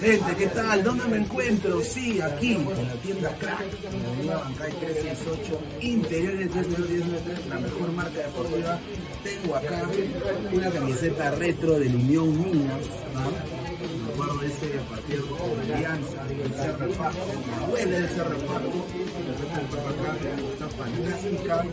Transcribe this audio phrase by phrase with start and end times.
[0.00, 0.82] Gente, ¿qué tal?
[0.82, 1.80] ¿Dónde me encuentro?
[1.80, 3.62] Sí, aquí, en la tienda Crack,
[3.92, 8.80] en la avenida Bancay 368, interiores 303, la mejor marca deportiva.
[9.22, 9.88] Tengo acá
[10.52, 12.82] una camiseta retro del Unión Minas,
[13.14, 13.30] ¿no?
[14.04, 17.26] Me acuerdo de ese partido con Alianza, el Cerro Paco,
[17.60, 18.86] me duele el Cerro Paco,
[19.70, 20.16] toca acá,
[20.52, 21.64] esta fantástica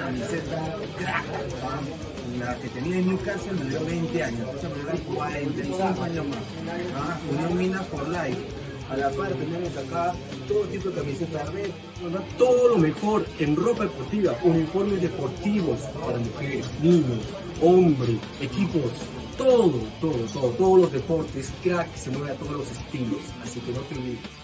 [0.00, 1.26] camiseta Crack,
[1.62, 2.11] ¿no?
[2.38, 6.38] La que tenía en Newcastle me dio 20 años, entonces me da 45 años más.
[6.96, 7.18] ¿ah?
[7.30, 8.38] Unión Minas for Life.
[8.90, 10.12] A la par tenemos acá
[10.46, 11.70] todo tipo de camisetas red,
[12.36, 17.20] todo lo mejor en ropa deportiva, uniformes deportivos para mujeres, niños,
[17.62, 18.90] hombres, equipos,
[19.38, 23.72] todo, todo, todo, todos los deportes, crack se mueve a todos los estilos, así que
[23.72, 24.41] no te olvides.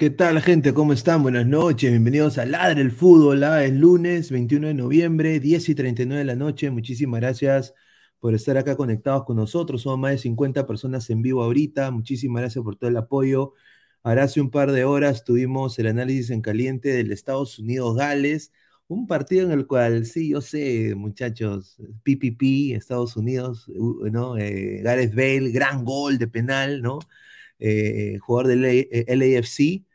[0.00, 0.72] ¿Qué tal, gente?
[0.72, 1.22] ¿Cómo están?
[1.22, 1.90] Buenas noches.
[1.90, 3.44] Bienvenidos a Ladre el Fútbol.
[3.44, 3.62] ¿ah?
[3.62, 6.70] Es lunes 21 de noviembre, 10 y 39 de la noche.
[6.70, 7.74] Muchísimas gracias
[8.18, 9.82] por estar acá conectados con nosotros.
[9.82, 11.90] Somos más de 50 personas en vivo ahorita.
[11.90, 13.52] Muchísimas gracias por todo el apoyo.
[14.02, 18.52] Ahora hace un par de horas tuvimos el análisis en caliente del Estados Unidos-Gales.
[18.88, 24.38] Un partido en el cual, sí, yo sé, muchachos, PPP, Estados Unidos, ¿no?
[24.38, 27.00] Eh, Gareth Bale, gran gol de penal, ¿no?
[27.58, 29.89] Eh, jugador del LAFC.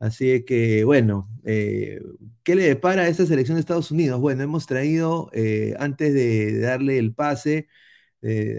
[0.00, 2.00] Así que, bueno, eh,
[2.42, 4.20] ¿qué le depara a esta selección de Estados Unidos?
[4.20, 7.68] Bueno, hemos traído, eh, antes de, darle el pase,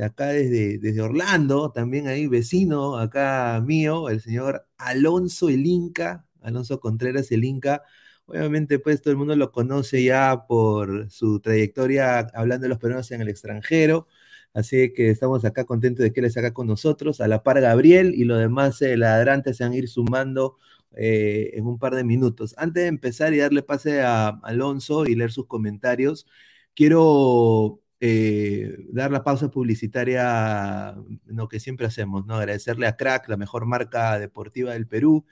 [0.03, 6.79] acá desde, desde Orlando, también ahí vecino, acá mío, el señor Alonso el Inca, Alonso
[6.79, 7.83] Contreras el Inca.
[8.25, 13.11] Obviamente, pues todo el mundo lo conoce ya por su trayectoria hablando de los peruanos
[13.11, 14.07] en el extranjero.
[14.53, 17.21] Así que estamos acá contentos de que les haga con nosotros.
[17.21, 20.57] A la par Gabriel y los demás eh, ladrantes se van a ir sumando
[20.95, 22.53] eh, en un par de minutos.
[22.57, 26.27] Antes de empezar y darle pase a Alonso y leer sus comentarios,
[26.73, 30.95] quiero eh, dar la pausa publicitaria,
[31.25, 32.35] lo que siempre hacemos, ¿no?
[32.35, 35.25] Agradecerle a Crack, la mejor marca deportiva del Perú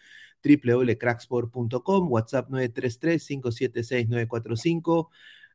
[0.43, 5.09] www.cracksport.com, WhatsApp 933-576-945,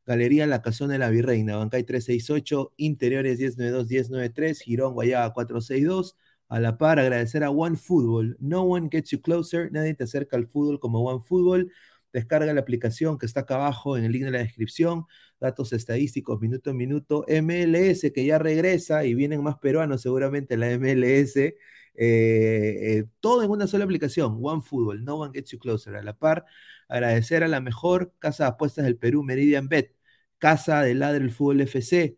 [0.05, 6.15] Galería La Casona de la Virreina, Bancay 368, Interiores 1092-1093, Girón Guayaba 462.
[6.47, 8.37] A la par, agradecer a One Football.
[8.39, 9.71] No one gets you closer.
[9.71, 11.71] Nadie te acerca al fútbol como One Football.
[12.13, 15.05] Descarga la aplicación que está acá abajo en el link de la descripción.
[15.39, 17.25] Datos estadísticos, minuto a minuto.
[17.27, 21.35] MLS, que ya regresa y vienen más peruanos seguramente la MLS.
[21.37, 21.55] Eh,
[21.97, 24.37] eh, todo en una sola aplicación.
[24.41, 25.03] One Football.
[25.03, 25.95] No one gets you closer.
[25.95, 26.45] A la par,
[26.87, 29.95] agradecer a la mejor casa de apuestas del Perú, Meridian Bet
[30.37, 32.17] Casa de Ladre el Fútbol FC.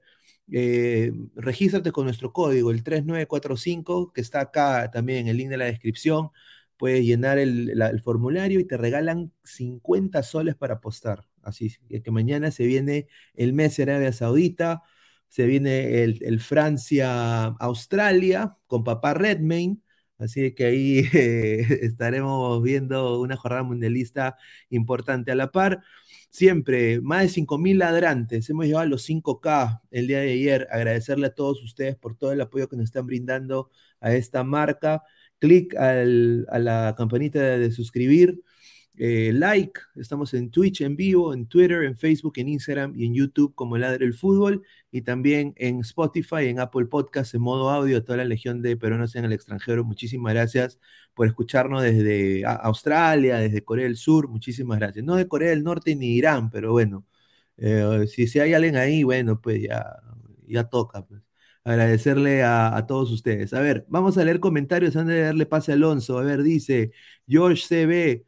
[0.51, 5.57] Eh, regístrate con nuestro código, el 3945, que está acá también en el link de
[5.57, 6.29] la descripción.
[6.77, 11.25] Puedes llenar el, formulario y te regalan 50 soles para apostar.
[11.41, 14.83] Así que mañana se viene el mes de Arabia Saudita,
[15.27, 19.77] se viene el, Francia-Australia con papá Redmayne.
[20.19, 20.99] Así que ahí
[21.81, 24.37] estaremos viendo una jornada mundialista
[24.69, 25.81] importante a la par.
[26.29, 28.49] Siempre, más de 5.000 ladrantes.
[28.49, 30.67] Hemos llegado a los 5K el día de ayer.
[30.71, 35.03] Agradecerle a todos ustedes por todo el apoyo que nos están brindando a esta marca.
[35.39, 36.03] Clic a
[36.59, 38.43] la campanita de, suscribir.
[38.99, 43.13] Eh, like, estamos en Twitch en vivo, en Twitter, en Facebook, en Instagram y en
[43.13, 48.03] YouTube como Ladre el Fútbol y también en Spotify, en Apple Podcast en modo audio,
[48.03, 49.83] toda la legión de peruanos en el extranjero.
[49.83, 50.79] Muchísimas gracias
[51.13, 55.05] por escucharnos desde Australia, desde Corea del Sur, muchísimas gracias.
[55.05, 57.05] No de Corea del Norte ni Irán, pero bueno,
[57.57, 59.85] eh, si, si hay alguien ahí, bueno, pues ya,
[60.47, 61.05] ya toca.
[61.05, 61.21] Pues.
[61.63, 63.53] Agradecerle a, a, todos ustedes.
[63.53, 66.17] A ver, vamos a leer comentarios antes de darle pase a Alonso.
[66.17, 66.91] A ver, dice
[67.27, 68.25] George CB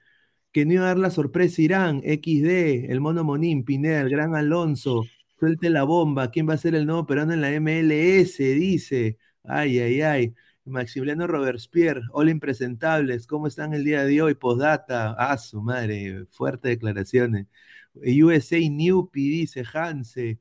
[0.51, 4.35] que no iba a dar la sorpresa Irán, XD, el mono Monín, Pineda, el gran
[4.35, 5.05] Alonso,
[5.39, 8.37] suelte la bomba, ¿quién va a ser el nuevo peruano en la MLS?
[8.37, 10.35] Dice, ay, ay, ay.
[10.65, 14.35] Maximiliano Robespierre, hola impresentables, ¿cómo están el día de hoy?
[14.35, 17.47] Postdata, ah, su madre, fuertes declaraciones.
[17.95, 20.39] USA Newpi, dice Hanse.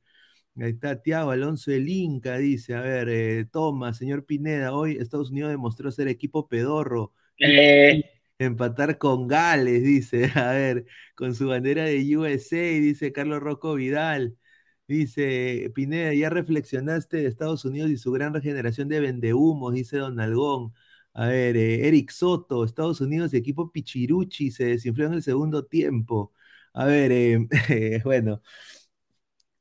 [0.60, 5.30] Ahí está Tiago Alonso el Inca, dice, a ver, eh, toma, señor Pineda, hoy Estados
[5.30, 7.12] Unidos demostró ser equipo pedorro.
[7.38, 8.02] Eh,
[8.38, 10.30] Empatar con Gales, dice.
[10.36, 14.36] A ver, con su bandera de USA, dice Carlos Rocco Vidal.
[14.88, 20.18] Dice Pineda, ya reflexionaste de Estados Unidos y su gran regeneración de vendehumos, dice Don
[20.20, 20.74] Algón.
[21.14, 26.32] A ver, eh, Eric Soto, Estados Unidos, equipo Pichiruchi, se desinfló en el segundo tiempo.
[26.72, 27.48] A ver, eh,
[28.04, 28.42] bueno,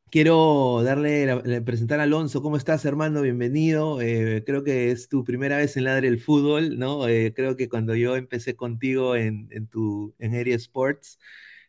[0.09, 2.41] Quiero darle, presentar a Alonso.
[2.41, 3.23] ¿Cómo estás, hermano?
[3.23, 3.99] Bienvenido.
[4.01, 7.09] Eh, creo que es tu primera vez en Ladre el Fútbol, ¿no?
[7.09, 11.19] Eh, creo que cuando yo empecé contigo en, tu, en Area Sports,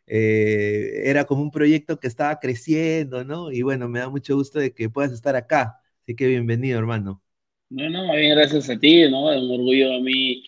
[0.07, 3.51] eh, era como un proyecto que estaba creciendo, ¿no?
[3.51, 5.81] Y bueno, me da mucho gusto de que puedas estar acá.
[6.03, 7.21] Así que bienvenido, hermano.
[7.69, 9.33] No, no, bien, gracias a ti, ¿no?
[9.33, 10.45] Es un orgullo a mí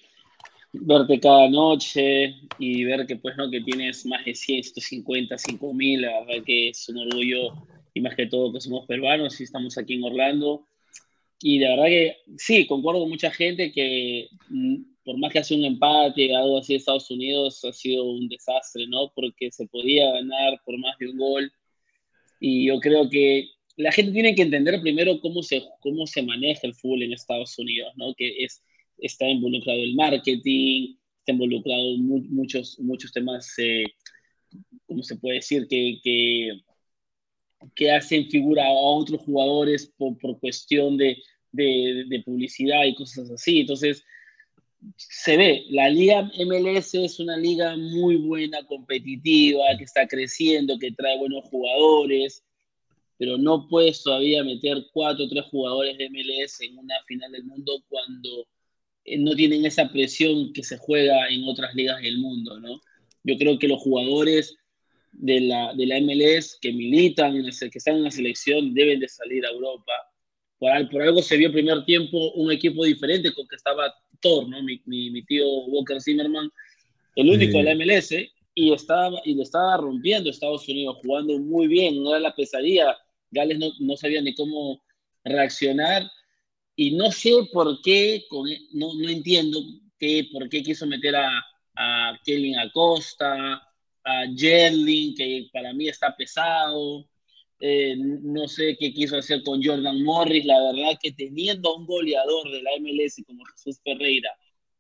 [0.72, 3.52] verte cada noche y ver que, pues, ¿no?
[3.52, 7.54] Que tienes más de 150, 5 mil, la verdad que es un orgullo
[7.94, 10.66] y más que todo que somos peruanos y estamos aquí en Orlando.
[11.42, 15.56] Y la verdad que sí, concuerdo con mucha gente que mm, por más que hace
[15.56, 19.12] un empate, algo así de Estados Unidos, ha sido un desastre, ¿no?
[19.16, 21.52] Porque se podía ganar por más de un gol.
[22.40, 26.68] Y yo creo que la gente tiene que entender primero cómo se, cómo se maneja
[26.68, 28.14] el fútbol en Estados Unidos, ¿no?
[28.16, 28.64] Que es,
[28.98, 33.84] está involucrado el marketing, está involucrado muchos, muchos temas, eh,
[34.86, 35.68] ¿cómo se puede decir?
[35.68, 36.62] Que, que
[37.75, 41.18] que hacen figura a otros jugadores por, por cuestión de,
[41.51, 43.62] de, publicidad y cosas así.
[43.62, 44.03] Entonces,
[44.98, 50.91] se ve, la liga MLS es una liga muy buena, competitiva, que está creciendo, que
[50.91, 52.44] trae buenos jugadores,
[53.18, 57.44] pero no puedes todavía meter cuatro o tres jugadores de MLS en una final del
[57.44, 58.48] mundo cuando
[59.06, 62.82] eh, no tienen esa presión que se juega en otras ligas del mundo, ¿no?
[63.24, 64.58] Yo creo que los jugadores
[65.12, 69.46] de la, de la MLS que militan, que están en la selección, deben de salir
[69.46, 69.94] a Europa.
[70.58, 74.48] Por, por, algo se vio el primer tiempo un equipo diferente con que estaba Thor,
[74.48, 74.62] ¿no?
[74.62, 76.50] mi, mi, tío Walker Zimmerman,
[77.15, 78.12] el único de la MLS,
[78.53, 82.98] y, estaba, y lo estaba rompiendo Estados Unidos, jugando muy bien, no era la pesadilla.
[83.32, 84.84] Gales no, no sabía ni cómo
[85.24, 86.03] reaccionar.
[86.75, 89.60] Y no sé por qué, con, no, no entiendo
[89.98, 91.44] qué, por qué quiso meter a,
[91.75, 93.62] a Kevin Acosta,
[94.03, 97.08] a Jerling, que para mí está pesado.
[97.60, 100.46] Eh, no sé qué quiso hacer con Jordan Morris.
[100.46, 104.31] La verdad que teniendo a un goleador de la MLS como Jesús Ferreira,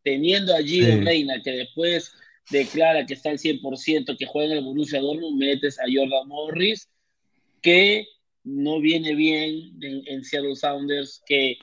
[0.03, 2.11] teniendo a Gio Reina, que después
[2.49, 6.89] declara que está al 100%, que juega en el Borussia Dortmund, metes a Jordan Morris,
[7.61, 8.07] que
[8.43, 11.57] no viene bien en, en Seattle Sounders, que,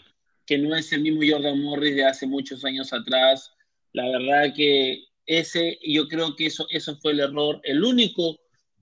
[0.46, 3.50] que no es el mismo Jordan Morris de hace muchos años atrás.
[3.92, 8.38] La verdad que ese, yo creo que eso, eso fue el error, el único,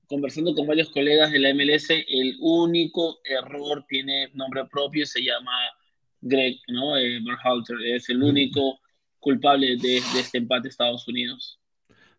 [0.07, 5.53] conversando con varios colegas de la MLS, el único error tiene nombre propio, se llama
[6.21, 6.97] Greg, ¿no?
[6.97, 8.79] Eh, Berhalter, es el único
[9.19, 11.59] culpable de, este empate Estados Unidos.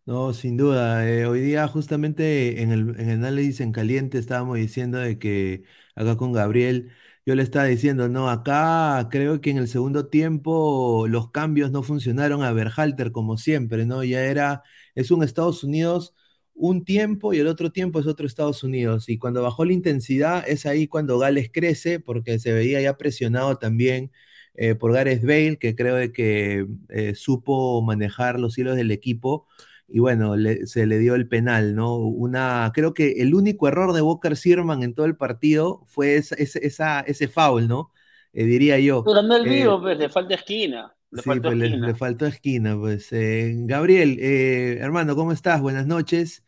[0.05, 1.10] No, sin duda.
[1.10, 5.63] Eh, hoy día justamente en el, en el análisis en caliente estábamos diciendo de que
[5.96, 6.91] acá con Gabriel
[7.27, 11.84] yo le estaba diciendo, no, acá creo que en el segundo tiempo los cambios no
[11.84, 14.01] funcionaron a Berhalter como siempre, ¿no?
[14.05, 14.63] Ya era,
[14.96, 16.15] es un Estados Unidos
[16.53, 19.10] un tiempo y el otro tiempo es otro Estados Unidos.
[19.10, 23.57] Y cuando bajó la intensidad es ahí cuando Gales crece porque se veía ya presionado
[23.57, 24.12] también
[24.55, 29.48] eh, por Gareth Bale, que creo que eh, supo manejar los hilos del equipo
[29.88, 31.96] y bueno, se le dio el penal, ¿no?
[31.96, 36.36] Una, creo que el único error de Walker Sierman en todo el partido fue esa,
[36.36, 37.91] esa, ese foul, ¿no?
[38.34, 39.03] Eh, diría yo.
[39.03, 40.94] Pero no el eh, pues, le falta esquina.
[41.10, 41.88] Le sí, faltó pues, esquina.
[41.88, 43.13] Le, faltó esquina, pues.
[43.13, 45.62] Eh, Gabriel, hermano, ¿cómo estás?
[45.62, 46.44] Buenas noches.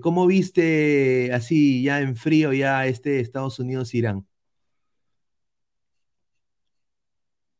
[0.00, 4.26] ¿Cómo viste así ya en frío ya este Estados Unidos-Irán?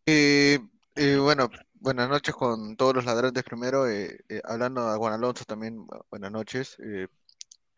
[0.05, 1.49] bueno,
[1.83, 6.31] buenas noches con todos los ladrantes primero, eh, eh, hablando a Juan Alonso también, buenas
[6.31, 6.77] noches.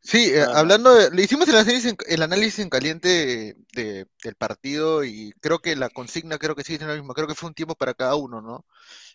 [0.00, 5.74] sí, hablando, le hicimos el análisis, el análisis en caliente del partido y creo que
[5.74, 8.14] la consigna creo que sigue siendo la misma, creo que fue un tiempo para cada
[8.16, 8.66] uno, ¿no?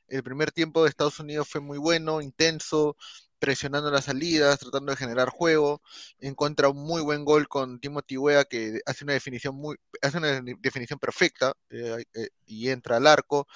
[0.07, 2.97] El primer tiempo de Estados Unidos fue muy bueno, intenso,
[3.39, 5.81] presionando las salidas, tratando de generar juego,
[6.19, 10.41] encuentra un muy buen gol con Timothy Wea que hace una definición muy, hace una
[10.59, 13.47] definición perfecta eh, eh, y entra al arco,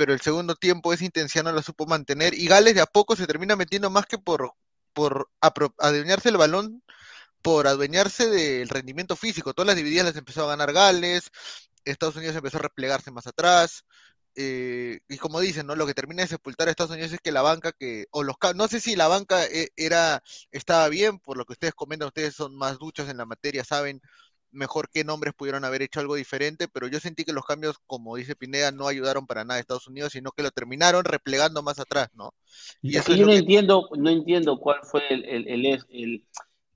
[0.00, 3.16] pero el segundo tiempo esa intención no la supo mantener y Gales de a poco
[3.16, 4.54] se termina metiendo más que por,
[4.94, 5.28] por
[5.76, 6.82] adueñarse el balón,
[7.42, 9.52] por adueñarse del rendimiento físico.
[9.52, 11.30] Todas las divididas las empezó a ganar Gales,
[11.84, 13.84] Estados Unidos empezó a replegarse más atrás,
[14.36, 15.76] eh, y como dicen, ¿no?
[15.76, 18.36] Lo que termina de sepultar a Estados Unidos es que la banca que, o los
[18.54, 22.34] no sé si la banca eh, era, estaba bien, por lo que ustedes comentan, ustedes
[22.36, 24.00] son más duchos en la materia, saben
[24.52, 28.16] mejor qué nombres pudieron haber hecho algo diferente, pero yo sentí que los cambios, como
[28.16, 31.78] dice Pineda, no ayudaron para nada a Estados Unidos, sino que lo terminaron replegando más
[31.78, 32.32] atrás, ¿no?
[32.82, 36.24] Y es que yo no entiendo, no entiendo cuál fue el,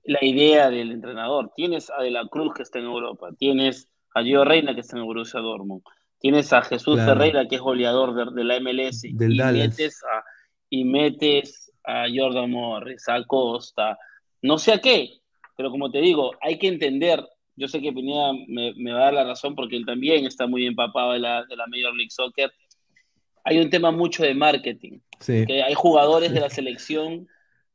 [0.03, 1.51] la idea del entrenador.
[1.55, 4.97] Tienes a De la Cruz que está en Europa, tienes a Gio Reina que está
[4.97, 5.83] en Borussia Dortmund
[6.19, 10.23] Tienes a Jesús Ferreira, que es goleador de, la MLS, y, metes a,
[10.69, 13.97] y metes a Jordan Morris, a Costa,
[14.41, 15.19] no sé a qué,
[15.55, 17.23] pero como te digo, hay que entender,
[17.55, 20.65] yo sé que Pineda me, va a dar la razón porque él también está muy
[20.65, 22.51] empapado de la, de la Major League Soccer,
[23.43, 27.27] hay un tema mucho de marketing, que hay jugadores de la selección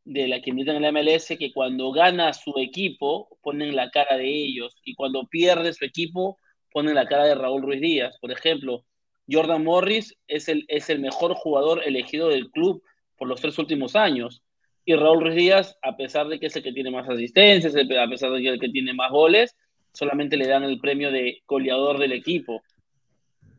[0.04, 4.16] de la que militan en la MLS que cuando gana su equipo ponen la cara
[4.16, 6.38] de ellos y cuando pierde su equipo
[6.72, 8.16] ponen la cara de Raúl Ruiz Díaz.
[8.20, 8.84] Por ejemplo,
[9.30, 12.82] Jordan Morris es el, es el mejor jugador elegido del club
[13.16, 14.42] por los tres últimos años.
[14.84, 18.08] Y Raúl Ruiz Díaz, a pesar de que es el que tiene más asistencias, a
[18.08, 19.54] pesar de que es el que tiene más goles,
[19.92, 22.62] solamente le dan el premio de goleador del equipo.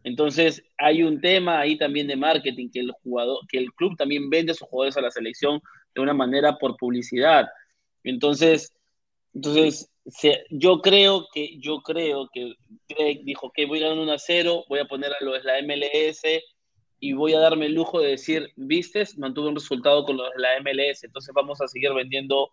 [0.03, 4.29] Entonces, hay un tema ahí también de marketing, que el, jugador, que el club también
[4.29, 5.61] vende a sus jugadores a la selección
[5.93, 7.47] de una manera por publicidad.
[8.03, 8.73] Entonces,
[9.33, 9.89] entonces
[10.49, 12.53] yo creo que, yo creo que
[12.89, 15.43] Greg dijo que voy a ganar 1 a 0, voy a poner a lo de
[15.43, 16.23] la MLS
[16.99, 20.41] y voy a darme el lujo de decir, vistes, mantuve un resultado con los de
[20.41, 22.49] la MLS, entonces vamos a seguir vendiendo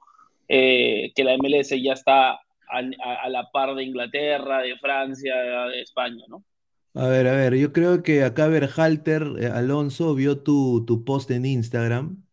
[0.48, 2.38] eh, que la MLS ya está
[2.70, 5.34] a, la par de Inglaterra, de Francia,
[5.66, 6.44] de España, ¿no?
[6.94, 11.30] A ver, a ver, yo creo que acá Berhalter, eh, Alonso, vio tu, tu post
[11.30, 12.24] en Instagram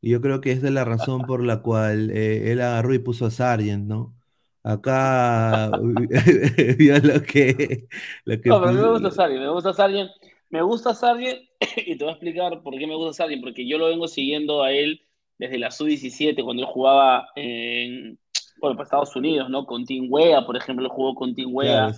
[0.00, 2.98] y yo creo que esa es la razón por la cual eh, él agarró y
[2.98, 4.14] puso a Sargent, ¿no?
[4.62, 5.70] Acá
[6.78, 7.88] vio lo que,
[8.24, 8.48] lo que.
[8.48, 10.10] No, pero a me gusta Sargent, me gusta Sargent.
[10.50, 11.40] Me gusta Sargent
[11.76, 14.62] y te voy a explicar por qué me gusta Sargent, porque yo lo vengo siguiendo
[14.62, 15.02] a él
[15.38, 18.18] desde la sub-17, cuando él jugaba en,
[18.60, 19.64] bueno, para Estados Unidos, ¿no?
[19.64, 21.92] Con Tim Wea, por ejemplo, jugó con Tim Wea,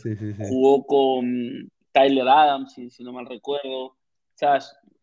[0.49, 3.87] jugó con Tyler Adams, si, si, no mal recuerdo.
[3.87, 3.97] O
[4.35, 4.59] sea,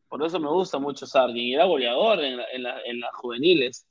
[0.07, 1.37] por eso me gusta mucho Sargent.
[1.37, 3.85] Y era goleador en, en, en las juveniles.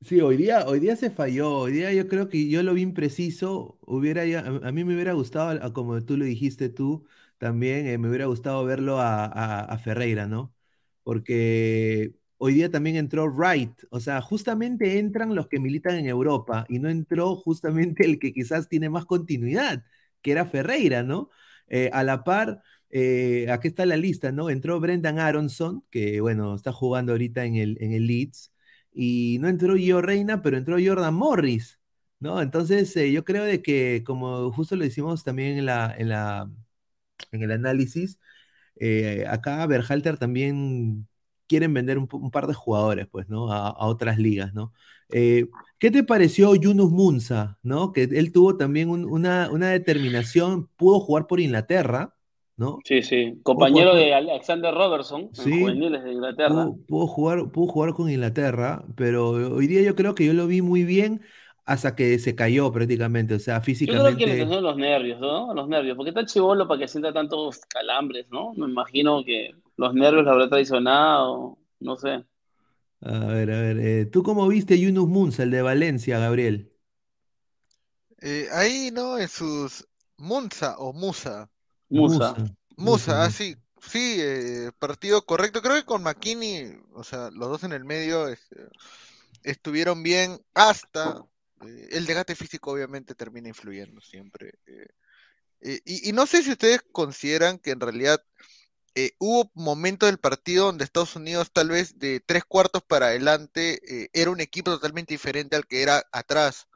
[0.00, 0.20] Sí.
[0.20, 1.58] hoy día, hoy día se falló.
[1.58, 3.78] Hoy día yo creo que yo lo vi impreciso.
[3.82, 7.06] Hubiera a, mí me hubiera gustado, como tú lo dijiste tú,
[7.38, 10.54] también eh, me hubiera gustado verlo a, a, Ferreira, ¿no?
[11.02, 12.14] Porque
[12.44, 13.72] hoy día también entró Wright.
[13.90, 18.32] O sea, justamente entran los que militan en Europa y no entró justamente el que
[18.34, 19.82] quizás tiene más continuidad,
[20.22, 21.30] que era Ferreira, ¿no?
[21.68, 24.50] Eh, a la par eh, aquí está la lista, ¿no?
[24.50, 28.52] Entró Brendan Aronson, que bueno, está jugando ahorita en el, en el Leeds,
[28.92, 31.80] y no entró Gio Reina, pero entró Jordan Morris,
[32.20, 32.42] ¿no?
[32.42, 36.50] Entonces, eh, yo creo de que, como justo lo hicimos también en, la, en, la,
[37.32, 38.18] en el análisis,
[39.28, 41.08] acá Berhalter también
[41.46, 43.52] quieren vender un, par de jugadores, pues, ¿no?
[43.52, 44.72] A, otras ligas, ¿no?
[45.08, 47.92] ¿Qué te pareció Yunus Munza, ¿no?
[47.92, 52.14] Que él tuvo también una, una determinación, pudo jugar por Inglaterra,
[52.56, 52.78] ¿no?
[52.84, 56.70] Sí, sí, compañero de Alexander Robertson, en juveniles de Inglaterra.
[56.86, 60.62] Pudo, jugar, pudo jugar con Inglaterra, pero hoy día yo creo que yo lo vi
[60.62, 61.22] muy bien
[61.64, 64.10] hasta que se cayó prácticamente, o sea, físicamente.
[64.12, 65.52] Yo creo que le los nervios, ¿no?
[65.54, 68.52] Los nervios, porque está chivolo para que sienta tantos calambres, ¿no?
[68.54, 72.24] Me imagino que los nervios lo habrá traicionado, no sé.
[73.00, 76.72] A ver, a ver, eh, ¿tú cómo viste Yunus Munza, el de Valencia, Gabriel?
[78.22, 79.18] Eh, ahí, ¿no?
[79.18, 81.50] En sus Munza o Musa,
[81.90, 82.34] Musa.
[82.76, 83.56] Musa, así.
[83.56, 85.60] Ah, sí, eh, partido correcto.
[85.60, 88.68] Creo que con McKinney, o sea, los dos en el medio este,
[89.42, 91.24] estuvieron bien hasta
[91.66, 94.54] eh, el desgaste físico obviamente termina influyendo siempre.
[94.66, 98.22] Eh, y, no sé si ustedes consideran que en realidad
[99.18, 103.80] hubo momentos del partido donde Estados Unidos tal vez de tres cuartos para adelante
[104.12, 106.68] era un equipo totalmente diferente al que era atrás.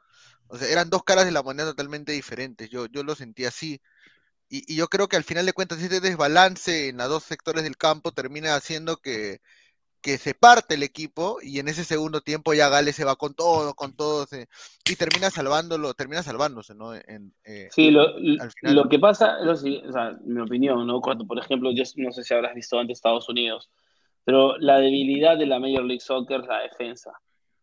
[0.47, 2.69] O sea, eran dos caras de la moneda totalmente diferentes.
[2.69, 3.81] Yo, yo lo sentí así.
[4.49, 7.77] y, yo creo que al final de cuentas este desbalance en los dos sectores del
[7.77, 9.41] campo termina haciendo que,
[10.01, 13.33] que se parte el equipo y en ese segundo tiempo ya Gales se va con
[13.33, 14.25] todo, con todo
[14.89, 16.93] y termina salvándolo, termina salvándose, ¿no?
[16.95, 18.07] En, eh, sí, lo,
[18.61, 21.01] lo, que pasa, o sea, mi opinión, ¿no?
[21.01, 23.69] Cuando, por ejemplo, yo no sé si habrás visto antes Estados Unidos,
[24.23, 27.11] pero la debilidad de la Major League Soccer es la defensa.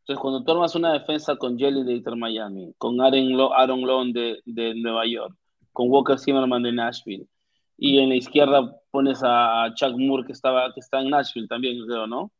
[0.01, 4.12] Entonces, cuando tú armas una defensa con Jelly de Inter Miami, con Aaron, Aaron Long
[4.12, 5.35] de, de Nueva York,
[5.72, 7.27] con Walker Zimmerman de Nashville.
[7.78, 11.84] Y en la izquierda pones a Chuck Moore, que, estaba, que está en Nashville también,
[11.86, 12.32] creo, ¿no?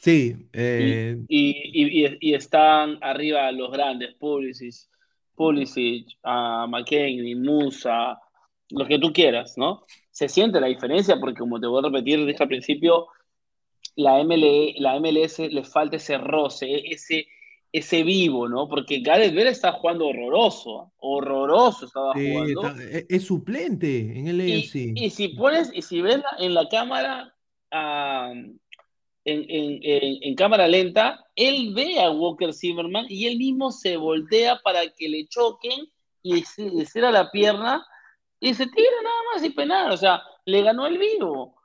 [0.00, 0.36] Sí.
[0.52, 4.74] Eh, y, están arriba los grandes, Pulisic,
[5.34, 8.18] Pulisic uh, McKinney, Musa,
[8.70, 9.84] lo que tú quieras, ¿no?
[10.10, 13.08] Se siente la diferencia porque, como te voy a repetir desde al principio,
[13.96, 17.26] la, MLE, la MLS le falta ese roce, ese,
[17.72, 18.68] ese vivo, ¿no?
[18.68, 22.80] Porque Gareth Bale está jugando horroroso, horroroso estaba jugando.
[22.80, 24.92] E, es suplente en el AFC.
[24.94, 27.34] Y, si pones, y si ves en la cámara,
[27.70, 28.58] en,
[29.24, 35.08] en, cámara lenta, él ve a Walker Zimmerman y él mismo se voltea para que
[35.08, 35.88] le choquen
[36.22, 37.86] y le cierra la pierna
[38.40, 41.57] y se tira nada más y penal, o sea, le ganó el vivo.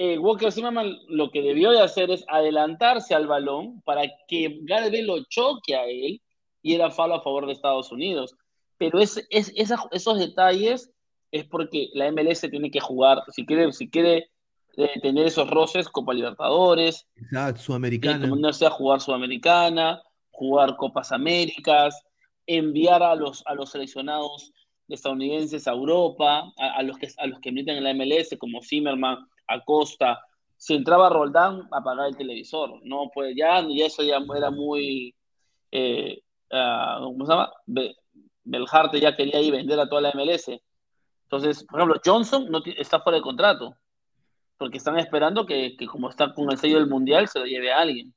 [0.00, 5.04] Eh, Walker Zimmerman lo que debió de hacer es adelantarse al balón para que Gareth
[5.04, 6.22] lo choque a él
[6.62, 8.36] y era falo a favor de Estados Unidos.
[8.76, 10.92] Pero es, es, esos detalles
[11.32, 14.30] es porque la MLS tiene que jugar, si quiere, si quiere
[14.76, 18.28] eh, tener esos roces, Copa Libertadores, Exacto, Sudamericana.
[18.28, 22.00] no sea jugar Sudamericana, jugar Copas Américas,
[22.46, 24.52] enviar a los, a los seleccionados
[24.86, 29.26] estadounidenses a Europa, a, los que, a los que militan en la MLS, como Zimmerman,
[29.48, 30.20] Acosta,
[30.58, 32.80] si entraba Roldán, apagar el televisor.
[32.82, 35.14] No, pues ya, ya eso ya era muy.
[35.70, 37.52] Eh, uh, ¿Cómo se llama?
[38.44, 40.60] Beljarte ya quería ir vender a toda la MLS.
[41.24, 43.76] Entonces, por ejemplo, Johnson no está fuera de contrato.
[44.56, 47.70] Porque están esperando que, que, como está con el sello del mundial, se lo lleve
[47.70, 48.12] a alguien.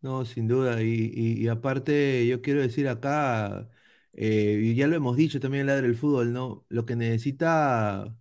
[0.00, 0.82] No, sin duda.
[0.82, 3.68] Y, y, aparte, yo quiero decir acá,
[4.12, 6.64] eh, y ya lo hemos dicho también en la del fútbol, ¿no?
[6.68, 8.16] Lo que necesita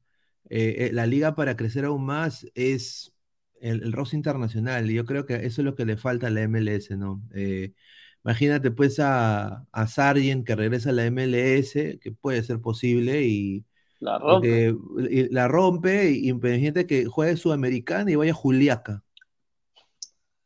[0.49, 3.13] eh, eh, la liga para crecer aún más es
[3.61, 4.89] el, el roce internacional.
[4.89, 7.21] Y yo creo que eso es lo que le falta a la MLS, ¿no?
[7.33, 7.73] Eh,
[8.23, 13.63] imagínate pues a, a Sargent que regresa a la MLS, que puede ser posible, y
[13.99, 14.75] la rompe.
[15.09, 16.33] y, la rompe, y
[16.87, 19.03] que juegue Sudamericana y vaya a Juliaca.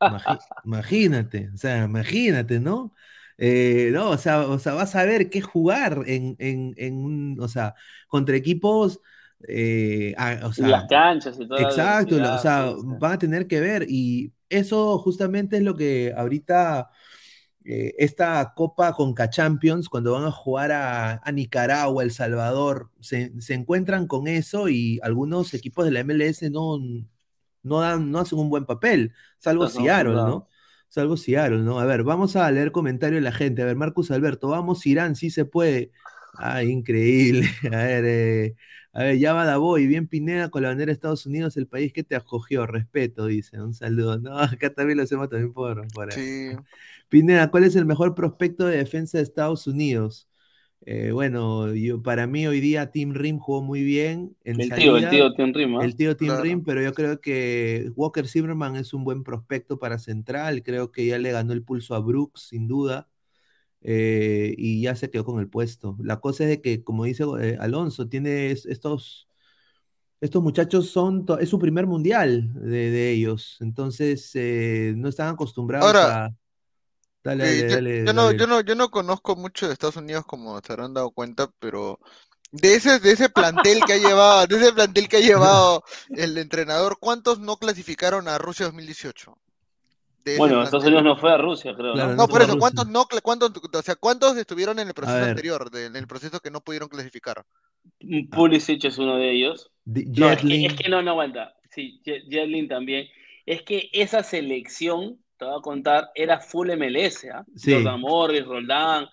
[0.65, 2.93] imagínate, o sea, imagínate, ¿no?
[3.37, 7.73] no, o sea, o sea, vas a ver qué jugar en, en, en o sea,
[8.09, 8.99] contra equipos
[9.47, 10.15] eh,
[10.57, 11.59] las canchas y todo.
[11.59, 16.89] Exacto, o sea, van a tener que ver y eso justamente es lo que ahorita
[17.65, 24.07] eh, esta Copa Conca Champions, cuando van a jugar a, Nicaragua, El Salvador, se, encuentran
[24.07, 26.77] con eso y algunos equipos de la MLS no,
[27.63, 30.47] no, dan, no hacen un buen papel, salvo Seattle, ¿no?
[30.89, 31.79] Salvo Seattle, ¿no?
[31.79, 33.63] A ver, vamos a leer comentarios de la gente.
[33.63, 35.91] A ver, Marcus Alberto, vamos, Irán, sí se puede.
[36.35, 37.49] Ah, increíble.
[37.71, 38.55] A ver, eh,
[38.93, 41.91] a ver, ya va Davoy, bien Pineda con la bandera de Estados Unidos, el país
[41.91, 44.19] que te acogió, respeto, dice, un saludo.
[44.19, 46.51] No, acá también lo hacemos también por, por sí.
[47.09, 50.29] Pineda, ¿cuál es el mejor prospecto de defensa de Estados Unidos?
[50.85, 54.35] Eh, bueno, yo, para mí hoy día Tim Rim jugó muy bien.
[54.43, 55.81] En el, tío, el tío Tim Rim.
[55.81, 59.97] El tío Tim Rim, pero yo creo que Walker Zimmerman es un buen prospecto para
[59.97, 60.61] central.
[60.61, 63.07] Creo que ya le ganó el pulso a Brooks, sin duda.
[63.83, 65.97] Eh, y ya se quedó con el puesto.
[65.99, 69.27] La cosa es de que, como dice eh, Alonso, tiene estos,
[70.21, 76.33] estos muchachos son, es su primer mundial de, ellos, entonces eh, no están acostumbrados a...
[77.25, 80.73] Dale, dale, yo, no, yo, no, yo no conozco mucho de Estados Unidos, como se
[80.73, 81.99] habrán dado cuenta, pero
[82.51, 86.37] de ese, de ese plantel que ha llevado, de ese plantel que ha llevado el
[86.37, 89.37] entrenador, ¿cuántos no clasificaron a Rusia 2018?
[90.37, 91.95] Bueno, Estados Unidos no fue a Rusia, creo.
[91.95, 92.27] ¿no?
[92.27, 96.07] por eso, ¿cuántos no, cuántos, o sea, cuántos estuvieron en el proceso anterior, en el
[96.07, 97.43] proceso que no pudieron clasificar?
[98.01, 99.71] Mm, Pulisic es uno de ellos.
[99.85, 101.53] no, es, que, no, no aguanta.
[101.69, 103.07] Sí, Jetlin también.
[103.45, 107.45] Es que esa selección, te voy a contar, era full MLS, ¿ah?
[107.55, 107.75] Sí.
[107.97, 109.09] Morris, Roldán, o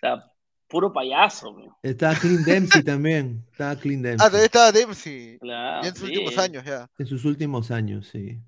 [0.00, 0.24] sea,
[0.66, 1.52] puro payaso.
[1.52, 1.78] Bro.
[1.82, 3.44] Estaba Clean Dempsey también.
[3.52, 4.26] Estaba Clean ah, Dempsey.
[4.26, 5.38] Ah, también estaba Dempsey.
[5.38, 6.90] Claro, en sus últimos años, ya.
[6.98, 8.40] En sus últimos años, sí.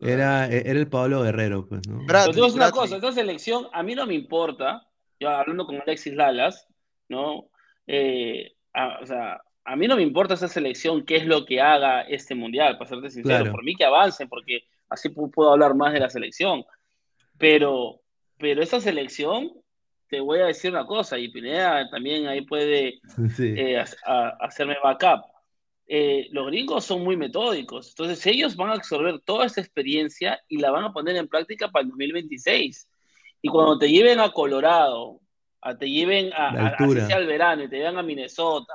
[0.00, 2.04] Era, e, era el Pablo Guerrero, pues, ¿no?
[2.06, 4.86] Pero una cosa, esta selección a mí no me importa,
[5.18, 6.66] yo hablando con Alexis Lalas,
[7.08, 7.50] ¿no?
[7.86, 8.52] Eh,
[9.02, 12.34] o sea, a mí no me importa esa selección, qué es lo que haga este
[12.34, 16.08] mundial, para serte sincero, por mí que avancen, porque así puedo hablar más de la
[16.08, 16.64] selección.
[17.38, 18.00] Pero,
[18.38, 19.52] pero esa selección
[20.08, 23.00] te voy a decir una cosa, y Pineda también ahí puede
[23.38, 23.84] eh,
[24.40, 25.29] hacerme backup.
[25.92, 30.58] Eh, los gringos son muy metódicos, entonces ellos van a absorber toda esta experiencia y
[30.58, 32.88] la van a poner en práctica para el 2026.
[33.42, 35.18] Y cuando te lleven a Colorado,
[35.60, 38.72] a, te lleven a, a, al verano y te lleven a Minnesota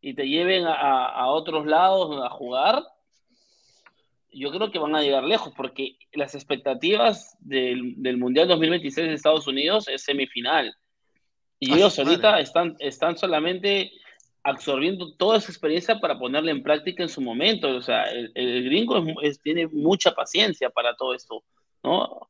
[0.00, 2.82] y te lleven a, otros lados a jugar,
[4.32, 9.46] yo creo que van a llegar lejos porque las expectativas del, Mundial 2026 de Estados
[9.46, 10.74] Unidos es semifinal.
[11.60, 13.92] Y ellos ahorita están, están solamente
[14.48, 17.68] absorbiendo toda esa experiencia para ponerla en práctica en su momento.
[17.76, 19.04] O sea, el, gringo
[19.42, 21.42] tiene mucha paciencia para todo esto,
[21.82, 22.28] ¿no?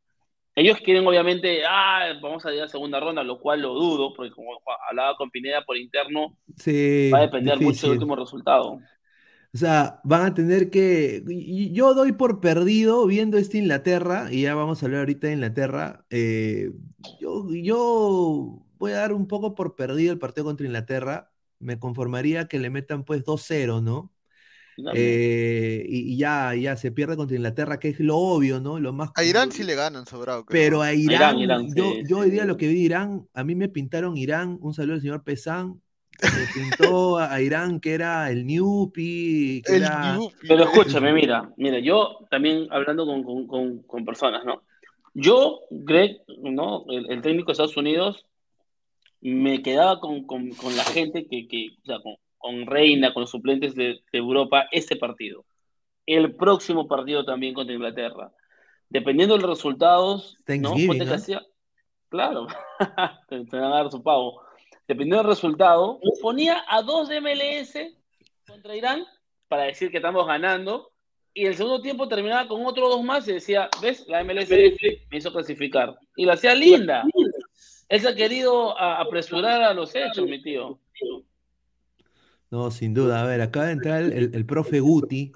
[0.54, 4.32] Ellos quieren obviamente, ah, vamos a ir a segunda ronda, lo cual lo dudo, porque
[4.32, 6.36] como hablaba con Pineda por interno,
[7.12, 8.80] va a depender mucho del último resultado.
[9.54, 11.22] O sea, van a tener que.
[11.72, 16.04] Yo doy por perdido viendo esta Inglaterra, y ya vamos a hablar ahorita de Inglaterra.
[16.10, 16.72] Eh,
[17.20, 21.30] yo, yo voy a dar un poco por perdido el partido contra Inglaterra.
[21.58, 24.12] Me conformaría que le metan pues 2-0, ¿no?
[24.94, 28.78] Eh, y, ya, ya se pierde contra Inglaterra, que es lo obvio, ¿no?
[28.78, 30.46] Lo más a Irán sí le ganan sobrado.
[30.48, 31.36] Pero a Irán,
[31.74, 34.74] yo, yo hoy día lo que vi de Irán, a mí me pintaron Irán, un
[34.74, 35.80] saludo al señor Pesán,
[36.22, 39.62] me pintó a Irán que era el Newpi.
[40.46, 44.62] Pero escúchame, mira, mira, yo también hablando con, personas, ¿no?
[45.14, 46.84] Yo, Greg, ¿no?
[46.88, 48.26] El, técnico de Estados Unidos,
[49.20, 50.26] me quedaba con,
[50.76, 51.98] la gente que, que o sea,
[52.38, 55.44] con, Reina, con los suplentes de, Europa, ese partido.
[56.06, 58.32] El próximo partido también contra Inglaterra.
[58.88, 60.74] Dependiendo de los resultados, ¿no?
[62.08, 62.46] Claro,
[63.28, 64.40] te van a dar su pago
[64.88, 67.74] dependiendo del resultado, ponía a dos de MLS
[68.46, 69.04] contra Irán
[69.46, 70.90] para decir que estamos ganando.
[71.34, 74.08] Y el segundo tiempo terminaba con otro dos más y decía, ¿ves?
[74.08, 75.96] La MLS me hizo clasificar.
[76.16, 77.04] Y lo hacía linda.
[77.88, 80.78] Él se ha querido apresurar a los hechos, mi tío.
[82.50, 83.22] No, sin duda.
[83.22, 85.32] A ver, acaba de entrar el, profe Guti.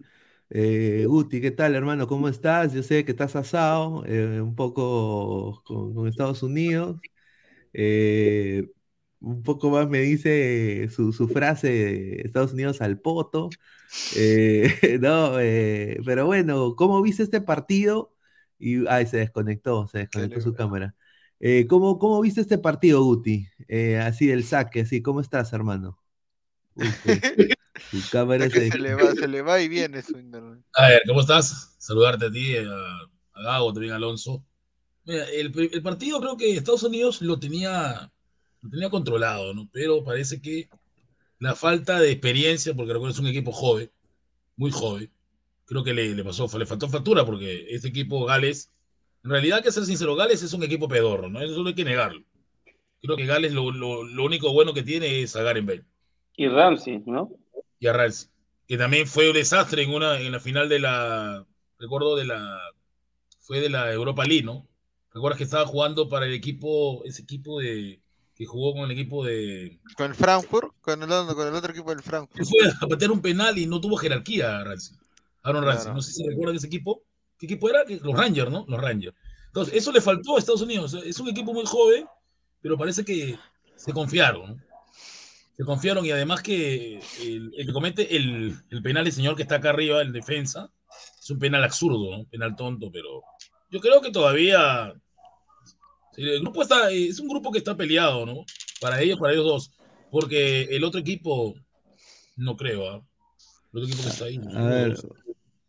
[0.51, 2.07] Eh, Guti, ¿qué tal, hermano?
[2.07, 2.73] ¿Cómo estás?
[2.75, 7.01] Yo sé que estás asado eh, un poco con, Estados Unidos.
[7.73, 8.69] Eh,
[9.21, 13.51] un poco más me dice su, frase de Estados Unidos al poto.
[14.17, 18.15] Eh, no, eh, pero bueno, ¿cómo viste este partido?
[18.59, 20.95] Y ay, se desconectó, se desconectó su cámara.
[21.45, 23.49] Eh, ¿cómo, ¿cómo, viste este partido, Guti?
[24.01, 25.99] así el saque, así, ¿cómo estás, hermano?
[28.11, 30.17] cámara se, se, le va, se le va y viene su
[30.75, 31.75] A ver, ¿cómo estás?
[31.79, 34.45] Saludarte a ti, a, a Gago, también a Alonso.
[35.05, 38.11] Mira, el, el partido creo que Estados Unidos lo tenía
[38.63, 39.69] lo tenía controlado, ¿no?
[39.73, 40.69] Pero parece que
[41.39, 43.91] la falta de experiencia, porque recuerdo es un equipo joven,
[44.57, 45.11] muy joven,
[45.65, 48.71] creo que le, le, pasó, le faltó factura, porque este equipo Gales,
[49.25, 51.41] en realidad, hay que ser sincero, Gales es un equipo pedorro, ¿no?
[51.41, 52.23] Eso no hay que negarlo.
[53.01, 55.85] Creo que Gales lo, lo, lo único bueno que tiene es a Garen Bale.
[56.37, 57.31] Y Ramsey, ¿no?
[57.79, 58.29] Y a Ramsey,
[58.67, 61.47] que también fue un desastre en, una, en la final de la,
[61.79, 62.59] recuerdo de la,
[63.41, 64.67] fue de la Europa League, ¿no?
[65.13, 68.01] Recuerdas que estaba jugando para el equipo, ese equipo de,
[68.35, 69.79] que jugó con el equipo de.
[69.97, 72.45] Con el Frankfurt, con el, con el otro equipo del Frankfurt.
[72.47, 74.97] fue a patear un penal y no tuvo jerarquía, Ramsey.
[75.43, 75.93] Aaron Ramsey.
[75.93, 77.03] No sé si recuerdan ese equipo.
[77.43, 77.83] ¿Qué equipo era?
[77.89, 78.65] Los Rangers, ¿no?
[78.69, 79.17] Los Rangers.
[79.49, 80.95] Entonces, eso le faltó a Estados Unidos.
[80.95, 82.07] Es un equipo muy joven,
[82.61, 83.37] pero parece que
[83.75, 84.65] se confiaron.
[85.57, 89.57] Se confiaron y además que el, que comete el, el penal, el señor que está
[89.57, 90.71] acá arriba, el defensa,
[91.21, 92.25] es un penal absurdo, ¿no?
[92.27, 93.25] penal tonto, pero
[93.71, 94.95] yo creo que todavía
[96.17, 98.45] el grupo está, es un grupo que está peleado, ¿no?
[98.81, 99.73] Para ellos, para ellos dos.
[100.13, 101.57] Porque el otro equipo,
[102.37, 103.03] no creo, ¿ah?
[103.73, 104.41] El otro equipo que está ahí.
[104.55, 104.97] a ver,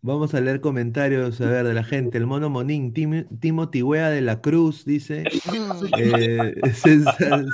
[0.03, 2.19] vamos a leer comentarios, a ver, de la gente.
[2.19, 5.23] El mono Monín, Tim, Timothy Wea de la Cruz, dice.
[5.97, 7.45] eh, César,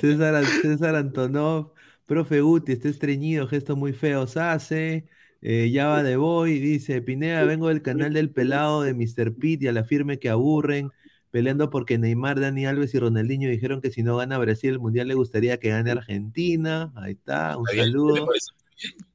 [0.00, 1.72] César, César, Antonov,
[2.06, 5.08] profe Guti, está estreñido, gesto muy feo, se hace.
[5.42, 9.34] Eh, va de Boy dice: Pineda, vengo del canal del pelado de Mr.
[9.34, 10.90] Pitt y a la firme que aburren,
[11.30, 15.08] peleando porque Neymar, Dani Alves y Ronaldinho dijeron que si no gana Brasil el mundial
[15.08, 16.92] le gustaría que gane Argentina.
[16.94, 18.28] Ahí está, un saludo.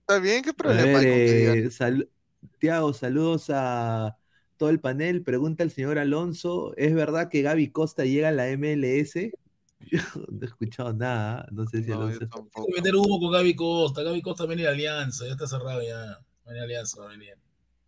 [0.08, 1.70] Está bien, ¿qué problema hay eh,
[2.60, 4.16] Tiago, saludos a
[4.56, 5.24] todo el panel.
[5.24, 9.32] Pregunta el señor Alonso: ¿es verdad que Gaby Costa llega a la MLS?
[9.80, 12.30] Yo no he escuchado nada, no sé si no, Alonso.
[12.32, 14.04] Hay que meter humo con Gaby Costa.
[14.04, 16.20] Gaby Costa viene a Alianza, ya está cerrado ya.
[16.46, 17.34] Viene Alianza, va a venir.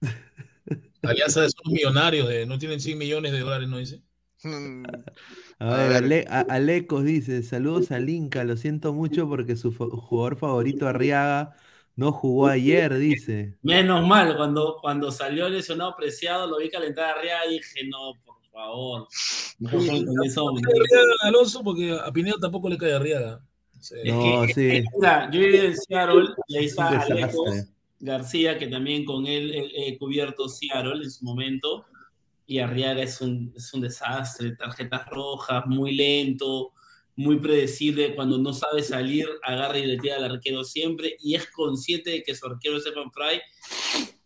[1.04, 4.02] Alianza de esos millonarios, de, no tienen 100 millones de dólares, ¿no dice?
[5.60, 11.56] A ver, Alecos dice, saludos al Inca, lo siento mucho porque su jugador favorito Arriaga
[11.98, 13.56] no jugó ayer, dice.
[13.64, 18.14] Menos mal, cuando, cuando salió lesionado Preciado, lo vi calentar a Arriaga y dije, no,
[18.24, 19.08] por favor.
[21.24, 23.42] Alonso porque a Pineda tampoco le cae arriba.
[24.06, 24.84] No, sí.
[25.32, 27.46] yo viví en Seattle, le hice a Alejo
[28.00, 31.86] García, que también con él he cubierto Seattle en su momento,
[32.46, 36.74] y Arriaga es un, es un desastre, tarjetas rojas, muy lento,
[37.18, 41.50] muy predecible, cuando no sabe salir, agarra y le tira al arquero siempre, y es
[41.52, 43.42] consciente de que su arquero Stephen Fry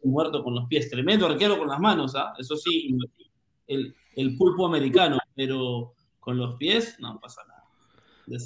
[0.03, 2.33] muerto con los pies, tremendo arquero con las manos, ¿ah?
[2.37, 2.95] eso sí,
[3.67, 7.61] el, el pulpo americano, pero con los pies no pasa nada.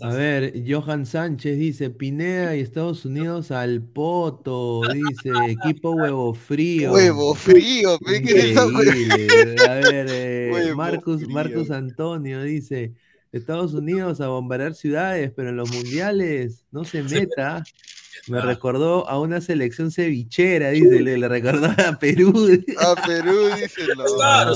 [0.02, 6.92] A ver, Johan Sánchez dice, Pineda y Estados Unidos al poto, dice, equipo huevo frío.
[6.92, 12.94] Huevo frío, A ver, eh, Marcus, Marcus Antonio dice,
[13.38, 17.64] Estados Unidos a bombardear ciudades, pero en los mundiales no se meta.
[18.28, 22.34] Me recordó a una selección cevichera, dice, le, recordó a Perú.
[22.80, 23.70] A Perú, dice.
[23.70, 24.48] se dejó estar.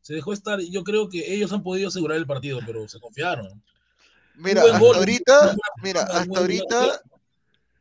[0.00, 0.60] Se dejó estar.
[0.60, 3.62] Y yo creo que ellos han podido asegurar el partido, pero se confiaron.
[4.36, 7.02] Mira, hasta ahorita, mira, hasta ahorita,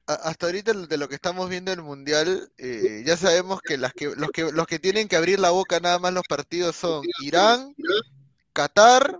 [0.05, 3.93] hasta ahorita de lo que estamos viendo en el mundial, eh, ya sabemos que, las
[3.93, 7.03] que, los que los que tienen que abrir la boca nada más los partidos son
[7.21, 7.73] Irán,
[8.53, 9.19] Qatar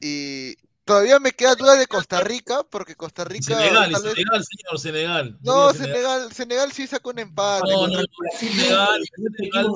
[0.00, 3.56] y, Todavía me queda duda de Costa Rica, porque Costa Rica.
[3.56, 5.38] Senegal, Senegal, señor, Senegal.
[5.42, 7.70] No, Senegal, Senegal sí sacó un empate.
[7.70, 8.00] No, no,
[8.36, 9.68] Senegal, Senegal,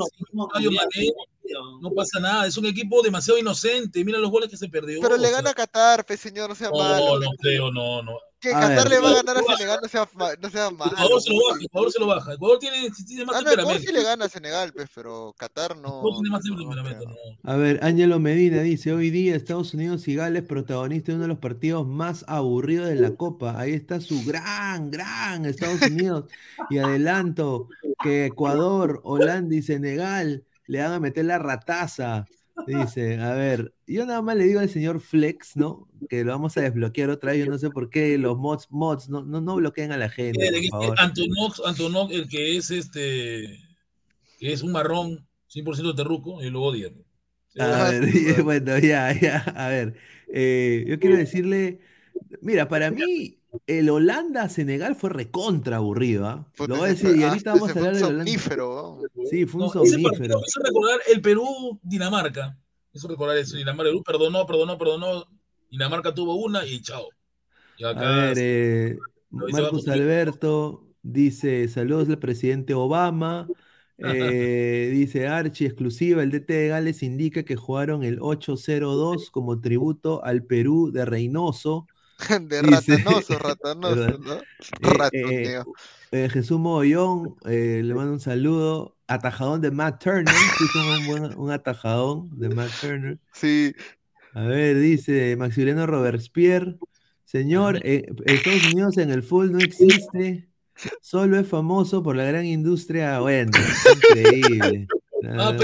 [1.81, 4.05] no pasa nada, es un equipo demasiado inocente.
[4.05, 5.01] Mira los goles que se perdió.
[5.01, 7.19] Pero le gana a Qatar, pe, señor, no sea malo.
[7.19, 8.19] No, no creo, no, no.
[8.39, 10.09] Que Qatar le va a ganar a Senegal, no sea,
[10.41, 10.93] no sea malo.
[10.93, 12.35] Ecuador se lo baja, Ecuador se lo baja.
[12.35, 15.77] Ecuador tiene, tiene más ah, no, Ecuador sí le gana a Senegal, pues, pero Qatar
[15.77, 16.03] no.
[16.03, 17.51] tiene más temperamento, no.
[17.51, 21.29] A ver, Ángelo Medina dice: Hoy día Estados Unidos y Gales protagonistas de uno de
[21.29, 23.59] los partidos más aburridos de la Copa.
[23.59, 26.25] Ahí está su gran, gran Estados Unidos.
[26.69, 27.69] y adelanto
[28.03, 32.27] que Ecuador, Holanda y Senegal le van a meter la rataza.
[32.67, 35.89] Dice, a ver, yo nada más le digo al señor Flex, ¿no?
[36.09, 37.45] Que lo vamos a desbloquear otra vez.
[37.45, 40.51] Yo no sé por qué los mods, mods no, no, no bloquean a la gente.
[40.71, 43.61] Por Antonox, Antonox, el que es este,
[44.39, 46.91] que es un marrón 100% terruco, y lo odia.
[47.59, 49.95] A ver, bueno, ya, ya, a ver.
[50.29, 51.81] Eh, yo quiero decirle,
[52.41, 56.47] mira, para mí, el Holanda-Senegal fue recontra aburrido, ¿ah?
[56.59, 58.25] Lo voy a decir, y ahorita vamos a hablar del Holanda.
[58.25, 60.41] Somnífero, Sí, fue un somnífero.
[60.45, 62.59] Eso recordar el Perú-Dinamarca.
[62.93, 63.57] Eso recordar eso.
[63.57, 65.27] Dinamarca, Perú perdonó, perdonó, perdonó.
[65.71, 67.09] Dinamarca tuvo una y chao.
[67.85, 68.99] a ver, eh,
[69.31, 73.49] Marcos Alberto dice: Saludos al presidente Obama.
[73.99, 80.25] Eh, dice Archie, exclusiva, el DT de Gales indica que jugaron el 8-0-2 como tributo
[80.25, 81.87] al Perú de Reynoso.
[82.41, 84.41] De ratanoso, ratanoso, ¿no?
[85.13, 85.63] Eh,
[86.13, 88.95] eh, Jesús Mogollón, eh, le mando un saludo.
[89.09, 90.35] Atajadón de Matt Turner,
[91.09, 93.19] un, un, atajadón de Matt Turner.
[93.33, 93.73] Sí.
[94.35, 96.77] A ver, dice Maximiliano Robespierre.
[97.25, 100.49] Señor, Estados Unidos en el full no existe,
[101.01, 103.21] solo es famoso por la gran industria.
[103.21, 103.53] Bueno,
[103.95, 104.89] increíble.
[105.25, 105.57] Ah,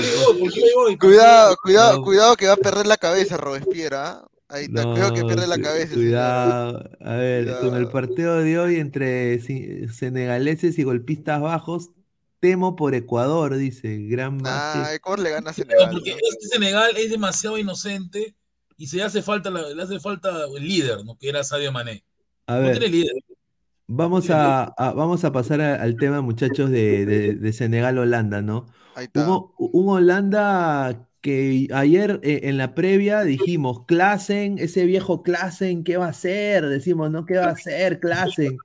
[0.98, 4.24] cuidado, cuidado, cuidado que va a perder la cabeza Robespierre, ¿ah?
[4.52, 5.94] Ahí está, creo que pierde la cabeza.
[5.94, 6.90] Cuidado.
[7.00, 11.90] A ver, con el partido de hoy entre senegaleses y golpistas bajos,
[12.38, 13.96] temo por Ecuador, dice.
[14.08, 15.88] Gran Ah, Ecuador le gana a Senegal.
[15.90, 18.34] porque este Senegal es demasiado inocente
[18.76, 21.16] y se hace falta, le hace falta el líder, ¿no?
[21.16, 22.04] Que era Sadio Mané.
[22.46, 22.78] A ver.
[23.86, 28.66] Vamos a, vamos a pasar al tema, muchachos, de, de, Senegal-Holanda, ¿no?
[28.94, 29.26] Ahí está.
[29.56, 36.06] un Holanda que ayer eh, en la previa dijimos, Klassen, ese viejo Klassen, ¿qué va
[36.06, 36.68] a hacer?
[36.68, 37.24] Decimos, ¿no?
[37.24, 38.58] ¿Qué va a hacer Klassen?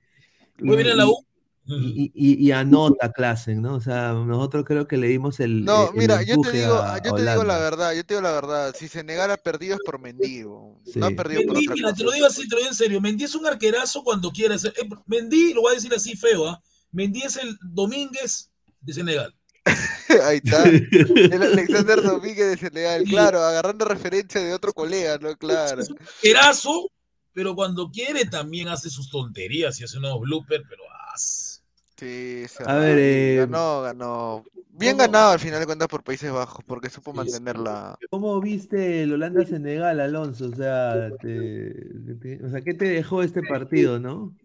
[0.58, 1.24] Muy bien a la U.
[1.70, 3.74] Y, anota Klassen, ¿no?
[3.74, 5.64] O sea, nosotros creo que le dimos el.
[5.64, 8.74] No, mira, yo te digo, yo te digo la verdad, yo te digo la verdad.
[8.76, 12.10] Si Senegal ha perdido es por Mendy, no ha perdido por otra mira, te lo
[12.10, 13.00] digo así, te lo digo en serio.
[13.00, 14.72] Mendy es un arquerazo cuando quiere ser.
[14.78, 16.60] Eh, Mendy, lo voy a decir así feo, ¿ah?
[16.90, 19.37] Mendy es el Domínguez de Senegal.
[20.24, 20.64] Ahí está.
[20.64, 25.36] El Alexander Domínguez de Senegal, claro, agarrando referencia de otro colega, ¿no?
[25.36, 25.82] Claro.
[26.22, 26.90] Erazo,
[27.32, 31.62] pero cuando quiere también hace sus tonterías y hace unos bloopers, pero haz.
[31.96, 33.36] Sí, a ver, eh...
[33.38, 34.44] ganó, ganó.
[34.70, 37.98] Bien ganado al final de cuentas por Países Bajos, porque supo mantenerla.
[38.10, 40.46] ¿Cómo viste el Holanda-Senegal, Alonso?
[40.46, 44.36] O sea, o sea, ¿qué te dejó este partido, no?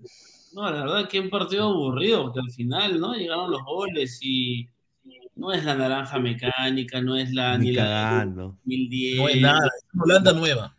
[0.54, 3.14] No, la verdad que un partido aburrido, porque al final, ¿no?
[3.14, 4.68] Llegaron los goles y
[5.36, 9.18] no es la naranja mecánica, no es la ni, la 2010.
[9.18, 10.76] No es nada, es Holanda nueva.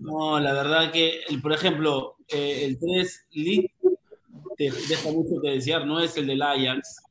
[0.00, 3.70] no, la verdad que, por ejemplo, eh, el 3 League
[4.56, 7.02] te deja mucho que desear, no es el del Ajax.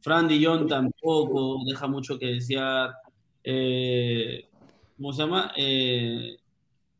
[0.00, 2.94] Fran John tampoco deja mucho que desear.
[3.42, 4.48] eh,
[4.96, 5.52] ¿cómo se llama?
[5.56, 6.36] Eh,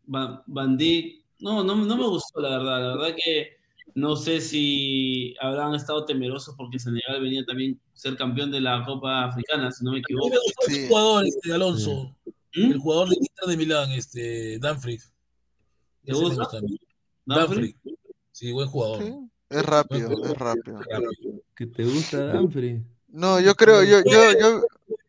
[0.04, 1.22] Bandit.
[1.40, 2.80] No, no, no me gustó, la verdad.
[2.80, 3.57] La verdad que
[3.98, 8.84] no sé si habrán estado temerosos porque Senegal venía también a ser campeón de la
[8.84, 10.28] Copa Africana, si no me equivoco.
[10.28, 12.16] me gustó el jugador, este, Alonso.
[12.54, 12.72] ¿Mm?
[12.72, 14.98] El jugador de Inter de Milán, este, Danfrey.
[16.04, 16.60] ¿Te gusta?
[17.26, 17.74] Danfrey.
[18.30, 19.02] Sí, buen jugador.
[19.50, 20.80] Es rápido, es rápido.
[21.56, 22.82] ¿Qué te gusta, Danfrey?
[23.08, 24.62] No, yo creo, yo, yo, yo,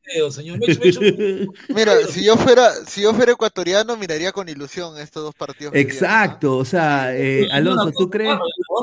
[1.69, 5.75] Mira, si yo fuera, si yo fuera ecuatoriano, miraría con ilusión estos dos partidos.
[5.75, 8.37] Exacto, o sea, eh, Alonso, ¿tú crees?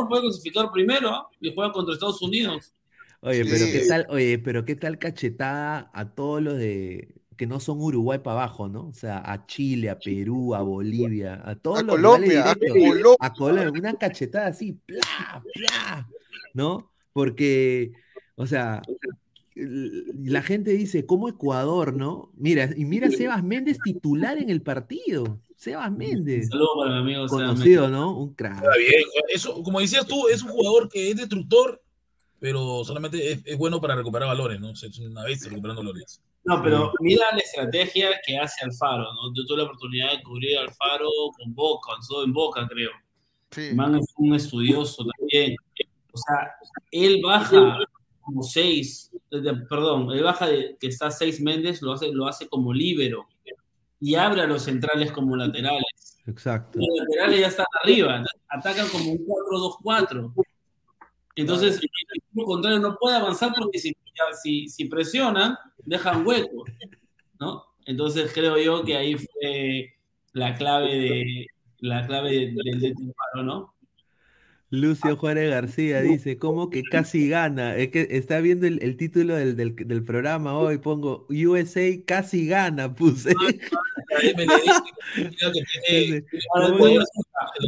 [0.08, 2.74] Puede clasificar primero y juega contra Estados Unidos.
[3.20, 7.60] Oye, pero qué tal, oye, pero qué tal cachetada a todos los de que no
[7.60, 8.88] son Uruguay para abajo, ¿no?
[8.88, 13.80] O sea, a Chile, a Perú, a Bolivia, a todos los Colombia, directos, a Colombia,
[13.80, 16.08] una cachetada así, ¡plá, plá!
[16.54, 16.90] ¿no?
[17.12, 17.92] Porque,
[18.34, 18.82] o sea,
[19.54, 22.30] la gente dice, ¿cómo Ecuador, no?
[22.36, 25.38] Mira, y mira Sebas Méndez titular en el partido.
[25.56, 26.48] Sebas Méndez.
[26.48, 28.16] Saludos para mi amigo Conocido, ¿no?
[28.16, 28.56] Un crack.
[28.56, 29.02] Está bien.
[29.28, 31.82] Eso, como decías tú, es un jugador que es destructor,
[32.38, 34.70] pero solamente es, bueno para recuperar valores, ¿no?
[34.70, 36.20] Es una vez recuperando valores.
[36.44, 39.34] No, pero mira la estrategia que hace Alfaro, ¿no?
[39.34, 42.90] Yo tuve la oportunidad de cubrir a Alfaro con Boca, todo en Boca, creo.
[43.50, 43.74] Sí.
[43.74, 45.56] Man es un estudioso también.
[46.12, 46.52] O sea,
[46.90, 47.78] él baja
[48.20, 52.72] como seis, perdón, él baja de que está seis Méndez, lo hace, lo hace como
[52.72, 53.26] líbero
[54.00, 56.18] y abre a los centrales como laterales.
[56.26, 56.78] Exacto.
[56.78, 60.32] Los laterales ya están arriba, atacan como un 4-2-4.
[61.36, 63.94] Entonces, el equipo contrario no puede avanzar porque si,
[64.42, 66.64] si, si presionan, dejan hueco,
[67.38, 67.64] ¿no?
[67.86, 69.94] Entonces creo yo que ahí fue
[70.32, 71.46] la clave de
[71.78, 72.94] la clave del de,
[73.44, 73.74] ¿no?
[74.70, 77.76] Lucio Juárez García dice, ¿cómo que casi gana?
[77.76, 83.30] Es que está viendo el, título del, del, programa hoy, pongo USA casi gana, puse.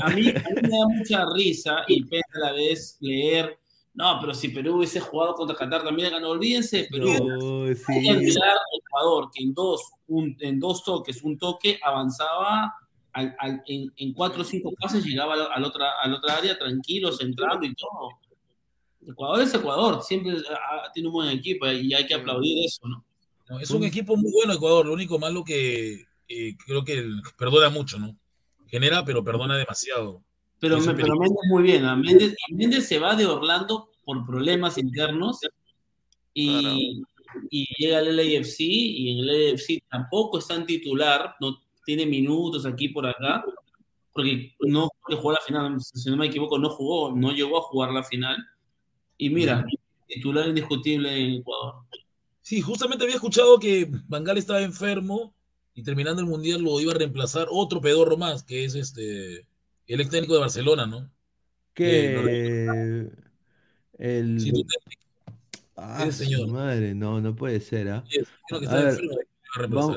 [0.02, 3.56] a, mí, me da mucha risa y pena a la vez leer,
[3.94, 8.08] no, pero si Perú hubiese jugado contra Qatar también ganó, olvídense, sí.
[8.08, 12.74] hay que Ecuador, que en dos, en dos toques, un toque avanzaba
[13.18, 18.10] en, cuatro o cinco pases llegaba al, otra, al otra área tranquilo, centrando y todo.
[19.06, 20.36] Ecuador es Ecuador, siempre
[20.92, 23.04] tiene un buen equipo y hay que aplaudir eso, ¿no?
[23.60, 26.04] es un equipo muy bueno Ecuador, lo único malo que
[26.66, 27.02] creo que
[27.38, 28.14] perdona mucho, ¿no?
[28.66, 30.22] Genera, pero perdona demasiado.
[30.60, 35.38] Pero, pero Méndez muy bien, Méndez, Méndez, se va de Orlando por problemas internos
[36.34, 37.00] y,
[37.50, 42.66] y llega al LAFC y en el LAFC tampoco está en titular, no, tiene minutos
[42.66, 43.42] aquí por acá,
[44.12, 47.92] porque no jugó la final, si no me equivoco, no jugó, no llegó a jugar
[47.92, 48.36] la final.
[49.16, 49.64] Y mira,
[50.06, 51.76] titular indiscutible en Ecuador.
[52.42, 55.32] Sí, justamente había escuchado que Bangal estaba enfermo
[55.72, 59.46] y terminando el mundial lo iba a reemplazar otro pedorro más, que es este
[59.86, 61.10] el ex técnico de Barcelona, ¿no?
[61.72, 62.16] Que
[63.96, 64.66] el
[65.74, 66.48] ah, señor.
[66.48, 68.04] madre, no, no puede ser, ¿ah?
[69.70, 69.96] Vamos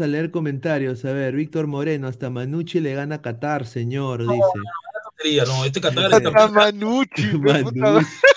[0.00, 1.04] a leer comentarios.
[1.04, 5.46] A ver, Víctor Moreno, hasta Manucci le gana a Qatar, señor, dice.
[5.46, 6.48] No, no, este Qatar está...
[6.48, 7.22] Manucci.
[7.38, 7.80] Manucci.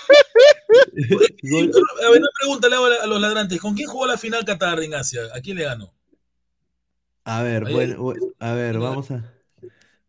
[2.04, 3.60] a ver, una pregunta le hago a los ladrantes.
[3.60, 5.22] ¿Con quién jugó la final Qatar en Asia?
[5.34, 5.92] ¿A quién le ganó?
[7.24, 9.32] A ver, bueno, a ver, vamos a.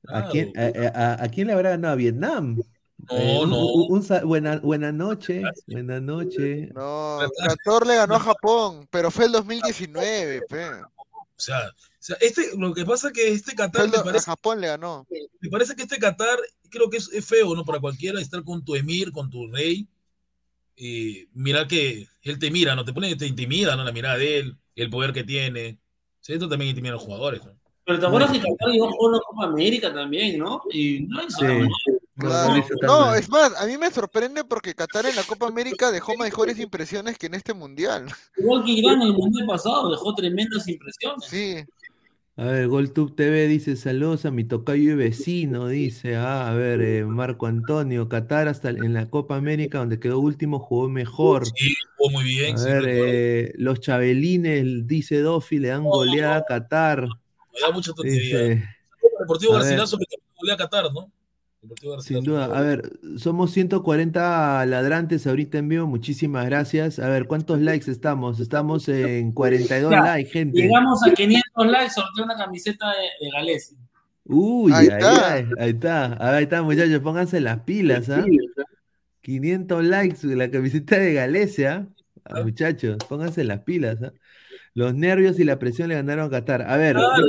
[0.07, 1.93] ¿A quién, a, quién le habrá ganado?
[1.93, 2.57] ¿A Vietnam?
[2.97, 3.65] No, eh, no.
[3.65, 5.41] Un, buena, buena noche.
[5.67, 6.69] Buena noche.
[6.75, 10.65] No, Qatar le ganó a Japón, pero fue el 2019, pe.
[11.37, 13.89] O sea, este, lo que pasa es que este Qatar.
[13.89, 15.05] Me parece, Japón le ganó.
[15.41, 17.65] Me parece que este Qatar, creo que es, feo, ¿no?
[17.65, 19.87] Para cualquiera estar con tu emir, con tu rey.
[20.77, 22.85] Y mira que él te mira, ¿no?
[22.85, 23.83] Te pone, te intimida, ¿no?
[23.83, 25.79] La mirada de él, el poder que tiene.
[26.25, 27.59] Esto también intimida a los jugadores, ¿no?
[27.85, 30.61] Pero te acuerdas que Qatar llegó a la Copa América también, ¿no?
[30.71, 31.21] Y no
[32.17, 36.59] No, es más, a mí me sorprende porque Qatar en la Copa América dejó mejores
[36.59, 38.05] impresiones que en este mundial.
[38.37, 41.25] Igual que Irán en el mundial pasado dejó tremendas impresiones.
[41.25, 41.65] Sí.
[42.37, 46.17] A ver, GolTube TV dice saludos a mi tocayo y vecino, dice.
[46.17, 50.59] Ah, a ver, eh, Marco Antonio, Qatar hasta en la Copa América, donde quedó último,
[50.59, 51.45] jugó mejor.
[51.45, 52.59] Sí, jugó muy bien.
[52.59, 57.03] A ver, eh, los chabelines, dice Dofi, le dan goleada a Qatar.
[57.03, 58.69] Me da mucha tontería.
[59.17, 60.05] Deportivo Garcilaso que
[60.37, 61.09] golea a Qatar, ¿no?
[62.01, 62.45] Sin duda.
[62.45, 65.87] A ver, somos 140 ladrantes ahorita en vivo.
[65.87, 66.99] Muchísimas gracias.
[66.99, 68.39] A ver, ¿cuántos likes estamos?
[68.39, 70.61] Estamos en 42 likes, gente.
[70.61, 73.59] Llegamos a 500 likes, sorteo una camiseta de, de
[74.27, 75.33] Uy, ahí, está.
[75.33, 76.35] Ahí, está.
[76.35, 78.25] ahí está, muchachos, pónganse las pilas, ¿ah?
[79.21, 81.87] 500 likes la camiseta de Galecia.
[82.23, 84.13] Ah, muchachos, pónganse las pilas, ¿ah?
[84.73, 86.63] Los nervios y la presión le ganaron a Qatar.
[86.63, 86.95] A ver.
[86.95, 87.25] Claro,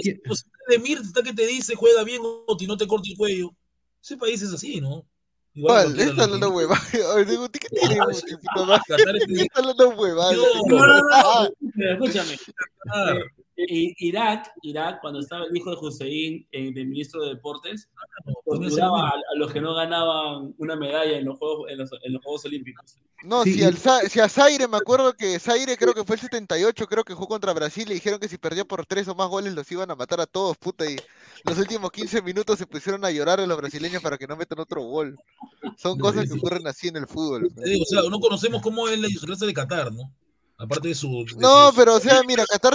[0.69, 3.55] de está que te dice juega bien o no te corte el cuello.
[4.07, 5.05] Ese país es así, ¿no?
[5.53, 6.79] Igual, está hablando hueva.
[6.93, 7.99] ¿Qué tiene?
[9.43, 10.31] Está hablando hueva.
[11.77, 12.37] Escúchame.
[13.57, 17.89] Irak, Irak, cuando estaba el hijo de Hussein, eh, del ministro de Deportes,
[18.45, 22.23] torturaba a, los que no ganaban una medalla en los Juegos, en los, en los
[22.23, 22.99] juegos Olímpicos.
[23.25, 26.87] No, si, al, si, a Zaire, me acuerdo que Zaire creo que fue el 78,
[26.87, 29.53] creo que jugó contra Brasil, le dijeron que si perdía por tres o más goles
[29.53, 30.97] los iban a matar a todos, puta, y
[31.45, 34.59] los últimos 15 minutos se pusieron a llorar a los brasileños para que no metan
[34.59, 35.19] otro gol.
[35.77, 37.47] Son cosas que ocurren así en el fútbol.
[37.47, 40.13] o sea, no conocemos cómo es la idiosincrasia de Qatar, ¿no?
[40.59, 41.27] Aparte de su.
[41.39, 42.75] no, pero o sea, mira, Qatar,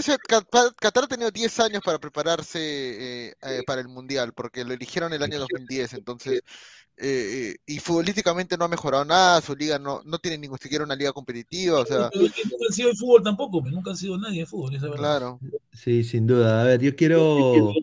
[0.76, 5.14] Qatar, ha tenido 10 años para prepararse eh, eh, para el Mundial, porque lo eligieron
[5.14, 6.42] el año 2010, entonces.
[7.04, 10.96] Eh, y futbolísticamente no ha mejorado nada, su liga no, no tiene ni siquiera una
[10.96, 12.12] liga competitiva, o sea...
[12.14, 12.36] nunca
[12.68, 15.00] han sido el fútbol tampoco, nunca han sido nadie en fútbol, esa verdad.
[15.00, 15.40] Claro.
[15.74, 16.62] Sí, sin duda.
[16.62, 17.74] A ver, yo quiero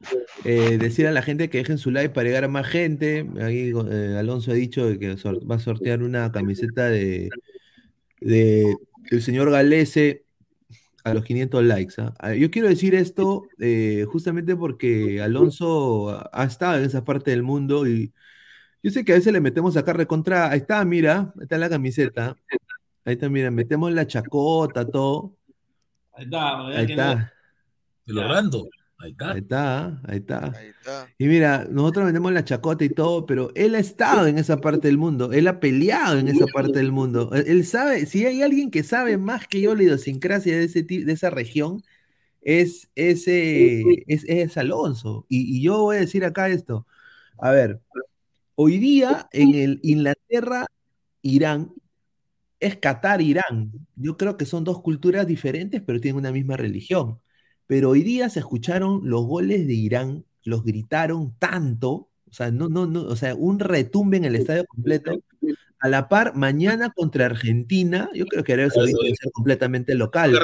[0.44, 3.28] decir a la gente que dejen su like para llegar a más gente.
[3.40, 3.72] Ahí
[4.16, 7.28] Alonso ha dicho que va a sortear una camiseta de,
[8.20, 8.76] de
[9.10, 10.24] el señor Galese
[11.04, 11.94] a los 500 likes.
[11.98, 12.34] ¿ah?
[12.34, 17.86] Yo quiero decir esto eh, justamente porque Alonso ha estado en esa parte del mundo
[17.86, 18.12] y
[18.82, 20.50] yo sé que a veces le metemos acá recontra.
[20.50, 22.36] Ahí está, mira, ahí está la camiseta.
[23.04, 25.34] Ahí está, mira, metemos la chacota, todo.
[26.12, 27.32] Ahí está, ahí está.
[28.06, 28.68] Logrando.
[29.00, 30.00] Ahí está.
[30.08, 34.38] Ahí está, Y mira, nosotros vendemos la chacota y todo, pero él ha estado en
[34.38, 37.30] esa parte del mundo, él ha peleado en esa parte del mundo.
[37.32, 41.12] Él sabe, si hay alguien que sabe más que yo la idiosincrasia de, ese, de
[41.12, 41.82] esa región,
[42.42, 45.26] es, ese, es, es Alonso.
[45.28, 46.86] Y, yo voy a decir acá esto.
[47.38, 47.80] A ver,
[48.56, 50.66] hoy día en el Inglaterra,
[51.22, 51.72] Irán,
[52.60, 53.72] es Qatar, Irán.
[53.96, 57.20] Yo creo que son dos culturas diferentes, pero tienen una misma religión.
[57.68, 62.70] Pero hoy día se escucharon los goles de Irán, los gritaron tanto, o sea, no,
[62.70, 65.22] no, no, o sea, un retumbe en el estadio completo.
[65.80, 70.36] A la par, mañana contra Argentina, yo creo que Arabia Saudita debe ser completamente local.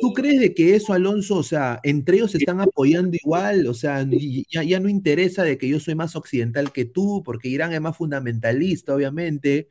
[0.00, 3.66] ¿Tú, crees de que eso, Alonso, o sea, entre ellos se están apoyando igual?
[3.66, 4.06] O sea,
[4.48, 7.80] ya, ya no interesa de que yo soy más occidental que tú, porque Irán es
[7.80, 9.68] más fundamentalista, obviamente,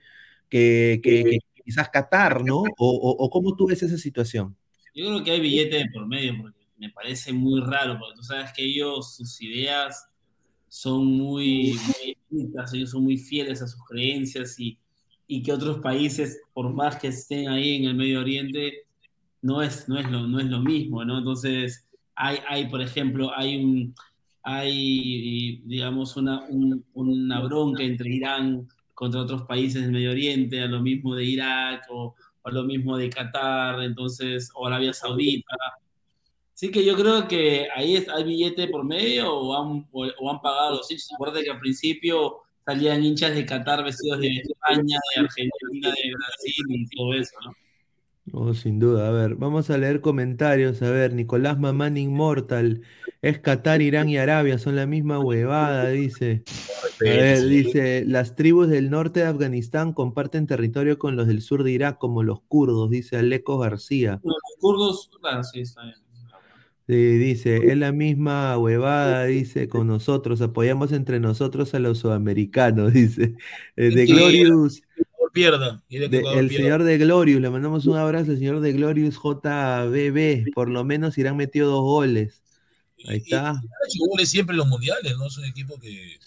[0.49, 2.63] que, que, quizás Qatar, ¿no?
[2.77, 4.55] O, o, ¿Cómo tú ves esa situación?
[4.95, 8.23] Yo creo que hay billetes de por medio, porque me parece muy raro, porque tú
[8.23, 10.07] sabes que ellos, sus ideas
[10.69, 11.77] son muy,
[12.29, 14.77] muy ellos son muy fieles a sus creencias y,
[15.27, 18.85] y, que otros países, por más que estén ahí en el Medio Oriente,
[19.41, 21.17] no es, no es, lo, no es lo mismo, ¿no?
[21.19, 23.93] Entonces, hay, hay por ejemplo, hay un,
[24.43, 26.47] hay, digamos, una,
[26.93, 31.85] una bronca entre Irán contra otros países del Medio Oriente, a lo mismo de Irak
[31.89, 32.15] o,
[32.45, 35.55] o lo mismo de Qatar, entonces, o Arabia Saudita.
[36.53, 40.77] Así que yo creo que ahí hay billete por medio o han, o, han pagado
[40.77, 41.11] los hinchas.
[41.13, 46.65] Acuérdate que al principio salían hinchas de Qatar vestidos de España, de Argentina, de Brasil
[46.69, 47.64] y todo eso, ¿no?
[48.31, 49.07] Oh, sin duda.
[49.07, 50.81] A ver, vamos a leer comentarios.
[50.81, 52.81] A ver, Nicolás Mamán Inmortal.
[53.21, 56.43] Es Qatar, Irán y Arabia, son la misma huevada, dice.
[57.01, 61.63] A ver, dice, las tribus del norte de Afganistán comparten territorio con los del sur
[61.63, 64.19] de Irak, como los kurdos, dice Aleco García.
[64.23, 65.95] Los kurdos, claro, sí, está bien.
[66.87, 72.93] Sí, dice, es la misma huevada, dice, con nosotros, apoyamos entre nosotros a los sudamericanos,
[72.93, 73.35] dice.
[73.75, 74.83] Eh, de Glorious.
[75.35, 80.69] Pierda, el señor de Glorious, le mandamos un abrazo al señor de Glorious JBB, por
[80.69, 82.41] lo menos Irán metió dos goles.
[83.05, 83.61] Ahí está.
[84.17, 85.27] Y, siempre los mundiales, ¿no?
[85.27, 86.17] Es un equipo que.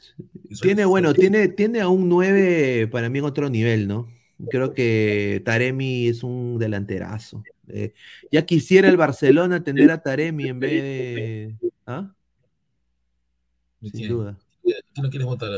[0.60, 4.12] tiene, bueno, tiene, tiene a un 9 para mí en otro nivel, ¿no?
[4.50, 7.42] Creo que Taremi es un delanterazo.
[7.66, 7.94] Eh,
[8.30, 11.56] ya quisiera el Barcelona tener a Taremi en vez de.
[11.86, 12.14] ¿Ah?
[13.80, 14.38] Sin duda.
[14.62, 15.50] ¿Quién no quieres votar?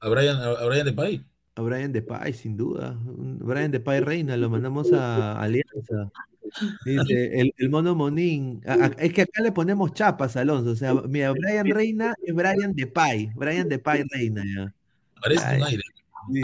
[0.00, 1.22] ¿A, Brian, a, Brian Depay?
[1.58, 2.96] A Brian Depay, sin duda.
[3.02, 6.08] Brian Depay Reina, lo mandamos a Alianza.
[6.86, 8.62] Dice, el, el mono Monín.
[8.96, 10.70] es que acá le ponemos chapas, Alonso.
[10.70, 13.32] O sea, mira, Brian Reina es Brian Depay.
[13.34, 14.72] Brian Depay Reina, ya.
[15.20, 15.82] Parece un aire.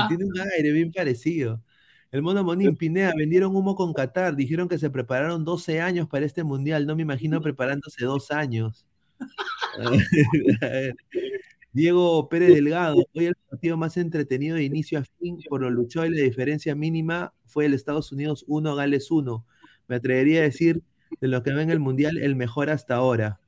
[0.08, 1.62] tiene un aire bien parecido.
[2.10, 4.34] El mono Monín Pinea, vendieron humo con Qatar.
[4.34, 6.88] Dijeron que se prepararon 12 años para este mundial.
[6.88, 8.84] No me imagino preparándose dos años.
[11.74, 16.06] Diego Pérez Delgado, hoy el partido más entretenido de inicio a fin por lo luchó
[16.06, 19.44] y la diferencia mínima fue el Estados Unidos 1, Gales 1
[19.86, 20.82] me atrevería a decir,
[21.20, 23.40] de lo que ven en el Mundial, el mejor hasta ahora.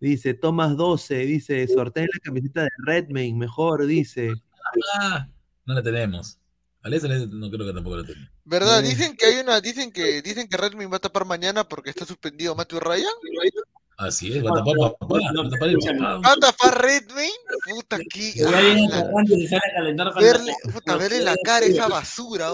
[0.00, 4.32] Dice, Tomás 12, dice, sortea la camiseta de Redmayne, mejor, dice.
[4.94, 5.28] Ah,
[5.64, 6.38] no la tenemos.
[6.82, 8.32] Alex, Alex no creo que tampoco lo tenga.
[8.44, 8.82] ¿Verdad?
[8.82, 12.04] Dicen que hay una, dicen que, dicen que Redmi va a tapar mañana porque está
[12.04, 13.12] suspendido Matthew Ryan.
[14.02, 16.18] Así es, va a tapar papá, va a tapar el papá.
[16.18, 17.30] ¿Va a tapar Redmi?
[17.70, 18.32] Puta, aquí.
[20.20, 22.50] Verle, puta, verle la cara esa basura.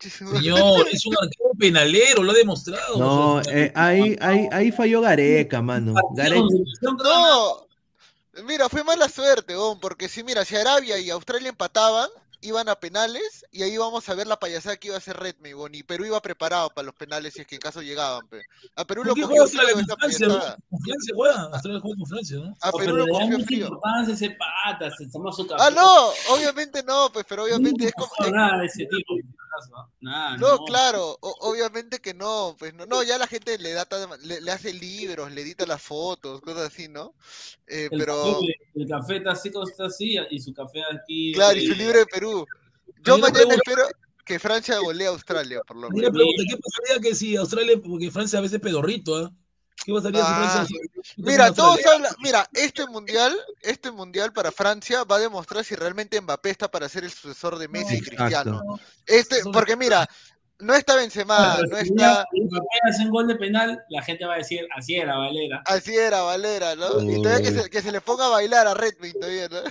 [0.00, 2.98] Señor, es un arquero penalero, lo ha demostrado.
[2.98, 5.94] No, eh, ahí, ahí, ahí falló Gareca, mano.
[6.14, 6.44] Gareca,
[6.82, 7.66] No,
[8.44, 12.10] mira, fue mala suerte, weón, porque si mira, si Arabia y Australia empataban,
[12.42, 15.50] iban a penales y ahí íbamos a ver la payasada que iba a hacer Redmi,
[15.72, 18.42] y Perú iba preparado para los penales si es que en caso llegaban, pe.
[18.76, 20.28] A Perú ¿Por lo cogió frío con Francia?
[20.28, 21.40] Francia juega.
[21.52, 22.56] Australia juega con Francia, ¿no?
[22.60, 23.80] A No, Perú lo da cogió frío.
[24.10, 25.46] ese pata, se toma su.
[25.58, 28.10] Ah, no, obviamente no, pues, pero obviamente es como...
[28.20, 29.14] No nada de ese tipo.
[30.00, 34.08] Nada, No, claro, o- obviamente que no, pues no, no, ya la gente le data,
[34.22, 37.14] le, le hace libros, le edita las fotos, cosas así, ¿no?
[37.66, 41.32] Eh, El, pero, café, el café está así como está así, y su café aquí.
[41.34, 42.31] claro, y su eh, libro de Perú.
[43.04, 43.54] Yo mañana pregunta.
[43.56, 43.82] espero
[44.24, 46.12] que Francia golea a Australia, por lo Una menos.
[46.12, 49.30] pregunta, ¿qué pasaría que si Australia, porque Francia a veces es pedorrito, ¿ah?
[49.84, 50.78] ¿Qué pasaría si Ah, Francia...
[51.16, 51.52] Mira, Australia?
[51.54, 56.50] todos hablan, mira, este mundial, este mundial para Francia va a demostrar si realmente Mbappé
[56.50, 58.62] está para ser el sucesor de Messi y Cristiano.
[58.62, 58.80] Exacto.
[59.06, 60.08] Este, porque mira,
[60.60, 64.24] no está Benzema, no si está, ya Mbappé hace un gol de penal, la gente
[64.24, 65.62] va a decir, así era, Valera.
[65.66, 67.02] así era Valera, ¿no?
[67.02, 69.62] Y todavía que se, que se le ponga a bailar a Redmi todavía, ¿no?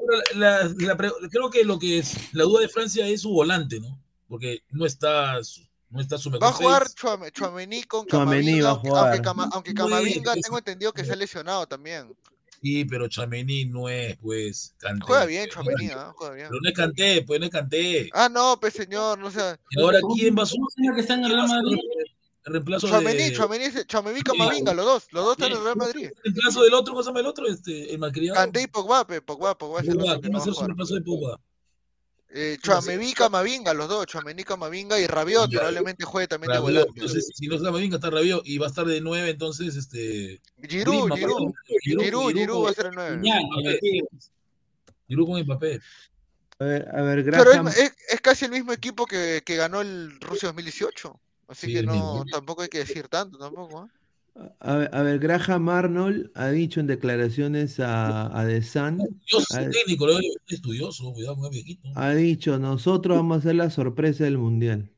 [0.00, 0.96] Ahora, la- la
[1.30, 3.98] creo que lo que es la duda de Francia es su volante, ¿no?
[4.28, 8.64] Porque no está su- no está su Va a mejor jugar Chouameni con Chouameni Camavinga,
[8.64, 9.04] va a aunque, jugar.
[9.06, 12.14] aunque, Cama- aunque No es, Camavinga tengo entendido que está lesionado también.
[12.60, 15.06] Sí, pero Chamení no es, pues, Kanté.
[15.06, 16.12] Juega bien Chouameni, ¿ah?
[16.16, 16.48] Juega bien.
[16.48, 18.10] Pero no es Canté, pues no es Canté.
[18.12, 19.56] Ah, no, pues señor, no sé.
[19.70, 21.78] Y ahora, ¿quién va a ¿Cómo su se llama que está en el Real Madrid?
[22.48, 25.58] El reemplazo Chouameni, de Chouameni, es- Chouameni y Camavinga, los dos, los dos están en
[25.58, 26.04] el Real Madrid.
[26.06, 27.46] el reemplazo del otro, ¿cómo se llama el otro?
[27.46, 28.34] Este, el malcriado.
[28.36, 30.44] Kanté y Pogba, pe, Pogba, Pogba es el Pogba, otro que ¿Quién no va a
[30.44, 31.40] ser su reemplazo de Pogba?
[32.30, 32.58] Eh,
[33.00, 35.58] y Camavinga, los dos, Chouameni, Camavinga y Rabiot Ya.
[35.60, 37.00] probablemente juegue también de Rabiot, volante.
[37.00, 40.40] entonces, si no está Camavinga, está Rabiot y va a estar de nueve, entonces, este...
[40.68, 41.52] Giroud, Giroud,
[41.84, 43.10] Giroud, Giroud, va a ser el 9.
[43.16, 44.30] Genial, el Tigres.
[45.08, 45.80] Giroud con Mbappé.
[46.60, 47.68] A ver, a ver, Pero Graham.
[47.68, 51.18] es, es- es casi el mismo equipo que, que ganó el Rusia 2018.
[51.48, 53.80] Así Sí, que no, tampoco hay que decir tanto, tampoco.
[53.80, 53.88] ¿ah?
[54.60, 59.50] A ver, a ver, Graham Arnold ha dicho en declaraciones a, a The Sun, Dios,
[59.52, 59.70] A ver.
[59.70, 61.88] técnico, lo- estudioso, cuidado con el viejito.
[61.96, 64.92] ha dicho, nosotros vamos a ser la sorpresa del mundial.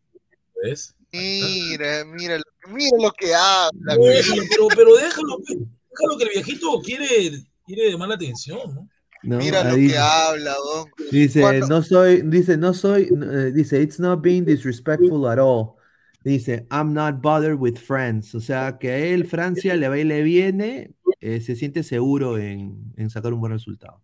[0.63, 0.95] ¿Ves?
[1.13, 3.95] Mira, mira, lo- mira lo que habla.
[3.97, 8.75] No, déjalo, pero, pero déjalo, pues, déjalo que el viejito quiere, quiere llamar la atención,
[8.75, 8.89] ¿no?
[9.23, 9.39] ¿no?
[9.39, 10.91] Mira lo que habla, don.
[11.11, 15.77] Dice, no soy, dice, no soy, eh, dice, it's not being disrespectful at all.
[16.23, 18.35] Dice, I'm not bothered with friends.
[18.35, 22.37] O sea, que a él, Francia, le va y le viene, eh, se siente seguro
[22.39, 24.03] en, en sacar un buen resultado.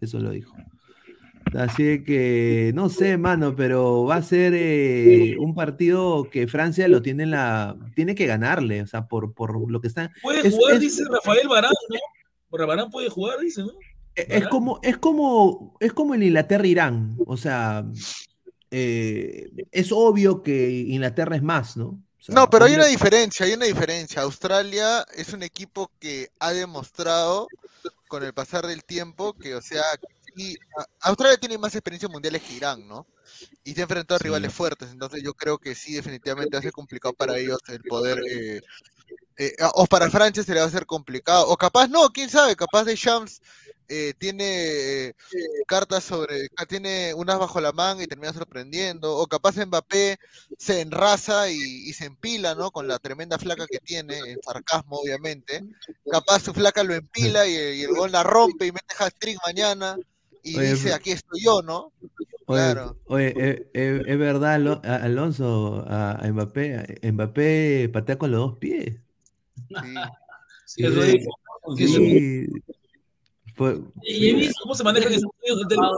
[0.00, 0.54] Eso lo dijo.
[1.54, 7.02] Así que, no sé, mano, pero va a ser eh, un partido que Francia lo
[7.02, 10.12] tiene en la, tiene que ganarle, o sea, por, por lo que está.
[10.22, 11.96] Puede Es- jugar, es- dice Rafael Barán, ¿no?
[12.50, 13.70] Por Barán puede jugar, dice, ¿no?
[14.14, 17.16] E- Es como, es como, es como el Inglaterra-Irán.
[17.26, 17.84] O sea,
[18.70, 21.86] eh, es obvio que Inglaterra es más, ¿no?
[22.18, 24.22] O sea, No, pero hay una diferencia, hay una diferencia.
[24.22, 27.48] Australia es un equipo que ha demostrado
[28.08, 29.82] con el pasar del tiempo que, o sea,
[30.36, 30.56] y
[31.00, 33.06] Australia tiene más experiencias mundiales que Irán, ¿no?
[33.64, 34.24] Y se ha enfrentado a Sí.
[34.24, 37.84] rivales fuertes, entonces yo creo que sí, definitivamente va a ser complicado para ellos el
[37.84, 38.62] poder, eh,
[39.38, 42.56] eh, o para Francia se le va a hacer complicado, o capaz no, quién sabe,
[42.56, 43.40] capaz de Shams
[43.90, 45.14] eh, tiene eh,
[45.66, 50.16] cartas sobre, ah, tiene unas bajo la manga y termina sorprendiendo, o capaz Mbappé
[50.56, 52.70] se enraza y, y se empila, ¿no?
[52.70, 55.64] Con la tremenda flaca que tiene, en sarcasmo obviamente,
[56.10, 59.98] capaz su flaca lo empila y, y el gol la rompe y mete hat-trick mañana
[60.42, 61.92] y Oye, dice, aquí estoy yo, ¿no?
[62.46, 62.96] Oye, Claro.
[63.06, 68.58] oye, eh, eh, es verdad, Alonso, a, a Mbappé, a- Mbappé patea con los dos
[68.58, 68.96] pies.
[69.68, 70.82] Sí.
[71.76, 72.46] Sí.
[73.60, 75.90] Fue- Y he visto, ¿Cómo se maneja en Estados Unidos el tema?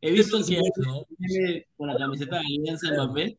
[0.00, 1.06] he visto que ¿no?
[1.76, 3.38] con la camiseta de Alianza Mbappé.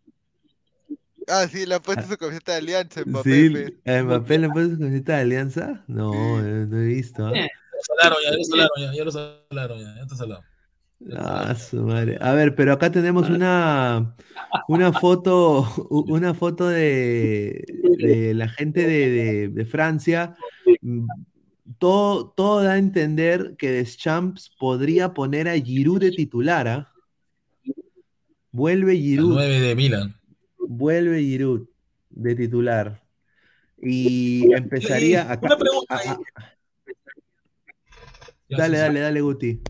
[1.27, 3.49] Ah, sí, le ha puesto su camiseta de alianza Mbappé.
[3.83, 3.89] sí.
[3.91, 5.83] ¿a Mbappé le puso su camiseta de alianza?
[5.87, 7.25] No, eh, no he visto.
[7.27, 7.31] ¿ah?
[7.33, 10.41] Lo salaron ya, ya lo salaron ya, ya lo salaron ya, ya está salado.
[11.17, 12.17] Ah, su madre.
[12.21, 14.15] A ver, pero acá tenemos una,
[14.69, 17.61] una foto, una foto de,
[17.97, 20.33] de la gente de, de- de Francia.
[21.79, 26.93] Todo, todo da a entender que Deschamps podría poner a Giroud de titular, ¿ah?
[28.51, 30.15] Vuelve El Giroud, 9 de Milan.
[30.57, 31.67] vuelve Giroud
[32.09, 33.03] de titular.
[33.81, 36.09] Y empezaría a, Una pregunta ahí.
[38.49, 39.61] Dale, dale, dale, Guti.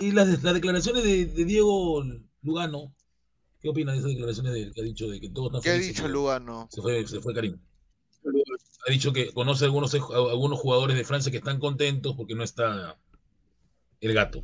[0.00, 2.02] y las, declaraciones de, Diego
[2.42, 2.94] Lugano,
[3.60, 5.74] ¿qué opinas de esas declaraciones de, que ha dicho de que todos están ¿Qué ha
[5.74, 6.68] dicho Lugano?
[6.70, 7.58] Se fue, se fue Karim.
[8.24, 12.96] Ha dicho que conoce algunos, algunos jugadores de Francia que están contentos porque no está
[14.00, 14.42] el gato.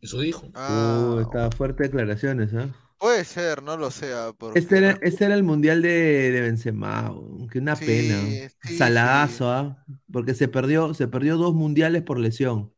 [0.00, 0.48] Eso dijo.
[0.54, 2.68] Ah, uh, está fuerte declaraciones, ¿ah?
[2.98, 4.12] Puede ser, no lo sé.
[4.12, 7.14] Ah, este, era, este era el mundial de, de Benzema,
[7.50, 8.20] que una pena.
[8.76, 9.84] Saladazo, ¿ah?
[10.12, 12.72] Porque se perdió, se perdió dos mundiales por lesión.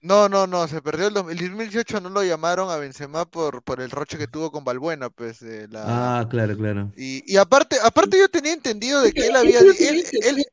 [0.00, 3.90] No, no, no, se perdió el, 2018, no lo llamaron a Benzema por, por el
[3.90, 5.44] roche que tuvo con Balbuena, pues.
[5.74, 6.92] Ah, claro, claro.
[6.96, 10.44] Y, y aparte, aparte yo tenía entendido de que él había, él, él,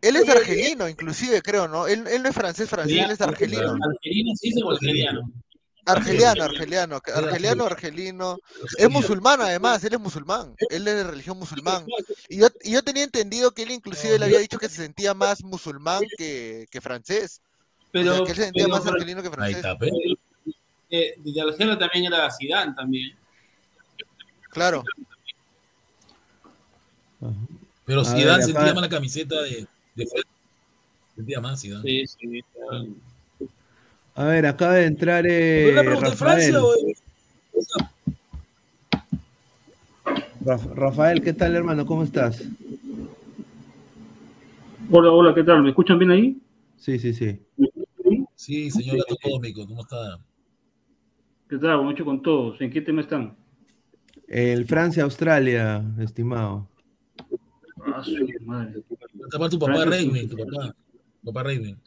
[0.00, 1.86] él es argelino, inclusive, creo, ¿no?
[1.86, 3.76] Él, él no es francés, francés, él es argelino.
[3.80, 5.32] ¿Argelino sí o argeliano?
[5.86, 8.38] Argeliano, argeliano, argeliano, argelino.
[8.76, 11.86] Es musulmán además, él es musulmán, él es de religión musulmán.
[12.28, 15.14] Y yo, y yo tenía entendido que él inclusive le había dicho que se sentía
[15.14, 17.40] más musulmán que, que francés.
[17.90, 19.64] Pero, que él se sentía más argelino que francés.
[20.90, 23.14] Eh, de Argelino también era Zidane también.
[24.50, 24.82] Claro.
[27.84, 30.08] Pero Zidane sentía más la camiseta de, de
[31.14, 31.82] Sentía más Zidane.
[31.82, 32.44] Sí, sí.
[34.14, 36.56] A ver, acaba de entrar eh, Rafael.
[40.74, 41.84] Rafael, ¿qué tal, hermano?
[41.84, 42.42] ¿Cómo estás?
[44.90, 45.62] Hola, hola, ¿qué tal?
[45.62, 46.36] ¿Me escuchan bien ahí?
[46.78, 47.40] Sí, sí, sí.
[48.34, 50.18] Sí, señor Atómico, ¿cómo está?
[51.48, 51.82] ¿Qué tal?
[51.82, 52.60] Mucho con todos.
[52.60, 53.36] ¿En qué tema están?
[54.28, 56.68] El Francia-Australia, estimado.
[57.84, 58.82] Ah, su madre.
[59.50, 60.74] tu papá Raymond, tu papá.
[61.24, 61.78] Papá Raymond.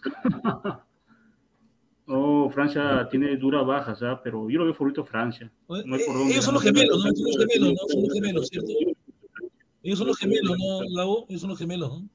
[2.14, 4.20] Oh, Francia tiene duras bajas, ¿ah?
[4.22, 5.50] pero yo lo veo favorito Francia.
[5.70, 7.16] No ellos son los gemelos, ¿no?
[7.16, 7.88] Son los gemelos, ¿no?
[7.88, 8.72] Son los gemelos, ¿cierto?
[9.82, 11.26] Ellos son los gemelos, ¿no?
[11.30, 12.10] Ellos son los gemelos, ¿no?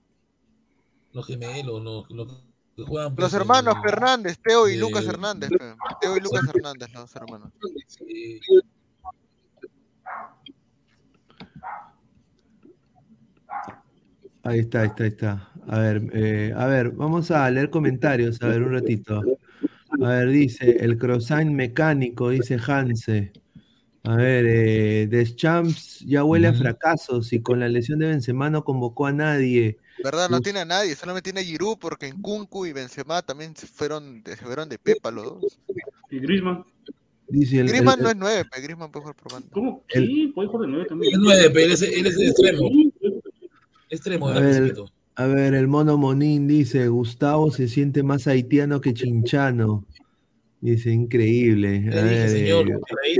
[1.12, 2.45] Los gemelos, los, los
[2.84, 3.14] juegan.
[3.16, 5.50] Los hermanos Fernández, Teo y Lucas Hernández.
[6.00, 7.52] Teo y Lucas Hernández, los hermanos.
[14.42, 15.50] Ahí está, ahí está, ahí está.
[15.66, 19.20] A ver, eh, a ver, vamos a leer comentarios, a ver, un ratito.
[20.00, 23.32] A ver, dice, el croissant mecánico, dice Hanse.
[24.04, 28.62] A ver, eh, Deschamps ya huele a fracasos y con la lesión de Benzema no
[28.62, 29.78] convocó a nadie.
[30.06, 30.30] ¿Verdad?
[30.30, 33.66] No tiene a nadie, solamente tiene a Giroud porque en Kunku y Benzema también se
[33.66, 35.58] fueron, se fueron de pepa los dos.
[36.12, 36.64] ¿Y Griezmann?
[37.26, 39.48] Dice el, Griezmann no es nueve, pero Griezmann puede jugar por banda.
[39.50, 39.82] ¿Cómo?
[39.88, 41.12] Sí, puede jugar de nueve también.
[41.12, 42.70] Es nueve, pero él es, él es extremo.
[43.90, 44.76] Extremo, a ver,
[45.16, 49.84] a ver, el mono Monín dice, Gustavo se siente más haitiano que chinchano.
[50.60, 51.90] Dice, increíble.
[51.92, 53.16] A ver, señor, eh,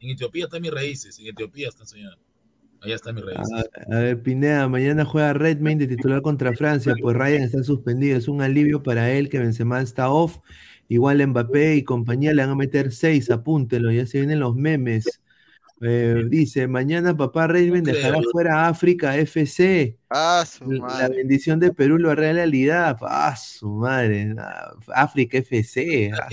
[0.00, 2.16] en Etiopía están mis raíces, en Etiopía están, señor.
[2.82, 3.70] Allá están mis raíces.
[3.90, 8.16] A, ver, Pineda, mañana juega Redmayne de titular contra Francia, pues Ryan está suspendido.
[8.16, 10.38] Es un alivio para él que Benzema está off.
[10.88, 15.20] Igual Mbappé y compañía le van a meter seis, apúntelo, ya se vienen los memes.
[15.82, 19.96] Eh, dice, mañana papá Raven dejará fuera África FC.
[20.10, 21.02] Ah, su madre.
[21.02, 22.98] La bendición de Perú lo hará realidad.
[23.00, 24.34] Ah, su madre.
[24.88, 26.10] África FC.
[26.12, 26.28] Ah,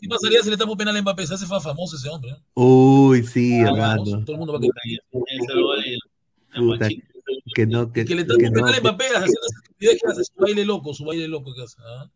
[0.00, 1.26] ¿Qué pasaría si le damos penal a Mbappé?
[1.26, 2.36] Se hace famoso ese hombre.
[2.54, 4.24] Uy, sí, hermano.
[4.24, 4.62] Todo el mundo va a
[6.56, 6.88] Puta,
[7.54, 11.04] que no, que, que le damos penal a Mbappé haciendo hace su baile loco, su
[11.04, 11.76] baile loco que hace.
[11.84, 12.10] ¿ah?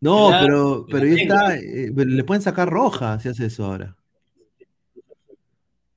[0.00, 3.96] No, pero, pero ya está, eh, le pueden sacar roja si hace eso ahora.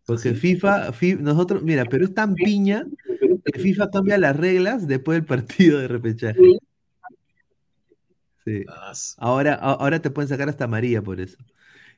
[0.05, 2.86] Porque FIFA, nosotros, mira, pero es tan piña
[3.43, 6.39] que FIFA cambia las reglas después del partido de repechaje.
[8.46, 8.64] Sí.
[9.18, 11.38] Ahora, ahora te pueden sacar hasta María por eso.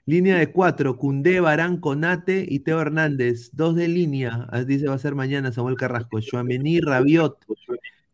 [0.06, 3.50] Línea de cuatro, Cundé, Barán, Conate y Teo Hernández.
[3.52, 6.22] Dos de línea, dice va a ser mañana Samuel Carrasco.
[6.22, 7.38] Chuamení, Rabiot,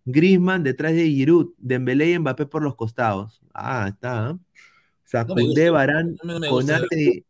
[0.06, 3.40] Grisman detrás de Giroud, Dembélé y Mbappé por los costados.
[3.54, 4.32] Ah, está.
[4.32, 4.34] ¿eh?
[4.34, 4.40] O
[5.06, 6.18] sea, Cundé, Barán,
[6.50, 7.24] Conate.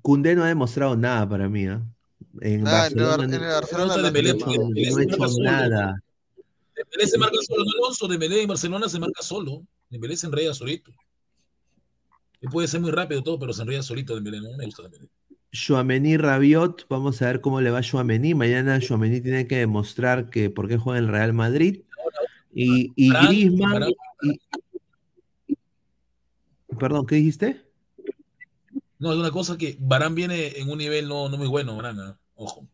[0.00, 1.66] Cundé no ha demostrado nada para mí.
[1.66, 1.78] ¿eh?
[2.40, 6.02] En ah, Barcelona, en el Barcelona no, no, no ha hecho nada.
[6.82, 9.62] Dembélé se marca solo, no Alonso, Dembélé en Barcelona se marca solo.
[9.88, 10.90] Dembélé se enreda solito.
[12.40, 15.08] Y puede ser muy rápido todo, pero se enreda solito Dembélé, no me gusta Dembélé.
[15.52, 18.04] Joamení Rabiot, vamos a ver cómo le va a.
[18.04, 21.82] Mañana Joamení tiene que demostrar que por qué juega en el Real Madrid.
[22.54, 23.92] Y, y Griezmann.
[26.78, 27.62] perdón, ¿qué dijiste?
[28.98, 31.98] No, es una cosa que Barán viene en un nivel no, no muy bueno, Barán,
[31.98, 32.14] ¿eh?
[32.36, 32.66] ojo.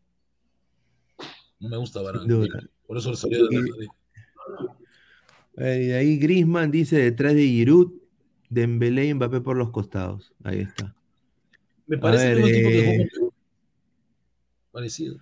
[1.59, 2.26] No me gusta Barán.
[2.86, 3.88] Por eso le salió de Madrid.
[5.61, 7.92] Eh, y de ahí Griezmann dice detrás de Giroud,
[8.48, 10.32] Dembélé y Mbappé por los costados.
[10.44, 10.94] Ahí está.
[11.86, 13.32] Me parece que es un tipo de juego
[14.70, 15.16] parecido.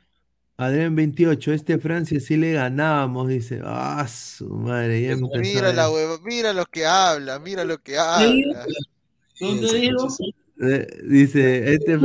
[0.58, 3.60] Adrián 28, este Francia sí le ganábamos, dice.
[3.62, 8.66] Ah, su madre, ya Mira la hueva, mira lo que habla, mira lo que habla.
[9.38, 10.08] ¿Dónde digo?
[10.58, 11.96] Eh, Dice, este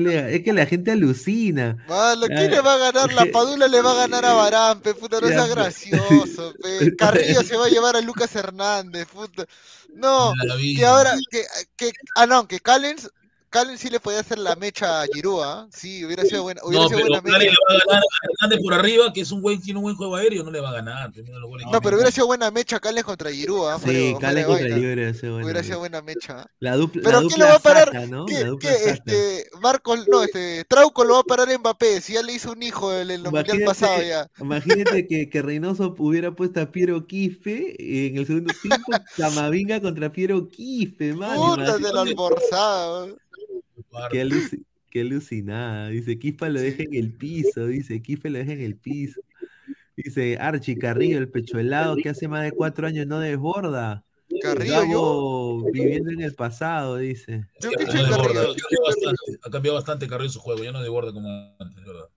[0.00, 0.28] le gana.
[0.28, 1.76] Es que la gente alucina.
[1.88, 3.12] Mano, ¿quién le va a ganar?
[3.12, 6.54] La Padula le va a ganar a Barán, pe, puta, no Ya, sea pe- gracioso,
[6.62, 6.96] pe.
[6.96, 9.46] Carrillo se va a llevar a Lucas Hernández, puta.
[9.94, 10.88] No, vida.
[10.88, 11.44] ahora, que,
[11.76, 13.10] que, ah, no, que Callens,
[13.52, 15.68] Callens sí le podía hacer la mecha a Giroud, ¿ah?
[15.70, 17.38] Sí, hubiera sido buena, hubiera No, sido pero buena mecha.
[17.38, 19.94] le va a ganar a Hernández por arriba, que es un buen, tiene un buen
[19.96, 21.12] juego aéreo, no le va a ganar.
[21.70, 23.78] No, pero hubiera sido buena mecha Callens contra Giroud, ¿ah?
[23.78, 25.44] Sí, fuera Cale de contra bueno.
[25.44, 26.46] Hubiera sido buena mecha.
[26.60, 28.08] La dupla, Pero la ¿quién lo dupla va a parar?
[28.08, 28.26] ¿no?
[28.26, 28.90] ¿Qué, La dupla qué, Saka.
[28.92, 32.52] este, Marcos, no, este, Trauco lo va a parar a Mbappé, si ya le hizo
[32.52, 34.26] un hijo el, el mundial pasado ya.
[34.40, 40.10] Imagínate que, que Reynoso hubiera puesto a Piero Quispe en el segundo tiempo Camavinga contra
[40.10, 41.54] Piero Quispe, mano.
[41.56, 43.06] Puta de la almorzada.
[44.10, 45.88] Qué, aluci- qué alucinada.
[45.88, 47.66] Dice, Quispa lo deja en el piso.
[47.66, 49.20] Dice, Quispe lo deja en el piso.
[49.96, 54.04] Dice, Archie Carrillo, el pecho helado que hace más de cuatro años no desborda.
[54.40, 57.46] Carrillo, Gabo viviendo en el pasado, dice.
[57.60, 58.54] Yo no Carrillo.
[58.86, 61.28] bastante, ha cambiado bastante Carrillo su juego, ya no desborda como
[61.58, 62.08] antes, verdad.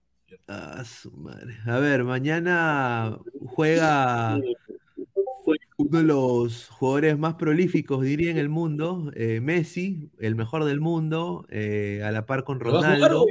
[0.48, 1.56] Ah, su madre.
[1.66, 4.38] A ver, mañana juega
[5.76, 10.80] uno de los jugadores más prolíficos, diría, en el mundo, eh, Messi, el mejor del
[10.80, 13.26] mundo, eh, a la par con ¿Lo va a jugar Ronaldo.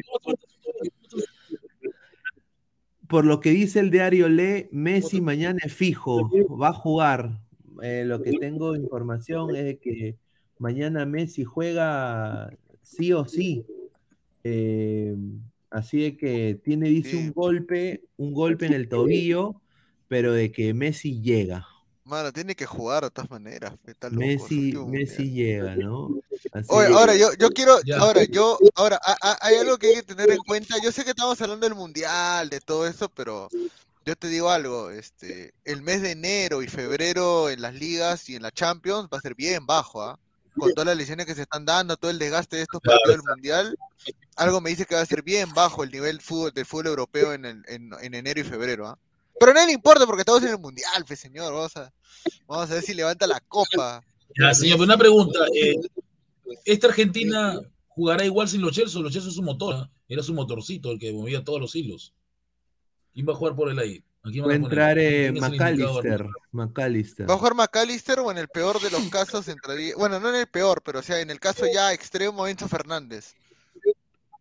[3.07, 6.29] Por lo que dice el diario Le, Messi mañana es fijo,
[6.59, 7.41] va a jugar.
[7.81, 10.17] Eh, lo que tengo información es que
[10.57, 13.65] mañana Messi juega sí o sí.
[15.69, 19.61] Así de que tiene, dice, un golpe, un golpe en el tobillo,
[20.07, 21.67] pero de que Messi llega.
[22.05, 23.73] Mano, tiene que jugar de todas maneras.
[23.87, 26.09] Está loco, es Messi, Messi llega, ¿no?
[26.53, 27.97] Así Oye, ahora yo, yo quiero, Ya.
[27.97, 30.75] ahora yo, ahora a- a- hay algo que hay que tener en cuenta.
[30.83, 33.49] Yo sé que estamos hablando del mundial, de todo eso, pero
[34.05, 38.35] yo te digo algo, este, el mes de enero y febrero en las ligas y
[38.35, 40.19] en la Champions va a ser bien bajo, ¿ah?
[40.57, 43.25] Con todas las lesiones que se están dando, todo el desgaste de estos Claro, partidos
[43.25, 43.77] del mundial,
[44.35, 47.33] algo me dice que va a ser bien bajo el nivel fútbol, del fútbol europeo
[47.33, 48.97] en, el- en, en enero y febrero, ¿ah?
[49.39, 51.91] Pero a nadie le importa porque estamos en el mundial, pues señor, vamos a,
[52.47, 54.03] vamos a ver si levanta la copa.
[54.39, 55.39] Ya, señor, pero una pregunta.
[55.53, 55.75] eh,
[56.63, 59.01] ¿Esta Argentina jugará igual sin los Chelsea?
[59.01, 59.89] Los Chelsea es su motor, ¿ah?
[60.07, 62.13] era su motorcito el que movía todos los hilos.
[63.13, 64.03] ¿Quién va a jugar por él ahí?
[64.23, 65.31] ¿A quién Va a entrar eh.
[65.31, 66.27] McAllister.
[66.51, 67.29] McAllister.
[67.29, 69.95] ¿Va a jugar McAllister o en el peor de los casos entraría?
[69.95, 73.35] Bueno, no en el peor, pero o sea, en el caso ya extremo Enzo Fernández.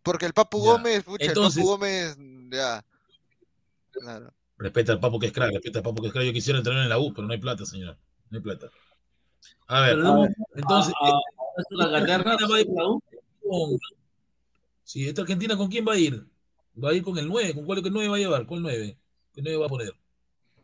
[0.03, 0.71] Porque el Papu Ya.
[0.71, 2.17] Gómez, pucha, Entonces- el Papu Gómez,
[2.51, 2.83] ya.
[3.91, 4.33] Claro.
[4.57, 6.25] Respeta al papo que es crack, respeta al papo que es crack.
[6.25, 7.97] Yo quisiera entrenar en la U, pero no hay plata, señor.
[8.29, 8.67] No hay plata.
[9.67, 9.97] A ver,
[10.55, 13.79] entonces, a- a- a la Argentina va a ir la U.
[14.83, 16.23] Sí, esta Argentina, ¿con quién va a ir?
[16.81, 17.53] Va a ir con el 9.
[17.53, 18.45] ¿Con cuál el 9 va a llevar?
[18.45, 18.97] ¿Cuál 9?
[19.33, 19.93] ¿Qué 9 va a poner?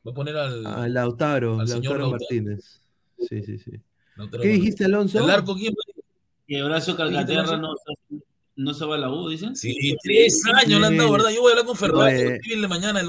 [0.08, 0.66] Va a poner al.
[0.66, 2.12] A Lautaro, al señor Lautaro.
[2.12, 2.82] Martínez.
[3.18, 3.72] Sí, sí, sí.
[4.16, 4.60] Lautaro ¿Qué Martínez.
[4.62, 5.24] dijiste, Alonso?
[5.24, 6.04] ¿El arco quién va a ir?
[6.48, 7.74] Que Horacio Calcaterra no,
[8.56, 9.56] no se va a la U, dicen.
[9.56, 11.14] Sí, tres años le han dado, Sí.
[11.14, 11.30] ¿verdad?
[11.32, 12.54] Yo voy a hablar con Fernández Oye.
[12.54, 13.02] en la mañana,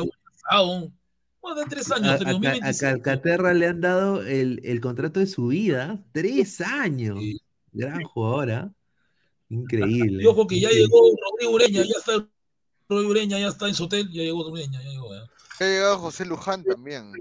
[0.42, 0.92] pasado.
[1.40, 2.78] Bueno, de tres años, A, a a 2025.
[2.80, 6.04] Calcaterra le han dado el, el contrato de su vida.
[6.12, 7.18] Tres años.
[7.18, 7.40] Sí.
[7.72, 8.72] Gran jugadora.
[9.48, 10.22] Increíble.
[10.22, 10.86] Y ojo que ya increíble.
[10.88, 12.28] llegó Rodrigo Ureña, ya está
[12.88, 15.14] Rodrigo Ureña, ya está en su hotel, ya llegó Ureña, ya llegó.
[15.14, 15.22] ya.
[15.60, 17.12] Ha llegado José Luján también.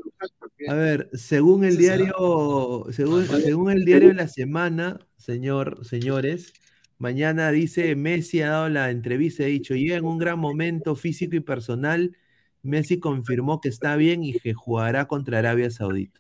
[0.67, 6.53] A ver, según el diario, según, según el diario de la semana, señor, señores,
[6.97, 11.36] mañana dice Messi ha dado la entrevista, ha dicho, llega en un gran momento físico
[11.36, 12.15] y personal.
[12.64, 16.20] Messi confirmó que está bien y que jugará contra Arabia Saudita.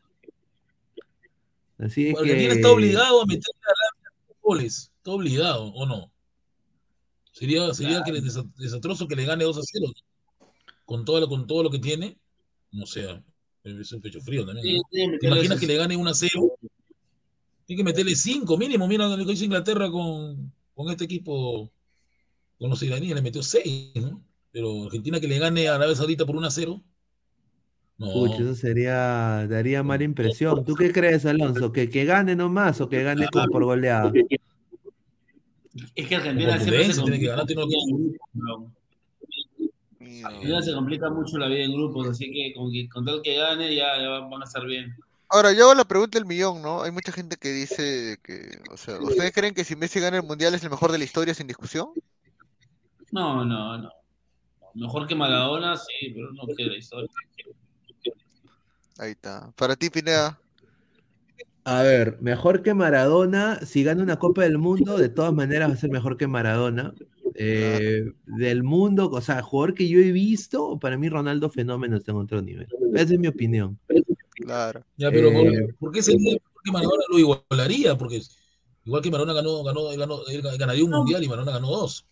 [1.77, 4.01] Así es Argentina que está obligado a meterle a Arabia
[4.41, 6.11] goles, está obligado, ¿o no?
[7.31, 9.93] Sería, sería que desastroso que le gane 2 a 0
[10.85, 12.17] con todo, lo, con todo lo que tiene,
[12.71, 13.23] no sé,
[13.63, 14.77] es un pecho frío también.
[14.77, 14.81] ¿no?
[14.91, 16.57] sí, ¿Te imaginas que le gane 1 a 0?
[17.65, 21.71] Tiene que meterle 5 mínimo, mira lo que hizo Inglaterra con, con este equipo,
[22.59, 24.21] con los iraníes, le metió 6, ¿no?
[24.51, 26.81] Pero Argentina que le gane a Arabia Saudita por 1 a 0,
[28.01, 28.25] no.
[28.25, 30.65] Eso sería, daría mala impresión.
[30.65, 31.71] ¿Tú qué crees, Alonso?
[31.71, 34.11] ¿Que, que gane nomás o que gane como por goleada?
[35.93, 37.97] Es que Argentina siempre se prudencia tiene que complica ganar, tiene mucho la vida en
[37.97, 38.71] grupos, bro.
[39.99, 40.27] Mira.
[40.27, 43.35] Argentina se complica mucho la vida en grupos, así que con, que, con tal que
[43.35, 44.95] gane ya, ya van a estar bien.
[45.29, 46.81] Ahora, yo hago la pregunta del millón, ¿no?
[46.81, 50.23] Hay mucha gente que dice que, o sea, ¿ustedes creen que si Messi gana el
[50.23, 51.89] mundial es el mejor de la historia sin discusión?
[53.11, 53.89] No, no, no.
[54.73, 57.09] Mejor que Maradona, sí, pero no queda historia.
[58.97, 59.51] Ahí está.
[59.55, 60.39] Para ti, Pineda.
[61.63, 65.73] A ver, mejor que Maradona, si gana una Copa del Mundo, de todas maneras va
[65.73, 66.93] a ser mejor que Maradona.
[67.35, 72.11] Eh, del mundo, o sea, jugador que yo he visto, para mí Ronaldo Fenómeno está
[72.11, 72.67] en otro nivel.
[72.93, 73.79] Esa es mi opinión.
[74.31, 74.83] Claro.
[74.97, 76.37] Ya, pero ¿por, Eh, por qué sería?
[76.53, 78.21] Porque Maradona lo igualaría, porque
[78.83, 82.05] igual que Maradona ganó, ganó, ganó, él ganaría un mundial y Maradona ganó dos.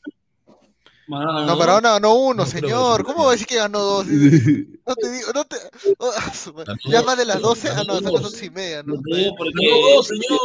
[1.09, 1.55] No, ganó.
[1.57, 3.03] Maradona ganó uno, No creo señor.
[3.03, 4.05] ¿Cómo va a decir que ganó dos?
[4.89, 5.55] No te digo, no te.
[5.99, 6.11] oh,
[6.89, 8.33] ya más de las 12, ah, ganó no, son las dos.
[8.33, 8.95] 11 y media, ¿no?
[9.03, 10.39] Digo porque- Ganó dos, señor.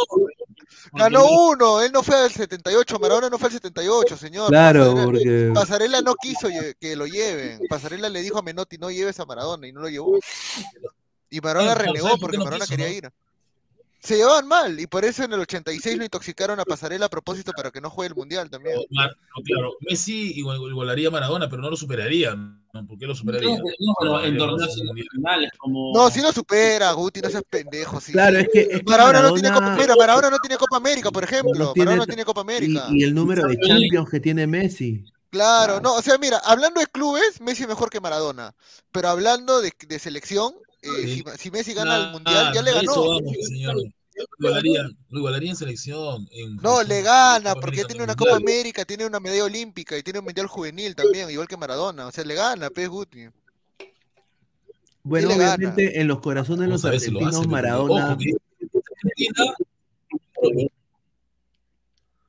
[0.92, 4.48] Ganó uno, él no fue al 78, Maradona no fue al 78, señor.
[4.50, 6.48] Claro, Pasarela, porque Pasarela no quiso
[6.78, 7.60] que lo lleven.
[7.70, 10.18] Pasarela le dijo a Menotti, no lleves a Maradona, y no lo llevó.
[11.30, 12.92] Y Maradona renegó ¿sabes por porque no Maradona quería no?
[12.92, 13.10] ir.
[14.04, 17.52] Se llevaban mal, y por eso en el 86 lo intoxicaron a Pasarela a propósito
[17.56, 18.76] para que no juegue el Mundial también.
[18.90, 22.34] Mar- no, claro, Messi igual- igualaría a Maradona, pero no lo superaría.
[22.34, 22.86] ¿no?
[22.86, 23.48] ¿Por qué lo superaría?
[23.48, 23.62] No,
[24.04, 25.92] no, en torneos internacionales como.
[25.94, 27.98] No, si lo supera, Guti, no seas pendejo.
[27.98, 28.12] Sí.
[28.12, 30.76] claro, es que, es que Maradona no tiene Copa, Maradona- mira, Maradona no tiene Copa
[30.76, 31.52] América, por ejemplo.
[31.54, 32.86] No tiene- Maradona no tiene Copa América.
[32.90, 35.02] y, y el número de Champions que tiene Messi.
[35.30, 38.54] Claro, no, o sea, mira, hablando de clubes, Messi es mejor que Maradona.
[38.92, 40.52] Pero hablando de, de selección,
[40.84, 43.08] eh, si, si Messi gana el Mundial, ya le eso ganó.
[43.08, 43.76] vamos, señor.
[44.38, 46.28] Lo igualaría, lo igualaría en selección.
[46.30, 48.14] en- No, en- le gana, porque América, tiene en una.
[48.14, 52.06] Copa América, tiene una medalla olímpica y tiene un Mundial juvenil también, igual que Maradona.
[52.06, 53.26] O sea, le gana, Pez Guti.
[55.02, 55.54] Bueno, gana.
[55.54, 58.12] obviamente en los corazones de los si lo argentinos, hace, pero Maradona.
[58.12, 58.18] ojo,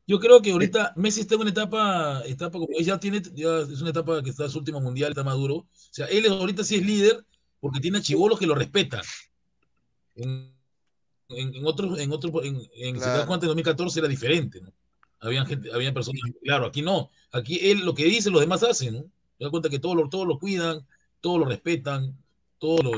[0.07, 3.81] Yo creo que ahorita Messi está en una etapa, etapa como ya tiene, ya es
[3.81, 5.55] una etapa que está en su último mundial, está maduro.
[5.55, 7.25] O sea, él ahorita sí es líder
[7.65, 8.01] porque tiene a
[8.37, 9.01] que lo respetan.
[10.13, 10.53] En,
[11.29, 13.25] en, en otros, en otros, en, en Claro.
[13.25, 14.71] cuenta en 2014 era diferente, ¿no?
[15.19, 17.09] Habían gente, habían personas, claro, aquí no.
[17.31, 18.99] Aquí él lo que dice, los demás hacen, ¿no?
[19.39, 20.85] Se da cuenta que todos lo, todos lo cuidan,
[21.21, 22.15] todos lo respetan,
[22.59, 22.91] todos lo.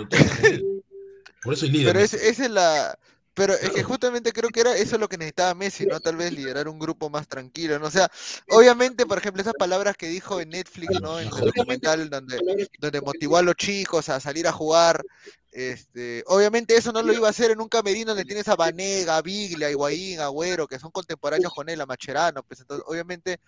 [1.44, 1.94] Por eso es líder.
[1.94, 3.00] Pero es- esa es la.
[3.38, 6.00] Pero es que justamente creo que era eso es lo que necesitaba Messi, ¿no?
[6.00, 7.86] Tal vez liderar un grupo más tranquilo, ¿no?
[7.86, 8.10] O sea,
[8.50, 11.20] obviamente, por ejemplo, esas palabras que dijo en Netflix, ¿no?
[11.20, 15.06] En el documental donde, donde motivó a los chicos a salir a jugar,
[15.52, 19.18] este, obviamente eso no lo iba a hacer en un camerino donde tienes a Vanega,
[19.18, 22.86] a Biglia, a Higuaín, a Agüero, que son contemporáneos con él, a Macherano, pues entonces,
[22.88, 23.40] obviamente,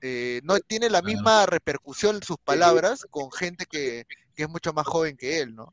[0.00, 4.86] eh, no tiene la misma repercusión sus palabras con gente que, que es mucho más
[4.88, 5.72] joven que él, ¿no?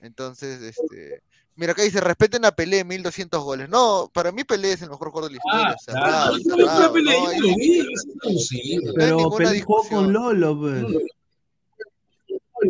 [0.00, 1.22] Entonces, este,
[1.56, 3.68] mira acá dice, respeten a Pelé, 1200 goles.
[3.68, 6.56] No, para mí Pelé es el mejor jugador de la historia, Ah, cerrado, claro.
[6.66, 8.86] cerrado, Pelé, no yo hay- lo vi, es imposible.
[8.86, 10.12] no Pero ninguna Pelé jugó con.
[10.12, 10.84] Lolo, pues.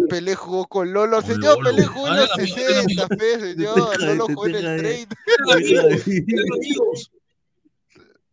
[0.09, 1.71] Pelé jugó con Lolo, Con señor, Lolo.
[1.77, 4.55] Pelé jugó en Ah, los era mi- era 60, mi- fe, señor, Lolo jugó en
[4.57, 5.17] el de- 30.
[5.27, 7.11] Eran amigos, eran amigos,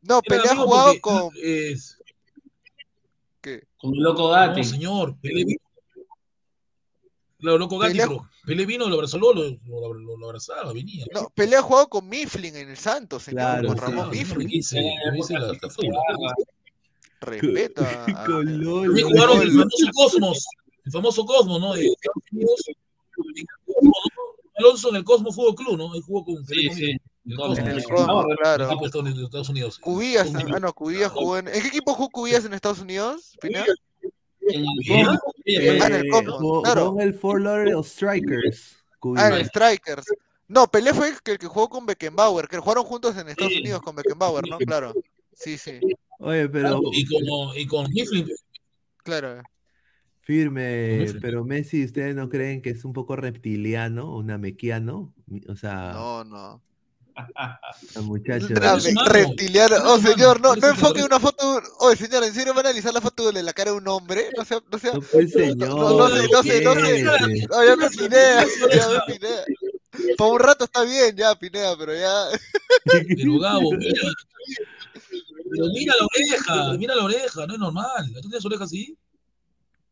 [0.01, 1.29] No, Pelé ha jugado con...
[3.41, 3.63] ¿qué?
[3.77, 4.63] Con el loco no, Gatti.
[4.63, 5.59] señor, Pelé vino.
[7.43, 9.43] Claro, loco Gatti, Pelé- pero Pelé vino, lo abrazó, lo, lo,
[9.93, 11.05] lo- lo abrazaba, venía.
[11.13, 13.83] No, Pelé ha jugado con Mifflin en el Santos, señor, Claro, con sí.
[13.83, 14.49] Ramón Ah, Mifflin.
[17.19, 18.05] Respeta.
[18.25, 20.45] También jugaron el famoso Cosmos,
[20.85, 21.73] el famoso Cosmos, ¿no?
[21.73, 22.65] De Estados Unidos.
[24.55, 25.93] Alonso en el Cosmos Fútbol Club, ¿no?
[25.95, 26.85] Él jugó con Pelé Sí,
[27.25, 27.35] sí.
[27.35, 27.57] Cosmos.
[27.59, 28.69] En el el Cosmos, claro.
[28.85, 29.79] Estados- Unidos.
[29.79, 31.47] Cubillas, Son ah no, Cubillas jugó en...
[31.49, 33.65] ¿En qué equipo jugó Cubillas en Estados Unidos, Pineda?
[34.47, 38.77] En el Eh, Ah, Fort Lauderdale Strikers.
[39.17, 40.05] Ah, en el Strikers.
[40.47, 43.53] No, Pelé fue el que, el que jugó con Beckenbauer, que jugaron juntos en Estados
[43.53, 43.59] Sí.
[43.59, 44.57] Unidos con Beckenbauer, ¿no?
[44.59, 44.93] Claro.
[45.33, 45.79] Sí, sí,
[46.19, 48.27] Oye, pero Y con, y con Mifflin,
[48.97, 49.41] claro.
[50.21, 55.13] firme, pero Messi, ¿ustedes no creen que es un poco reptiliano, un amequiano?
[55.49, 56.61] O sea, No, no.
[57.95, 58.47] el muchacho.
[58.47, 59.09] Tra- es humano.
[59.11, 59.75] reptiliano.
[59.85, 61.61] Oh, señor, no, no enfoque una foto.
[61.79, 64.29] Oye, señor, ¿en serio van a analizar la foto de la cara de un hombre?
[64.37, 64.93] No sea, no sea.
[64.93, 65.69] No, pues, señor.
[65.69, 67.47] No, no sé, no sé, no sé.
[67.51, 69.43] Oh, ya me Pineda, ya me Pineda.
[70.17, 72.25] Para un rato está bien, ya, Pineda, pero ya.
[72.85, 74.01] pero Gabo, mira.
[75.51, 78.11] Pero mira la oreja, mira la oreja, no es normal.
[78.15, 78.97] ¿Tú tienes orejas así?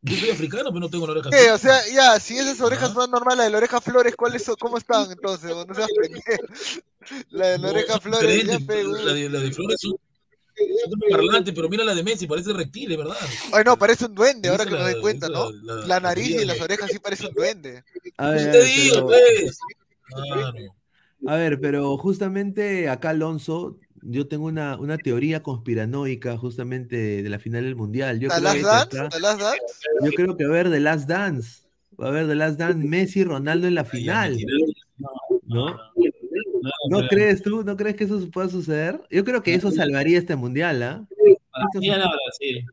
[0.04, 1.30] Yo soy africano, pero no tengo la oreja.
[1.30, 1.52] ¿Qué?
[1.52, 4.56] O sea, ya, si esas orejas son normales, la de la oreja Flores, ¿cuáles son?
[4.60, 5.52] ¿Cómo están entonces?
[5.52, 6.44] No seas pendejo.
[7.32, 8.96] La de la No, oreja Flores, ya pegó.
[8.96, 9.96] La de, la de Flores son,
[10.90, 13.16] son parlantes, pero mira la de Messi, parece reptil, es verdad.
[13.54, 15.52] Ay, no, parece un duende, ahora que me doy cuenta, ¿no?
[15.52, 17.84] la- La nariz y las orejas sí parece un duende.
[18.18, 19.60] A ver, te digo, pero- pues.
[20.06, 20.54] Claro.
[21.28, 27.30] A ver, pero justamente acá Alonso, yo tengo una, una teoría conspiranoica justamente de, de
[27.30, 28.20] la final del Mundial.
[28.20, 28.58] Yo ¿The creo Last
[28.92, 29.00] que Dance?
[29.00, 29.60] acá- ¿The Last Dance?
[30.04, 31.62] yo creo que va a haber The Last Dance.
[32.00, 34.38] Va a haber The Last Dance, Messi y Ronaldo en la final.
[34.98, 35.66] ¿No?
[35.66, 35.76] No,
[36.90, 37.64] ¿No pero- crees tú?
[37.64, 39.02] ¿No crees que eso pueda suceder?
[39.10, 41.06] Yo creo que eso salvaría este Mundial, ¿ah?
[41.82, 42.66] Gana Brasil.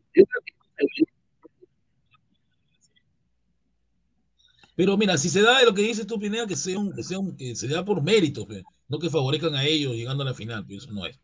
[4.78, 7.18] Pero mira, si se da lo que dices tú, Pineda, que sea un, que sea
[7.18, 10.34] un, que se da por mérito, pe, no que favorezcan a ellos llegando a la
[10.34, 11.18] final, pues eso no es.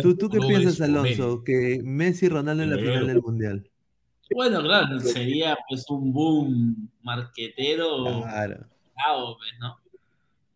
[0.00, 1.44] ¿Tú, tú qué piensas, Alonso?
[1.44, 3.70] Que Messi y Ronaldo en la final del Mundial.
[4.34, 8.22] Bueno, claro, sería pues un boom marquetero.
[8.22, 8.66] Claro.
[9.36, 9.76] Pues, ¿no?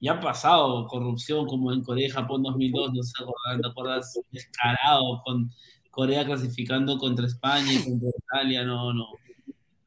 [0.00, 3.12] Ya ha pasado corrupción como en Corea y Japón 2002, no sé,
[3.60, 4.18] ¿te acuerdas?
[4.32, 5.52] Descarado con
[5.90, 9.04] Corea clasificando contra España y contra Italia, no, no.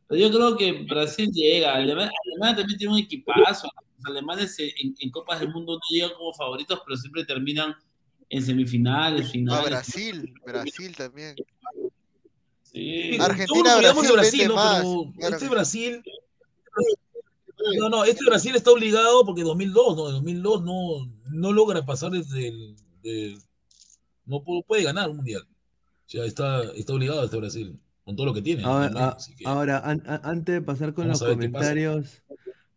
[0.08, 1.76] Pero yo creo que Brasil llega.
[1.76, 2.12] Alemania,
[2.56, 3.70] también tiene un equipazo.
[3.98, 7.76] Los alemanes en, Copas del Mundo no llegan como favoritos, pero siempre terminan
[8.30, 9.64] en semifinales, finales.
[9.64, 11.36] No, Brasil, Brasil también.
[12.64, 13.18] Sí.
[13.20, 15.14] Argentina, Brasil, Brasil ¿no?
[15.20, 16.04] este Brasil.
[17.80, 22.50] No, no, este Brasil está obligado porque 2002, no, 2002 no, no logra pasar desde
[23.04, 23.42] el,
[24.26, 25.42] no puede ganar un mundial.
[25.42, 28.64] O sea, está, está obligado este Brasil con todo lo que tiene.
[28.64, 29.84] Ahora,
[30.24, 32.24] antes de pasar con los comentarios,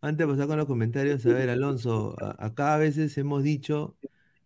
[0.01, 3.95] antes de pasar con los comentarios, a ver, Alonso, acá a veces hemos dicho,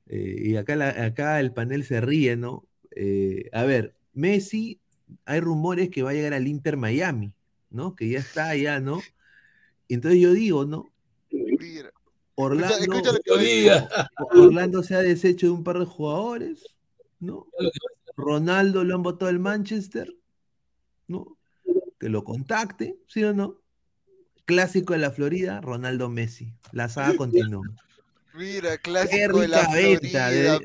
[0.06, 2.68] eh, y acá, acá el panel se ríe, ¿no?
[2.92, 4.80] Eh, a ver, Messi,
[5.26, 7.34] hay rumores que va a llegar al Inter Miami,
[7.72, 7.96] ¿no?
[7.96, 9.02] Que ya está allá, ¿no?
[9.90, 10.92] Entonces yo digo, ¿no?
[12.36, 13.02] Orlando,
[14.36, 16.64] Orlando se ha deshecho de un par de jugadores,
[17.20, 17.48] ¿no?
[18.16, 20.16] Ronaldo lo han votado el Manchester,
[21.08, 21.38] ¿no?
[22.00, 23.62] Que lo contacte, ¿sí o no?
[24.46, 26.54] Clásico de la Florida, Ronaldo Messi.
[26.72, 27.66] La saga continúa.
[28.34, 30.60] Mira, clásico de la Florida,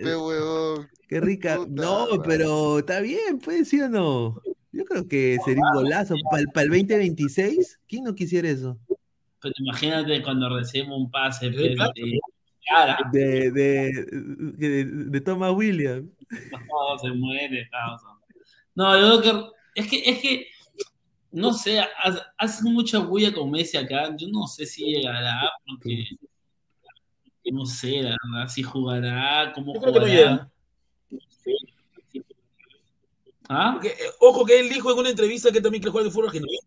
[1.09, 1.59] Qué rica.
[1.68, 4.41] No, pero está bien, pues, ¿sí o no?
[4.72, 6.14] Yo creo que sería un golazo.
[6.30, 8.78] Para el, 2026, ¿quién no quisiera eso?
[9.41, 11.76] Pues imagínate cuando recibimos un pase pues,
[13.12, 16.09] de, de, de, de, Thomas Williams.
[16.30, 17.68] No, se muere,
[18.74, 20.47] No, yo creo que es que, es que,
[21.33, 21.81] no sé,
[22.39, 24.14] hace mucha bulla con Messi acá.
[24.16, 26.05] Yo no sé si llegará, porque
[27.53, 30.51] no sé, la verdad, si jugará, cómo jugará.
[33.49, 33.81] ¿Ah?
[33.83, 36.59] Eh, ojo que él dijo en una entrevista que también quiere jugar de fútbol argentino.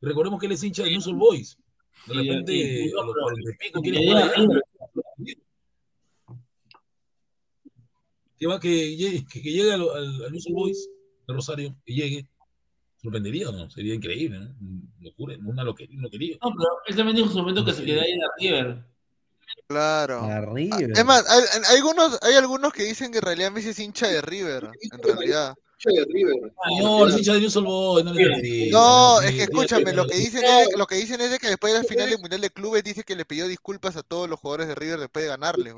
[0.00, 1.58] Recordemos que él es hincha de New Boys.
[2.06, 4.32] De repente, a los 40 y pico quiere jugar
[8.38, 10.88] Que, va, que, llegue, que, llegue al, al, Boys
[11.26, 12.28] de Rosario, que llegue,
[13.08, 14.54] sorprendería o no, sería increíble, ¿no?
[15.00, 15.98] Locura, una loquería.
[16.42, 18.84] No, pero él también dijo en su momento que se queda ahí en la River.
[19.66, 20.54] Claro.
[20.54, 20.90] River.
[20.94, 24.20] Es más, hay, algunos, hay algunos que dicen que en realidad Messi es hincha de
[24.22, 25.54] River, en realidad.
[25.84, 26.52] De River.
[26.80, 31.38] No, de solo no es que escúchame, lo que dicen es, lo que dicen es
[31.38, 34.28] que después del final del Mundial de Clubes dice que le pidió disculpas a todos
[34.28, 35.74] los jugadores de River después de ganarles,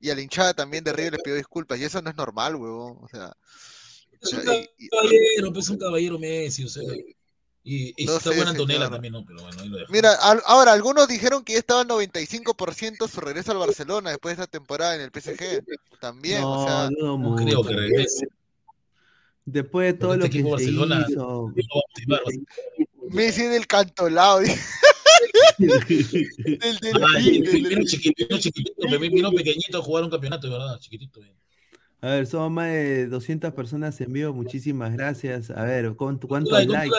[0.00, 2.54] Y a la hinchada también de River le pidió disculpas, y eso no es normal,
[2.54, 2.98] weón.
[3.00, 3.32] O sea,
[4.24, 6.82] es un caballero, pues un caballero Messi, o sea.
[7.66, 9.24] Y, está buena Antonella también, ¿no?
[9.24, 9.90] Pero bueno, ahí lo dejo.
[9.90, 10.12] Mira,
[10.44, 14.50] ahora, algunos dijeron que ya estaba en 95% su regreso al Barcelona después de esta
[14.50, 15.64] temporada en el PSG.
[15.98, 16.90] También, no, o sea.
[16.90, 18.28] No, creo que regrese.
[19.46, 21.52] Después de todo lo que se hizo.
[23.10, 24.40] Messi del cantolado.
[25.58, 25.78] del
[26.78, 31.20] del vino chiquitito, chiquitito, vino pequeñito a jugar un campeonato, de verdad, chiquitito.
[31.20, 31.34] Bien.
[32.04, 34.34] A ver, somos más de 200 personas en vivo.
[34.34, 35.48] Muchísimas gracias.
[35.48, 36.28] A ver, ¿cuántos
[36.66, 36.92] likes?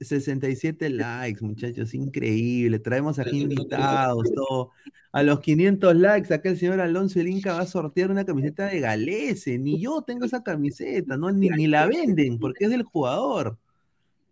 [0.00, 1.92] 67 likes, muchachos.
[1.92, 2.78] Increíble.
[2.78, 4.70] Traemos aquí invitados, todo.
[5.12, 8.68] A los 500 likes, acá el señor Alonso El Inca va a sortear una camiseta
[8.68, 9.58] de Galese.
[9.58, 11.30] Ni yo tengo esa camiseta, ¿no?
[11.30, 13.58] Ni, ni la venden, porque es del jugador.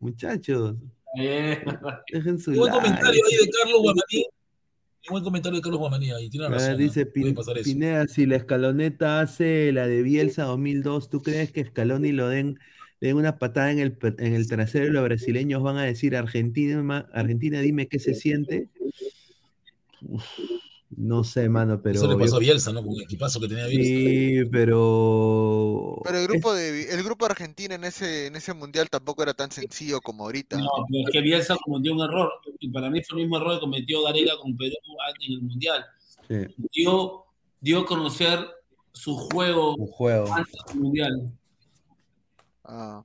[0.00, 0.76] Muchachos.
[1.14, 2.70] Dejen su like.
[2.70, 3.82] comentario ahí de Carlos
[5.10, 6.76] buen comentario de Carlos Guamanía y tiene razón.
[6.76, 12.28] dice Pineda, si la escaloneta hace la de Bielsa 2002, ¿tú crees que Scaloni lo
[12.28, 12.58] den,
[13.00, 17.08] den una patada en el, en el trasero y los brasileños van a decir Argentina,
[17.12, 18.68] Argentina, dime qué se siente?
[20.96, 21.96] No sé, mano, pero.
[21.96, 22.82] Eso le pasó a Bielsa, ¿no?
[22.82, 23.88] Con el equipazo que tenía Bielsa.
[23.88, 26.00] Sí, pero.
[26.04, 29.32] Pero el grupo de el grupo de Argentina en ese, en ese mundial tampoco era
[29.32, 30.58] tan sencillo como ahorita.
[30.58, 32.30] No, pero es que Bielsa cometió un error.
[32.60, 34.74] Y para mí fue el mismo error que cometió Gareca con Perú
[35.20, 35.84] en el mundial.
[36.28, 36.54] Sí.
[36.72, 37.24] Dio,
[37.60, 38.46] dio a conocer
[38.92, 40.32] su juego, su juego.
[40.32, 41.32] antes del mundial.
[42.64, 43.04] Ah.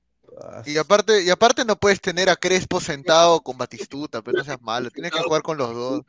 [0.65, 4.61] Y aparte, y aparte no puedes tener a Crespo sentado con Batistuta, pero no seas
[4.61, 6.01] malo, tienes que jugar con los dos.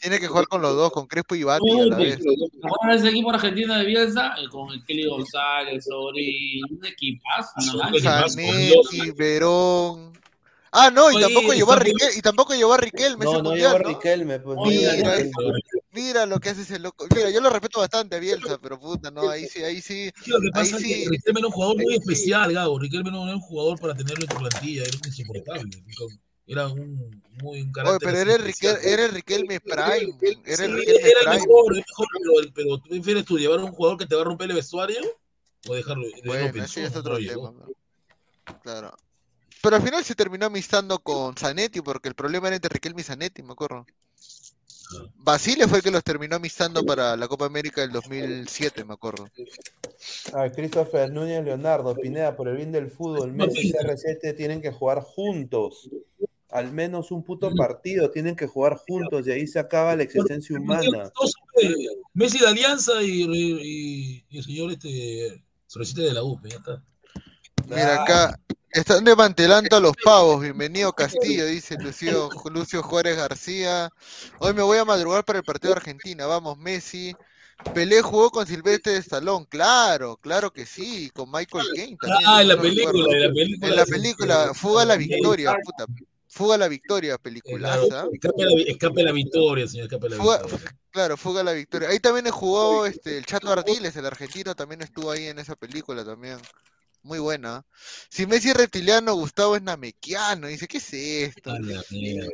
[0.00, 2.18] Tienes que jugar con los dos, con Crespo y Bati a la vez.
[2.62, 7.52] Ahora ese equipo argentino de Bielsa, eh, con el Kelly González, Ori, un equipazo,
[8.00, 10.12] Zanetti, Verón,
[10.74, 13.26] Ah, no, y tampoco llevó a Riquelme, y tampoco llevó a Riquelme.
[13.26, 14.56] No, no llevó a Riquelme, pues.
[15.92, 17.06] Mira, lo que hace ese loco.
[17.14, 20.10] Mira, yo lo respeto bastante a Bielsa, pero puta, no, ahí sí, ahí sí.
[20.26, 22.78] lo que pasa es que Riquelme era un jugador muy especial, Gabo.
[22.78, 25.84] Riquelme no era un jugador para tenerlo en tu plantilla, era insoportable.
[26.46, 28.76] Era un muy un Oye, carácter pero así era, especial.
[28.76, 30.18] Riquel, era Riquelme Prime.
[30.44, 31.40] Era Sí, el Riquelme era Prime.
[31.46, 34.24] mejor, mejor, pero, pero tú prefieres tú llevar a un jugador que te va a
[34.24, 35.00] romper el vestuario
[35.68, 36.04] o dejarlo.
[36.06, 37.50] de Bueno, no ese es otro no llegó.
[37.52, 38.58] tema.
[38.62, 38.96] Claro.
[39.62, 43.04] Pero al final se terminó amistando con Zanetti, porque el problema era entre Riquelme y
[43.04, 43.86] Zanetti, me acuerdo.
[45.16, 49.28] Basile fue el que los terminó amistando para la Copa América del 2007, me acuerdo.
[50.32, 54.72] Ah, Christopher Núñez Leonardo, Pineda, por el bien del fútbol, Messi y CR7 tienen que
[54.72, 55.88] jugar juntos.
[56.50, 60.54] Al menos un puto partido, tienen que jugar juntos y ahí se acaba la existencia
[60.58, 61.10] humana.
[61.62, 61.74] Eh,
[62.14, 66.82] Messi de Alianza y, y- y el señor este Solicite de la UP, ya está.
[67.66, 68.38] Mira acá,
[68.72, 70.40] están desmantelando a los pavos.
[70.40, 73.90] Bienvenido Castillo, dice Lucio, Lucio Juárez García.
[74.38, 76.26] Hoy me voy a madrugar para el partido de Argentina.
[76.26, 77.14] Vamos, Messi.
[77.74, 82.20] Pelé jugó con Silvestre de Stallone, claro, claro que sí, con Michael Caine también.
[82.26, 83.68] Ah, en la no película, en la película.
[83.68, 84.54] En la película.
[84.54, 85.86] Fuga a la Victoria, puta.
[86.26, 88.06] Fuga a la Victoria, Claro, peliculaza.
[88.12, 90.74] escape, la, escape la victoria, señor, escape la Fuga- victoria.
[90.90, 91.88] Claro, Fuga a la Victoria.
[91.90, 96.04] Ahí también jugó este, el Chato Ardiles, el argentino, también estuvo ahí en esa película
[96.04, 96.38] también.
[97.02, 97.66] Muy buena.
[98.08, 100.46] Si Messi es reptiliano, Gustavo es namequiano.
[100.46, 101.52] Dice, ¿qué es esto?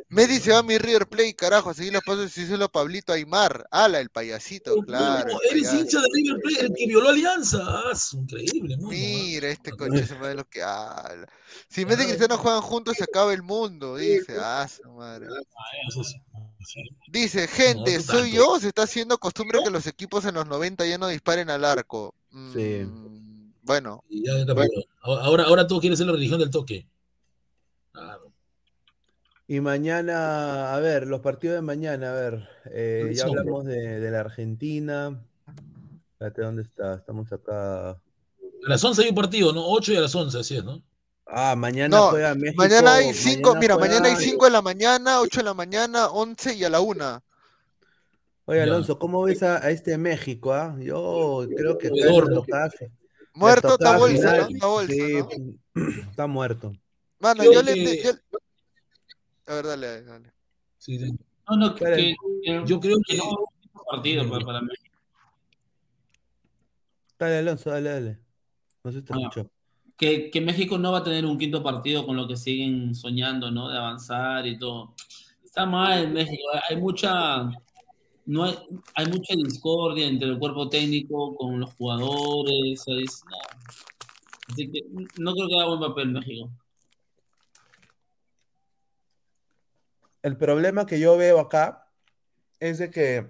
[0.09, 3.11] Messi se va a mi River Plate, carajo, a seguir los pasos si solo Pablito
[3.11, 3.67] Aymar.
[3.71, 5.33] Ala, el payasito, claro.
[5.33, 5.79] No, eres payaso.
[5.79, 7.57] hincha de River Plate, el que violó Alianza.
[7.61, 11.27] Ah, es increíble, muy Mira, este coche se de lo que habla.
[11.67, 14.37] Si Messi y Cristiano juegan juntos, se acaba el mundo, dice.
[14.39, 15.27] Ah, su madre.
[17.07, 20.85] Dice, gente, ¿soy yo o se está haciendo costumbre que los equipos en los 90
[20.85, 22.13] ya no disparen al arco?
[22.53, 22.85] Sí.
[23.69, 24.67] Bueno, Y ya cambió.
[25.03, 26.87] Ahora, ahora tú quieres ser la religión del toque.
[27.91, 28.31] Claro.
[29.47, 34.09] Y mañana, a ver, los partidos de mañana, a ver, eh, ya hablamos de, de
[34.09, 35.21] la Argentina.
[36.13, 36.95] Espérate, ¿dónde está?
[36.95, 37.91] Estamos acá.
[37.91, 37.97] A
[38.61, 39.63] las 11 hay un partido, ¿no?
[39.67, 40.81] 8 y a las 11, así es, ¿no?
[41.27, 42.63] Ah, mañana no, juega México.
[42.63, 46.07] mañana hay 5, mira, juega- mañana hay 5 de la mañana, 8 de la mañana,
[46.09, 47.21] 11 y a la 1.
[48.45, 48.61] Oye.
[48.63, 50.53] Alonso, ¿cómo ves a, a este México?
[50.53, 50.75] ah?
[50.79, 52.91] Yo creo que está en
[53.39, 54.47] Muerto, está bolsa.
[54.49, 55.89] Está bolsa, Sí, ¿no?
[56.09, 56.73] está muerto.
[57.19, 57.73] Mano, Yo yo le...
[57.73, 58.39] que- yo-
[59.47, 60.31] A ver, dale, dale.
[60.77, 61.11] Sí, sí.
[61.49, 62.15] No, no, que,
[62.65, 64.95] Yo creo que no va a haber un partido para, para México.
[67.17, 68.19] Dale, Alonso, dale, dale.
[68.83, 69.29] No se te Bueno.
[69.29, 69.51] escuchó.
[69.97, 73.51] Que, que México no va a tener un quinto partido con lo que siguen soñando,
[73.51, 73.67] ¿no?
[73.69, 74.93] De avanzar y todo.
[75.43, 76.43] Está mal México.
[76.69, 77.49] Hay mucha,
[78.29, 78.55] no hay,
[78.95, 82.83] hay mucha discordia entre el cuerpo técnico con los jugadores.
[82.87, 83.37] ahí es- no.
[84.49, 84.81] Así que
[85.17, 86.49] no creo que haga buen papel México.
[90.21, 91.87] El problema que yo veo acá
[92.59, 93.29] es de que,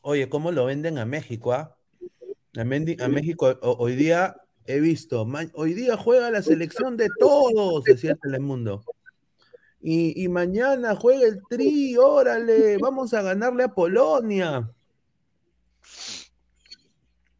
[0.00, 1.52] oye, ¿cómo lo venden a México?
[1.52, 1.76] ah?
[2.56, 2.64] A,
[3.04, 8.12] a México ho- hoy día he visto, hoy día juega la selección de todos, decía
[8.12, 8.82] el Telemundo.
[9.80, 14.70] Y, y mañana juega el Tri, órale, vamos a ganarle a Polonia.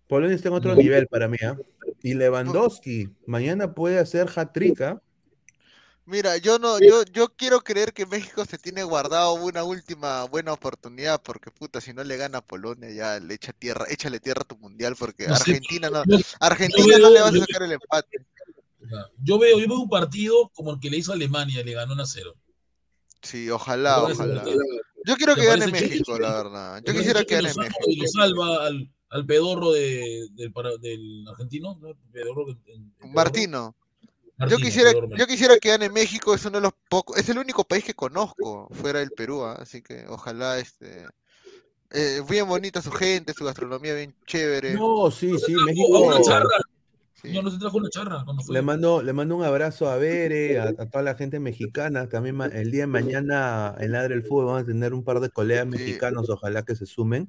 [0.08, 1.56] Polonia está en otro nivel para mí, ¿ah?
[2.02, 5.02] Y Lewandowski, mañana puede hacer hat-trick, ¿ah?
[6.04, 10.52] Mira, yo no, yo, yo quiero creer que México se tiene guardado una última buena
[10.52, 14.42] oportunidad, porque puta, si no le gana a Polonia, ya le echa tierra, échale tierra
[14.42, 16.04] a tu mundial, porque No sé, Argentina no,
[16.38, 18.24] Argentina no le vas a sacar el empate.
[19.22, 21.92] Yo veo, yo veo un partido como el que le hizo a Alemania, le ganó
[21.94, 22.34] 1 a 0.
[23.22, 24.44] Sí, ojalá, ojalá.
[25.04, 26.82] Yo quiero que gane que- México, la verdad.
[26.84, 27.78] Yo quisiera que gane México.
[27.86, 31.88] Y lo salva al, al pedorro de, del, del argentino, ¿no?
[32.12, 33.14] Pedorro, el- el pedorro.
[33.14, 33.74] Martino,
[34.48, 37.38] yo quisiera, pedorro, yo quisiera que gane México, es uno de los pocos, es el
[37.38, 39.54] único país que conozco fuera del Perú, ¿ah?
[39.60, 41.06] así que ojalá este
[41.90, 44.74] eh, bien bonita su gente, su gastronomía bien chévere.
[44.74, 46.00] No, sí, sí, A México.
[46.00, 46.48] una charra.
[47.26, 47.40] Sí.
[47.42, 48.54] No se trajo una charra cuando fue.
[48.54, 52.08] Le mando, le mando un abrazo a Bere, a, a toda la gente mexicana.
[52.08, 55.30] También el día de mañana en Ladre el Fútbol vamos a tener un par de
[55.30, 55.70] colegas Sí.
[55.70, 57.28] mexicanos, ojalá que se sumen.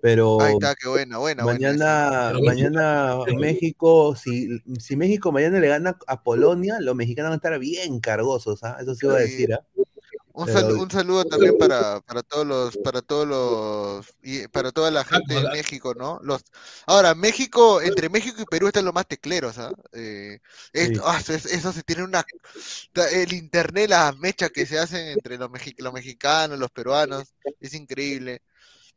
[0.00, 4.48] Pero Ahí está, qué buena, mañana, mañana México, si,
[4.80, 8.78] si México mañana le gana a Polonia, los mexicanos van a estar bien cargosos, ¿ah?
[8.80, 9.30] Eso sí iba a Sí.
[9.30, 9.60] decir, ¿ah?
[10.34, 14.72] Un, Pero- salu- un saludo también para, para todos los, para todos los, y para
[14.72, 15.42] toda la gente de.
[15.50, 16.18] México, ¿no?
[16.22, 16.42] Los,
[16.86, 19.70] ahora, México, entre México y Perú están los más tecleros, ¿ah?
[19.92, 20.38] Eh,
[20.72, 21.06] esto- Sí.
[21.06, 22.24] ah, eso, es- eso se tiene una,
[23.12, 27.74] el internet, las mechas que se hacen entre los, mexi- los mexicanos, los peruanos, es
[27.74, 28.40] increíble.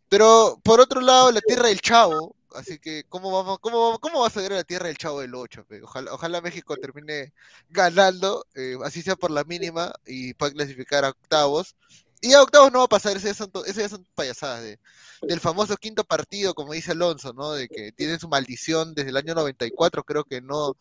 [0.07, 4.21] Pero, por otro lado, la tierra del Chavo, así que, ¿cómo vamos, cómo, vamos- cómo
[4.21, 5.65] vas a ver a la tierra del Chavo del 8?
[5.83, 7.33] Ojalá, ojalá México termine
[7.69, 11.75] ganando, eh, así sea por la mínima, y pueda clasificar a octavos.
[12.21, 14.79] Y a octavos no va a pasar, esas son, esas son payasadas de,
[15.21, 17.51] del famoso quinto partido, como dice Alonso, ¿no?
[17.51, 20.75] De que tienen su maldición desde el año 94, creo que no,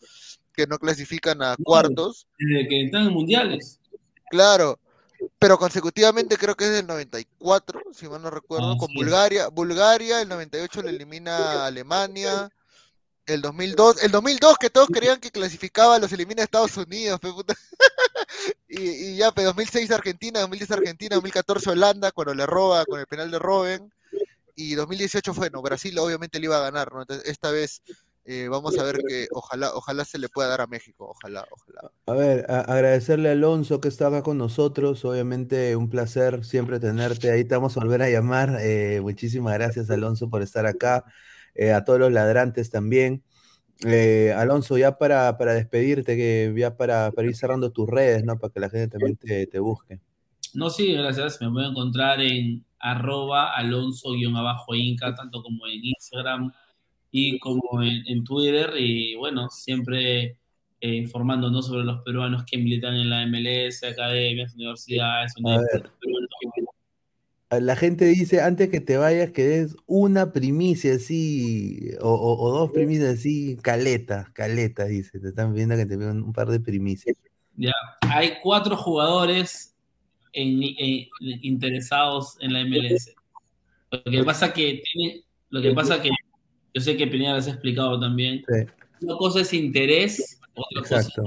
[0.54, 2.26] que no clasifican a cuartos.
[2.38, 3.78] Desde que están en mundiales.
[4.30, 4.78] Claro,
[5.38, 8.96] pero consecutivamente creo que es del 94, si mal no recuerdo, Ah, con sí.
[8.96, 9.48] Bulgaria.
[9.48, 12.50] Bulgaria, el 98 le elimina a Alemania.
[13.26, 17.32] El 2002, el 2002 que todos creían que clasificaba, los elimina a Estados Unidos, pe
[17.32, 17.54] puta.
[18.68, 23.06] y, y ya, pe, 2006 Argentina, 2010 Argentina, 2014 Holanda, cuando le roba con el
[23.06, 23.92] penal de Robben.
[24.56, 27.00] Y 2018 fue, no, Brasil obviamente le iba a ganar, ¿no?
[27.00, 27.82] Entonces, esta vez
[28.24, 31.90] eh, vamos a ver que ojalá, ojalá se le pueda dar a México, ojalá, ojalá.
[32.06, 35.04] A ver, a- agradecerle a Alonso que está acá con nosotros.
[35.04, 37.30] Obviamente, un placer siempre tenerte.
[37.30, 38.56] Ahí te vamos a volver a llamar.
[38.60, 41.04] Eh, muchísimas gracias, Alonso, por estar acá.
[41.54, 43.22] Eh, a todos los ladrantes también.
[43.84, 48.38] Eh, Alonso, ya para, para despedirte, que ya para, para ir cerrando tus redes, ¿no?
[48.38, 50.00] Para que la gente también te, te busque.
[50.54, 51.40] No, sí, gracias.
[51.40, 56.52] Me pueden encontrar en arroba alonso-inca, tanto como en Instagram
[57.16, 58.72] y como en, en Twitter.
[58.76, 60.36] Y bueno, siempre
[60.80, 66.30] eh, informándonos sobre los peruanos que militan en la MLS, academias, universidades, universidades ver, peruanas.
[67.62, 72.50] la gente dice, antes que te vayas, que des una primicia así, o, o- o
[72.58, 75.20] dos primicias así, caleta, caleta, dice.
[75.20, 77.16] Te están viendo que te veo un par de primicias.
[77.56, 77.70] Ya,
[78.10, 79.72] hay cuatro jugadores
[80.32, 81.08] en- en-
[81.42, 83.14] interesados en la MLS.
[83.92, 86.10] Lo que pasa que tiene, lo que pasa que
[86.74, 88.44] yo sé que Pineda les ha explicado también.
[88.48, 88.66] Sí.
[89.06, 91.24] Una cosa es interés, otra cosa Exacto.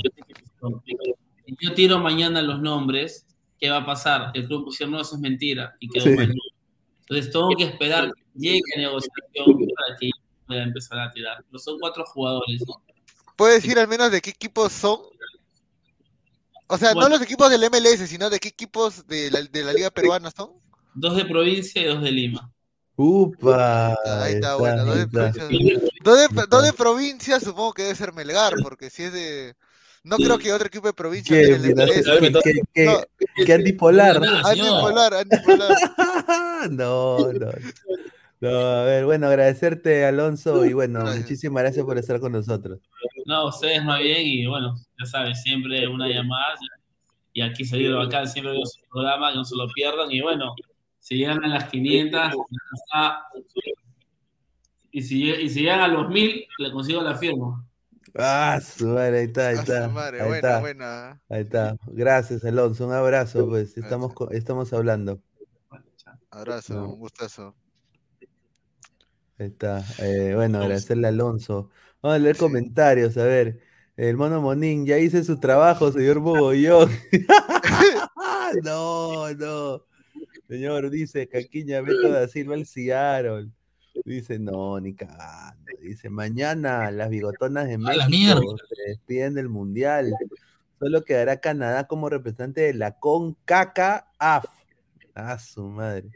[1.45, 3.25] Si yo tiro mañana los nombres,
[3.59, 4.31] ¿qué va a pasar?
[4.33, 6.09] El club pusieron no, eso es mentira y quedó Sí.
[6.11, 6.33] mañana.
[7.01, 9.45] Entonces tengo que esperar que llegue a negociación
[9.75, 10.09] para que
[10.45, 11.43] pueda empezar a tirar.
[11.49, 12.81] Pero son cuatro jugadores, ¿no?
[13.37, 14.99] ¿Puedes decir al menos de qué equipos son?
[16.67, 19.71] O sea, no los equipos del MLS, sino de qué equipos de la, de la
[19.71, 20.51] Liga Peruana son.
[20.95, 22.51] Dos de provincia y dos de Lima.
[22.99, 25.31] Upa, Ahí está, bueno, ahí de, está.
[25.31, 29.55] provincia, dos de- dos de provincia supongo que debe ser Melgar, porque si es de...
[30.03, 31.59] No creo que otro equipo de provincia ¿Qué,
[32.41, 33.01] qué- qué- No,
[33.45, 34.21] qué antipolar?
[34.43, 35.77] antipolar, antipolar.
[36.71, 37.51] No, no.
[38.39, 42.79] No, a ver, bueno, agradecerte, Alonso, y bueno, muchísimas gracias por estar con nosotros.
[43.25, 46.55] No, ustedes más bien, y bueno, ya saben, siempre una llamada.
[47.33, 50.11] Y aquí seguir bacán, siempre veo su programa, que no se lo pierdan.
[50.11, 50.55] Y bueno,
[51.07, 52.37] si llegan a las 500, ya
[52.73, 53.17] está.
[54.91, 57.63] y, si, y si llegan a los 1000, le consigo la firma.
[58.13, 59.87] Ah, su madre, ahí está, ahí A su está.
[59.87, 60.59] madre, ahí buena, está.
[60.59, 61.21] buena.
[61.29, 61.77] Ahí está.
[61.87, 62.87] Gracias, Alonso.
[62.87, 63.77] Un abrazo, pues.
[63.77, 65.21] Estamos, estamos hablando.
[66.29, 66.89] Abrazo, No.
[66.89, 67.55] un gustazo.
[69.39, 69.83] Ahí está.
[69.99, 71.69] Eh, bueno, agradecerle a Alonso.
[72.01, 73.61] Vamos a leer comentarios, a ver.
[73.95, 76.89] El mono Monín, ya hice su trabajo, señor Bogollón.
[78.63, 79.83] no, no.
[80.47, 83.49] Señor, dice Caquiña Beto da Silva el Seattle.
[84.05, 85.65] Dice, no, ni cagando.
[85.81, 90.13] Dice, mañana las bigotonas de México se despiden del Mundial.
[90.79, 94.45] Solo quedará Canadá como representante de la CONCACAF.
[95.15, 96.09] Ah, su madre.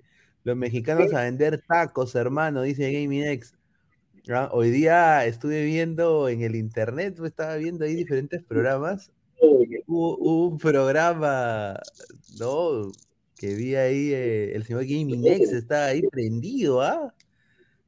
[0.43, 3.55] Los mexicanos a vender tacos, hermano, dice Gaming X.
[4.29, 9.11] Ah, hoy día estuve viendo en el internet, pues, estaba viendo ahí diferentes programas.
[9.87, 11.79] Hubo, hubo un programa,
[12.39, 12.91] no,
[13.41, 17.11] que vi ahí, eh, el señor Gaming X estaba ahí prendido, ¿ah?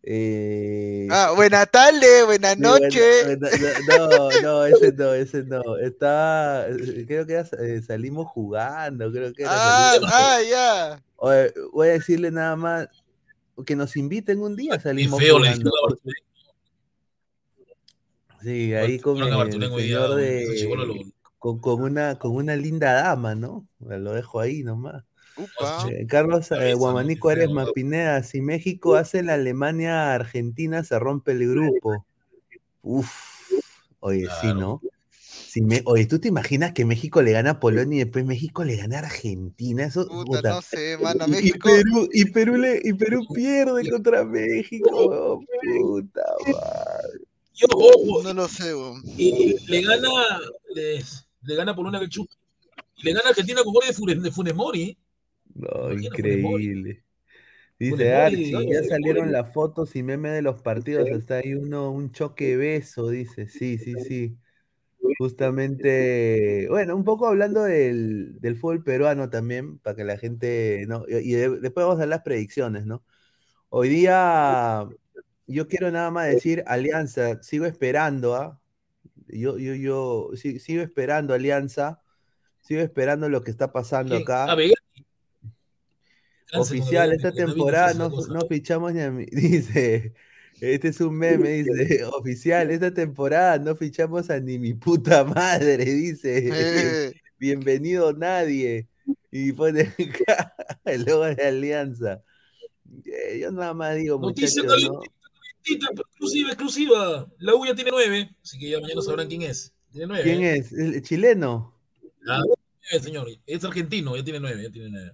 [0.02, 2.80] Eh, Ah, buena tarde, buena bueno,
[3.88, 5.78] no, no, ese no, ese no.
[5.78, 9.52] Estaba, eh, creo que era, eh, salimos jugando, creo que era.
[9.54, 11.04] Ah, ah, ya.
[11.72, 12.88] Voy a decirle nada más
[13.64, 15.72] que nos inviten un día, salimos feo le jugando.
[18.42, 23.68] Sí, ahí con el señor de con, con una con una linda dama, ¿no?
[23.80, 25.04] Lo dejo ahí nomás.
[25.38, 25.88] Upa.
[25.90, 27.32] Eh, Carlos eh, Guamanico ¿no?
[27.34, 32.06] Aresma Pineda, si México hace la Alemania Argentina se rompe el grupo.
[32.82, 33.10] Uf,
[34.00, 34.60] oye, sí, Claro.
[34.60, 34.82] ¿no?
[35.22, 38.64] Si me, oye, ¿tú te imaginas que México le gana a Polonia y después México
[38.64, 39.86] le gana a Argentina?
[39.86, 40.50] Eso, Puta, puta.
[40.50, 41.26] no sé, mano.
[41.28, 41.70] Y- y, México.
[41.70, 47.24] Perú, y Perú le- y Perú pierde contra México, puta madre.
[47.54, 49.04] Yo, ojo, No lo sé, weón.
[49.16, 50.10] y le gana,
[50.74, 51.04] le,
[51.44, 52.34] le gana por una que chupa.
[52.98, 54.98] Y le gana Argentina con gol de Funes, de Funes Mori.
[55.56, 57.04] No, increíble.
[57.80, 62.12] Dice Archie, ya salieron las fotos y meme de los partidos, hasta ahí uno, un
[62.12, 64.38] choque beso, dice, sí, sí, sí.
[65.18, 71.06] Justamente, bueno, un poco hablando del, del fútbol peruano también, para que la gente, ¿no?
[71.08, 73.04] Y, y de- después vamos a las predicciones, ¿no?
[73.70, 74.88] Hoy día,
[75.48, 78.62] yo quiero nada más decir, Alianza, sigo esperando, ¿ah?
[79.28, 82.02] Yo, yo, yo, sigo esperando, Alianza,
[82.62, 84.46] sigo esperando lo que está pasando acá.
[84.52, 84.72] A ver.
[86.56, 90.14] Oficial, esta temporada no, no fichamos ni a mi, dice,
[90.62, 95.78] este es un meme, dice, oficial, esta temporada no fichamos a ni mi puta madre,
[95.86, 98.88] dice, Eh, bienvenido nadie.
[99.32, 99.94] y pone
[100.86, 102.22] el logo de Alianza.
[103.06, 105.00] Eh, Yo nada más digo, Noticia muchachos, ¿no?
[105.00, 107.28] calentita, exclusiva, exclusiva.
[107.40, 109.74] La U ya tiene nueve, así que ya mañana sabrán quién es.
[109.92, 110.24] Tiene nueve.
[110.24, 110.72] ¿Quién es?
[110.74, 111.74] ¿El chileno?
[112.28, 113.28] Ah, nueve, señor.
[113.48, 115.12] Es argentino, ya tiene nueve, ya tiene nueve.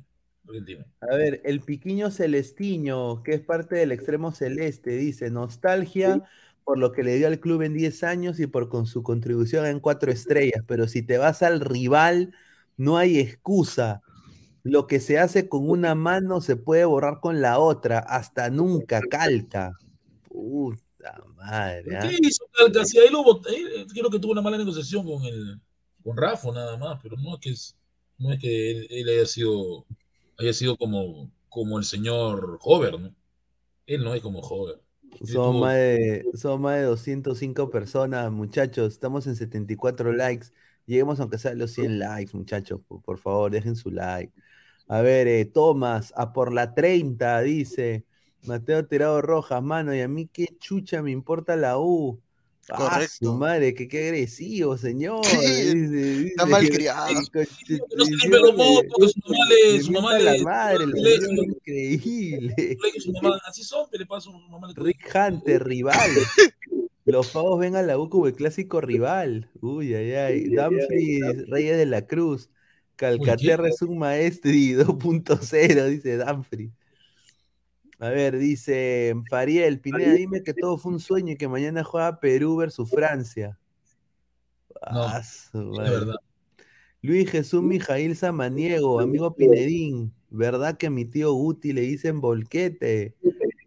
[1.01, 6.21] A ver, el Piquiño Celestiño, que es parte del extremo celeste, dice, nostalgia
[6.63, 9.65] por lo que le dio al club en 10 años y por con su contribución
[9.65, 12.35] en cuatro estrellas, pero si te vas al rival,
[12.77, 14.01] no hay excusa.
[14.63, 19.01] Lo que se hace con una mano se puede borrar con la otra, hasta nunca,
[19.01, 19.71] calca.
[20.27, 21.97] Puta madre.
[21.97, 22.01] ¿ah?
[22.01, 22.85] ¿Qué hizo Calca?
[22.85, 25.59] Si ahí lo bot- eh, creo que tuvo una mala negociación con el
[26.03, 27.53] con Rafa nada más, pero no es que
[28.19, 29.85] no es que él, él haya sido
[30.39, 33.15] haya sido como, como el señor Hover, ¿no?
[33.85, 34.81] Él no es como Hover.
[35.25, 38.93] Son más, de, son más de 205 personas, muchachos.
[38.93, 40.47] Estamos en 74 likes.
[40.85, 42.79] Lleguemos aunque sea a los 100 likes, muchachos.
[42.87, 44.33] Por, por favor, dejen su like.
[44.87, 48.05] A ver, eh, Tomás, a por la 30, dice.
[48.43, 52.21] Mateo Tirado Rojas, mano, y a mí qué chucha me importa la U.
[52.71, 55.21] Ah, su madre, que qué agresivo, señor.
[55.25, 59.29] Sí, dice, está dice, conche- Que no se dice, limpia los le- mocos, que su
[59.29, 60.85] mamá le, su mamá le, la madre,
[61.43, 62.53] increíble.
[62.57, 66.09] le- su mamá, así son, pero le pasa su mamá Rick Hunter, rival.
[67.05, 69.49] Los pavos ven a la U como el clásico rival.
[69.61, 70.43] Uy, ay, ay.
[70.49, 72.49] Dumfries, Reyes de la Cruz.
[72.95, 76.71] Calcaterra es un maestri 2.0, dice Dumfries.
[77.99, 82.19] A ver, dice Fariel, Pineda, dime que todo fue un sueño y que mañana juega
[82.19, 83.57] Perú versus Francia.
[84.91, 86.15] No, Ah, su verdad.
[87.01, 93.15] Luis Jesús Mijail Samaniego, amigo Pinedín, ¿verdad que a mi tío Guti le dicen volquete?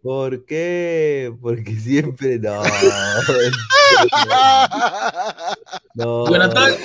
[0.01, 1.33] ¿Por qué?
[1.39, 2.61] Porque siempre no.
[5.95, 6.25] No.
[6.25, 6.77] Buena tarde.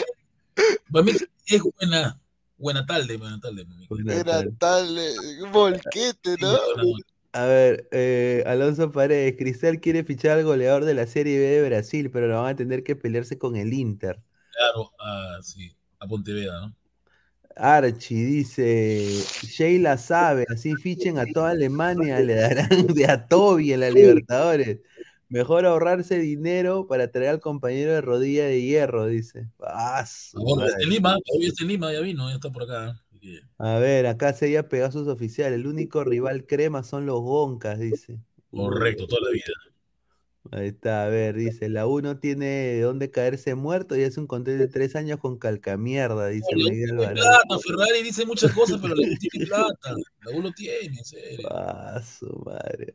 [0.93, 1.13] Para mí
[1.47, 2.21] es buena,
[2.59, 3.65] buena tarde, buena tarde.
[3.89, 5.09] Buena Era tarde.
[5.15, 6.59] eh, un volquete, ¿no?
[7.39, 11.69] A ver, eh, Alonso Paredes, Cristal quiere fichar al goleador de la Serie B de
[11.69, 14.21] Brasil, pero lo van a tener que pelearse con el Inter.
[14.51, 16.75] Claro, ah, sí, a Pontevedra, ¿no?
[17.55, 23.81] Archie dice, Sheila sabe, así fichen a toda Alemania, le darán de a Toby en
[23.81, 24.81] la Libertadores.
[25.29, 29.49] Mejor ahorrarse dinero para traer al compañero de rodilla de hierro, dice.
[29.61, 30.05] Ah,
[30.35, 33.01] Ahora está en Lima, todavía está en Lima, ya vino, ya está por acá.
[33.59, 35.53] A ver, acá se ya Pegasus oficial.
[35.53, 38.19] El único rival crema son los Goncas, dice.
[38.51, 39.45] Correcto, toda la vida.
[40.51, 44.17] Ahí está, a ver, dice, la U no tiene de dónde caerse muerto y es
[44.17, 48.81] un contrato de tres años con calcamierda, dice U Miguel plata, Ferrari dice muchas cosas,
[48.81, 49.95] pero la U tiene plata.
[50.23, 51.49] La U lo tiene, en serio.
[51.51, 52.93] Ah, su madre.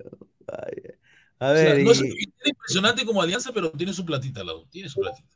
[0.47, 0.97] vaya.
[1.39, 4.55] A O sea, ver, no es y- impresionante como Alianza, pero tiene su platita la
[4.55, 5.29] U, tiene su platita.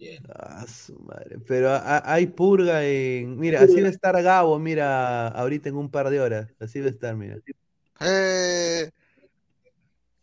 [0.00, 0.22] Bien.
[0.34, 1.38] Ah, su madre.
[1.46, 3.38] Pero a- a- hay purga en.
[3.38, 6.48] Mira, así va a estar Gabo, mira, ahorita en un par de horas.
[6.58, 7.36] Así va a estar, mira.
[8.00, 8.90] Eh,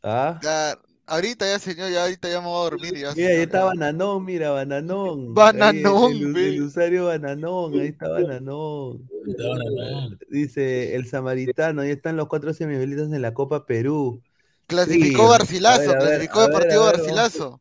[0.04, 0.76] Ah, ya,
[1.06, 2.94] ahorita ya, señor, ya ahorita ya me voy a dormir.
[2.98, 3.66] Ya, mira, ahí está ya.
[3.66, 5.28] Bananón, mira, Bananón.
[5.54, 9.10] Ahí, Bananón, el, el, usuario Bananón, ahí está Bananón.
[10.30, 14.22] Dice el samaritano, ahí están los cuatro semifinalistas en la Copa Perú.
[14.68, 17.60] Clasificó Sí, Garcilaso, a ver, a ver, clasificó Deportivo ver, vamos.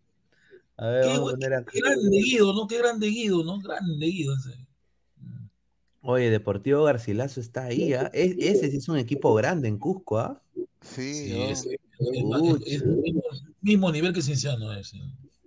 [0.78, 1.70] A ver, Qué, vamos a güey, poner acá.
[1.72, 2.66] qué grande Guido, ¿no?
[2.66, 3.60] Qué grande Guido, ¿no?
[3.60, 4.36] Grande Guido.
[4.38, 4.66] serio.
[6.02, 8.10] Oye, Deportivo Garcilaso está ahí, ¿ah?
[8.12, 10.40] Es- ese sí es un equipo grande en Cusco, ¿ah?
[10.80, 11.44] Sí, Sí, ¿no?
[11.50, 13.22] es, es más- es- es el mismo,
[13.60, 14.72] mismo nivel que Cienciano.
[14.72, 15.02] Es, sí.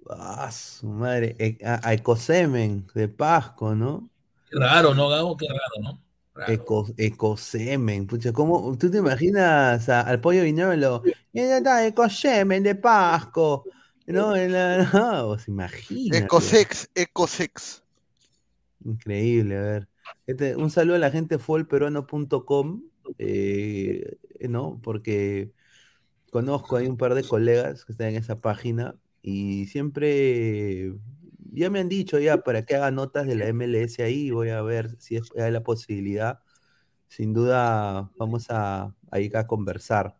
[0.09, 1.35] Ah, su madre.
[1.39, 4.09] E- A, a Ecosemen de Pasco, ¿no?
[4.49, 5.37] Qué raro, ¿no, Gabo?
[5.37, 6.01] Qué raro, ¿no?
[6.33, 6.51] Raro.
[6.53, 8.07] Eco, Ecosemen.
[8.07, 8.75] Pucha, ¿cómo?
[8.77, 11.03] ¿Tú te imaginas a- al pollo Viñolo?
[11.31, 13.65] Y ahí está Ecosemen de Pasco.
[14.09, 14.35] ¿No?
[14.35, 16.25] En la- no, vos imagínate.
[16.25, 17.81] Ecosex, Ecosex.
[18.85, 19.89] Increíble, a ver.
[20.25, 22.83] Este, un saludo a la gente fuelperuano.com,
[23.17, 24.17] eh,
[24.49, 24.79] ¿no?
[24.81, 25.51] Porque
[26.31, 30.93] conozco hay un par de colegas que están en esa página y siempre
[31.53, 34.61] ya me han dicho ya para que haga notas de la MLS ahí, voy a
[34.61, 36.39] ver si es, hay la posibilidad.
[37.09, 40.15] Sin duda vamos a, a ir a conversar.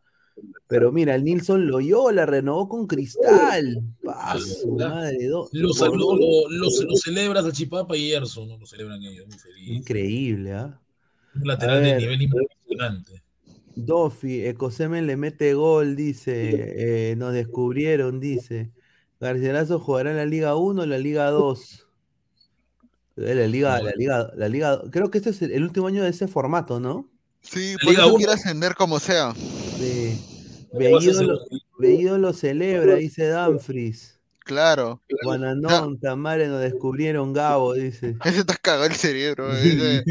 [0.68, 3.82] Pero mira, el Nilson Loyola renovó con Cristal.
[4.04, 8.12] Pa, su madre, do- Lo, por lo, dos- lo, lo- lo celebras a Chipapa y
[8.12, 8.58] Erso, ¿no?
[8.58, 9.68] Lo celebran ellos, muy feliz.
[9.70, 10.80] Increíble, ¿ah?
[11.36, 13.24] Un A lateral de nivel impresionante.
[13.76, 17.12] Dofi, Ecosemen le mete gol, dice.
[17.12, 18.72] eh, nos descubrieron, dice.
[19.20, 21.88] Garcilaso jugará en la Liga 1 o la Liga 2.
[23.18, 26.10] Eh, La Liga, la Liga, la Liga, creo que este es el, último año de
[26.10, 27.10] ese formato, ¿no?
[27.42, 29.34] Sí, por Liga eso quiere ascender como sea.
[29.78, 29.99] Sí.
[30.72, 30.92] ¿Qué
[31.80, 34.20] Bellido lo, celebra, dice Dumfries.
[34.40, 35.02] Claro.
[35.24, 38.16] Guananón, Tamare nos descubrieron Gabo, dice.
[38.26, 39.50] Ese está cagado el cerebro.
[39.62, 40.04] Qué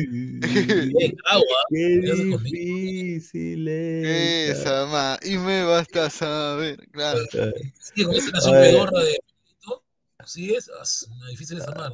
[1.26, 1.40] ¿ah?
[1.70, 4.58] difícil es.
[4.58, 5.18] Esa, ma.
[5.22, 6.78] Y me basta saber.
[6.92, 7.18] Claro.
[7.80, 9.18] Sí, con esa canción pedorra de
[10.18, 10.70] Así es,
[11.30, 11.92] difícil es amar.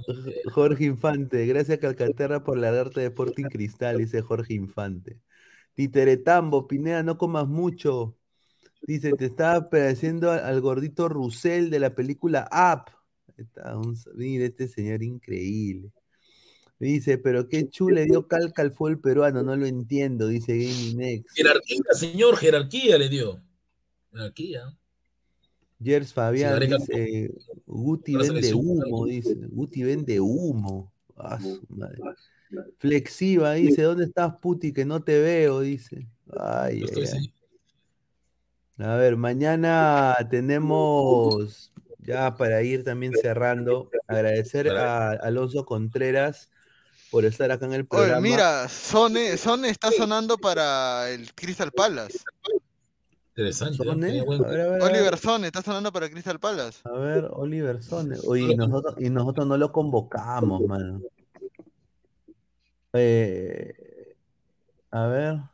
[0.52, 5.20] Jorge Infante, gracias Calcaterra por la arte de Sporting Cristal, dice Jorge Infante.
[5.74, 8.16] Titeretambo, Pineda, no comas mucho.
[8.86, 12.90] Dice, te estaba pareciendo al, gordito Russell de la película Up.
[14.14, 15.90] mira, este señor increíble.
[16.78, 21.34] Dice, pero qué chule dio calca al fútbol peruano, no lo entiendo, dice Gaming Next.
[21.34, 23.40] Jerarquía, señor, jerarquía le dio.
[24.12, 24.76] Jerarquía.
[25.82, 27.30] Gers Fabián dice,
[27.66, 29.34] Guti vende humo, dice.
[29.48, 30.92] Guti vende humo.
[31.16, 31.38] Ah,
[32.78, 34.72] Flexiva dice, ¿dónde estás, Puti?
[34.72, 36.08] Que no te veo, dice.
[36.38, 37.34] Ay, ay.
[38.78, 46.50] A ver, mañana tenemos, ya para ir también cerrando, agradecer a Alonso Contreras
[47.10, 48.18] por estar acá en el programa.
[48.18, 52.18] Oye, mira, Sone, Sone está sonando para el Crystal Palace.
[53.36, 53.88] Interesante.
[54.80, 56.80] Oliver Sone está sonando para Crystal Palace.
[56.84, 58.16] A ver, Oliver Sone.
[58.26, 61.00] Oye, y nosotros, y nosotros no lo convocamos, mano.
[62.92, 64.16] Eh,
[64.90, 65.53] a ver.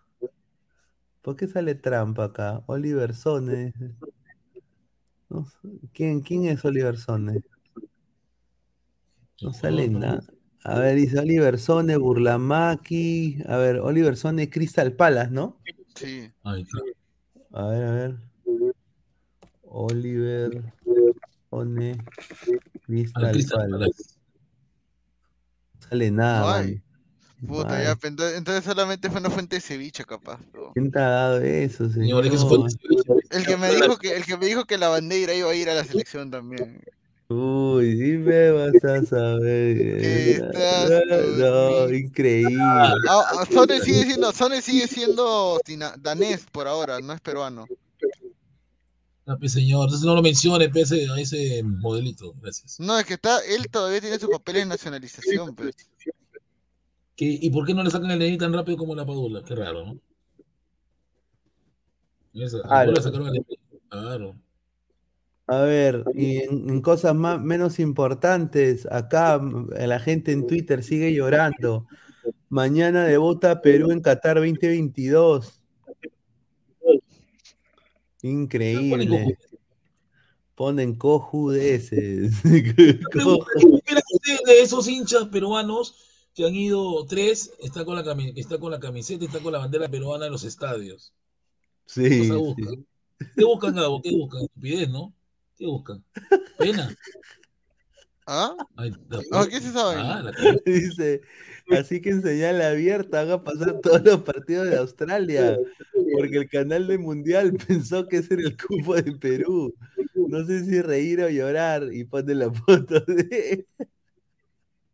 [1.22, 2.62] ¿Por qué sale trampa acá?
[2.66, 3.74] Oliver Sone.
[5.92, 7.42] ¿Quién, ¿Quién es Oliver Sone?
[9.42, 10.22] No sale nada.
[10.64, 13.42] A ver, dice Oliver Sone, Burlamaki.
[13.46, 15.60] A ver, Oliver Sone, Crystal Palace, ¿no?
[15.94, 16.30] Sí.
[16.42, 18.16] A ver, a ver.
[19.62, 20.74] Oliver
[21.50, 22.04] Sone,
[22.86, 24.16] Crystal Palace.
[25.74, 26.66] No sale nada,
[27.46, 27.98] Puta, ya,
[28.36, 30.40] entonces solamente fue una fuente de ceviche, capaz.
[30.74, 32.26] ¿Quién te ha dado eso, señor?
[32.26, 35.70] El que me dijo que, el que me dijo que la bandera iba a ir
[35.70, 36.82] a la selección también.
[37.28, 40.52] Uy, sí me vas a saber.
[41.38, 42.58] No, increíble.
[42.60, 45.60] Ah, ah, Sone sigue siendo, Sone sigue siendo
[46.00, 47.66] danés por ahora, no es peruano.
[49.26, 52.80] No, pues, señor, entonces no lo mencione, pese a ese modelito, gracias.
[52.80, 55.76] No, es que está, él todavía tiene su papel de nacionalización, pues.
[57.22, 59.44] ¿Y por qué no le sacan el DNI tan rápido como la Padula?
[59.44, 60.00] Qué raro, ¿no?
[65.46, 69.40] A ver, y en, cosas más, menos importantes, acá
[69.70, 71.86] la gente en Twitter sigue llorando.
[72.48, 75.60] Mañana debota Perú en Qatar 2022.
[78.22, 79.36] Increíble.
[80.54, 82.42] Ponen cojudeces.
[82.44, 83.00] de
[84.62, 89.40] esos hinchas peruanos que han ido tres, está con la, está con la camiseta, está
[89.40, 91.12] con la bandera peruana en los estadios.
[91.86, 92.28] Sí.
[92.28, 92.86] ¿Qué buscan,
[93.36, 94.00] ¿Qué buscan, Gabo?
[94.02, 94.42] ¿Qué buscan?
[94.42, 95.12] Estupidez, ¿no?
[95.56, 96.04] ¿Qué buscan?
[96.58, 96.96] Pena.
[98.32, 98.54] ¿Ah?
[98.76, 100.30] ¿Ah ¿Qué es esa ah,
[100.64, 101.20] Dice,
[101.70, 105.58] así que en señal abierta haga pasar todos los partidos de Australia,
[106.12, 109.74] porque el canal de Mundial pensó que ese era el cupo de Perú.
[110.14, 113.66] No sé si reír o llorar, y pone la foto de...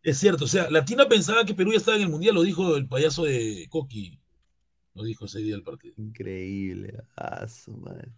[0.06, 2.76] Es cierto, o sea, Latina pensaba que Perú ya estaba en el Mundial, lo dijo
[2.76, 4.20] el payaso de Coqui.
[4.94, 5.96] Lo dijo ese día del partido.
[5.98, 7.02] Increíble.
[7.16, 8.12] Ah, su madre.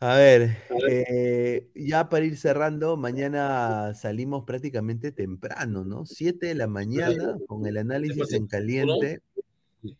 [0.00, 0.58] A ver,
[0.88, 6.04] eh, ya para ir cerrando, mañana salimos prácticamente temprano, ¿no?
[6.04, 9.22] Siete de la mañana con el análisis en caliente,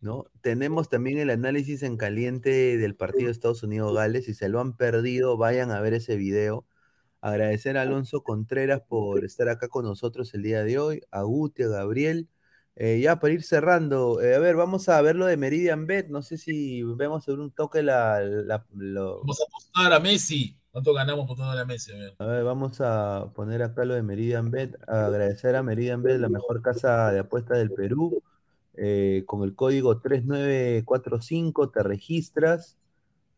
[0.00, 0.24] ¿no?
[0.40, 4.24] Tenemos también el análisis en caliente del partido de Estados Unidos-Gales.
[4.24, 6.66] Si se lo han perdido, vayan a ver ese video.
[7.20, 11.64] Agradecer a Alonso Contreras por estar acá con nosotros el día de hoy, a Guti,
[11.64, 12.28] a Gabriel.
[12.76, 16.08] Eh, ya para ir cerrando, eh, a ver, vamos a ver lo de Meridian Bet.
[16.08, 18.20] No sé si vemos sobre un toque la.
[18.70, 20.56] Vamos a apostar a Messi.
[20.70, 21.92] ¿Cuánto ganamos apostando a Messi?
[22.18, 22.44] A ver.
[22.44, 24.76] vamos a poner acá lo de Meridian Bet.
[24.88, 28.22] Agradecer a Meridian Bet, la mejor casa de apuestas del Perú.
[28.74, 32.78] Eh, con el código 3945 te registras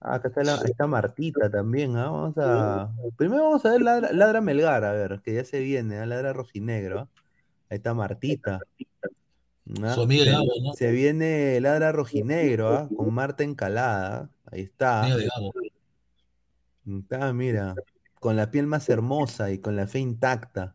[0.04, 2.10] Ah, acá está, está Martita también, ¿ah?
[2.10, 2.90] Vamos a.
[3.16, 6.06] Primero vamos a ver Ladra, Melgar, a ver, que ya se viene, ¿ah?
[6.06, 7.00] Ladra Rojinegro.
[7.00, 7.08] ¿ah?
[7.70, 8.58] Ahí está Martita.
[9.84, 9.96] ¿ah?
[10.74, 12.88] Se viene Ladra Rojinegro, ¿ah?
[12.96, 14.28] Con Marta Encalada.
[14.50, 15.06] Ahí está.
[16.84, 17.76] Está, mira.
[18.18, 20.74] Con la piel más hermosa y con la fe intacta.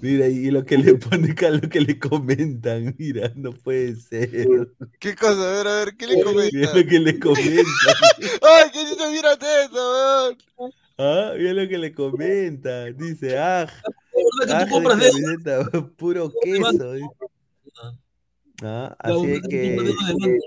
[0.00, 4.30] Mira, y lo que le pone acá, lo que le comentan, mira, no puede ser.
[5.00, 5.42] ¿Qué cosa?
[5.42, 6.60] A ver, a ver, ¿qué le comentan?
[6.60, 7.64] Mira lo que le comentan.
[8.42, 10.72] ¡Ay, qué lindo, mírate eso, weón!
[11.00, 12.96] Ah, mira lo que le comentan.
[12.96, 13.68] Dice, ah,
[14.48, 16.92] ah de puro queso.
[18.62, 20.40] Ah, así que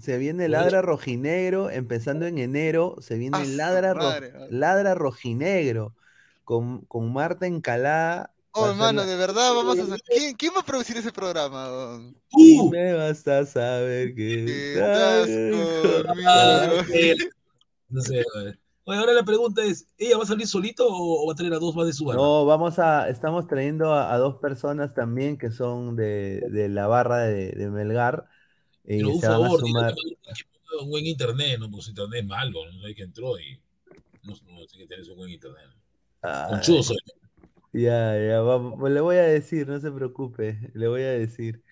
[0.00, 3.94] se viene ladra rojinegro, empezando en enero, se viene ladra,
[4.50, 5.94] ladra rojinegro.
[6.42, 8.31] con, con Marta Encalada.
[8.54, 10.00] Oh, a hermano, de verdad, vamos a hacer.
[10.06, 12.00] ¿Quién, quién va a producir ese programa?
[12.36, 15.26] Y me basta saber que estás
[16.06, 17.28] conmigo.
[17.88, 18.54] No sé, güey.
[18.84, 21.52] Oye, ahora la pregunta es, ¿ella va a salir solito o, o va a traer
[21.52, 22.18] a dos más de su barra?
[22.20, 26.86] No, vamos a, estamos trayendo a, a dos personas también que son de, de la
[26.86, 28.24] barra de, de Melgar
[28.84, 29.94] y Pero un se van a favor, sumar.
[30.80, 31.70] un buen internet, ¿no?
[31.70, 33.60] Pues internet es malo, no hay que entró y
[34.24, 35.66] no, no tiene que tener un buen internet.
[36.22, 36.96] Ay, Conchudo soy.
[37.72, 41.62] Ya, ya, vamos, pues le voy a decir, no se preocupe, le voy a decir.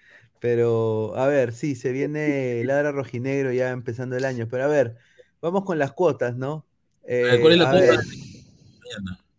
[0.40, 4.96] Pero, a ver, sí, se viene Ladra Rojinegro ya empezando el año, pero a ver,
[5.42, 6.66] vamos con las cuotas, ¿no?
[7.02, 8.00] ¿Cuál es Eh, la cuota?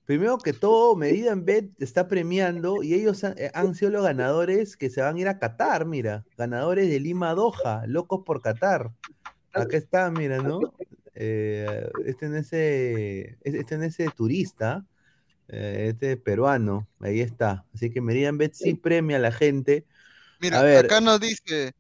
[0.06, 4.04] Primero que todo, Medida en Bet está premiando y ellos han, eh, han sido los
[4.04, 8.42] ganadores que se van a ir a Qatar, mira, ganadores de Lima Doha, locos por
[8.42, 8.92] Qatar.
[9.54, 10.60] Acá está, mira, ¿no?
[11.16, 14.86] Eh, este en ese, este en ese turista,
[15.52, 17.66] eh, este peruano, ahí está.
[17.76, 19.86] Así que Medida en Bet sí premia a la gente.
[20.40, 20.86] Mira, A ver.
[20.86, 21.74] acá nos dice,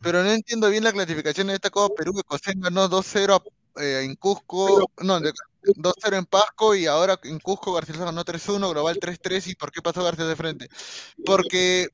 [0.00, 3.82] pero no entiendo bien la clasificación de esta Copa Perú, que Cosén ganó 2-0 a-
[3.82, 5.32] eh, en Cusco, no, de-
[5.74, 9.48] 2-0 en Pasco y ahora en Cusco García ganó 3-1, Global 3-3.
[9.48, 10.68] ¿Y por qué pasó García de frente?
[11.24, 11.88] Porque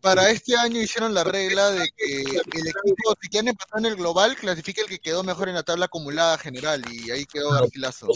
[0.00, 3.96] para este año hicieron la regla de que el equipo, si quieren empatar en el
[3.96, 8.06] Global, clasifica el que quedó mejor en la tabla acumulada general y ahí quedó Garcilaso.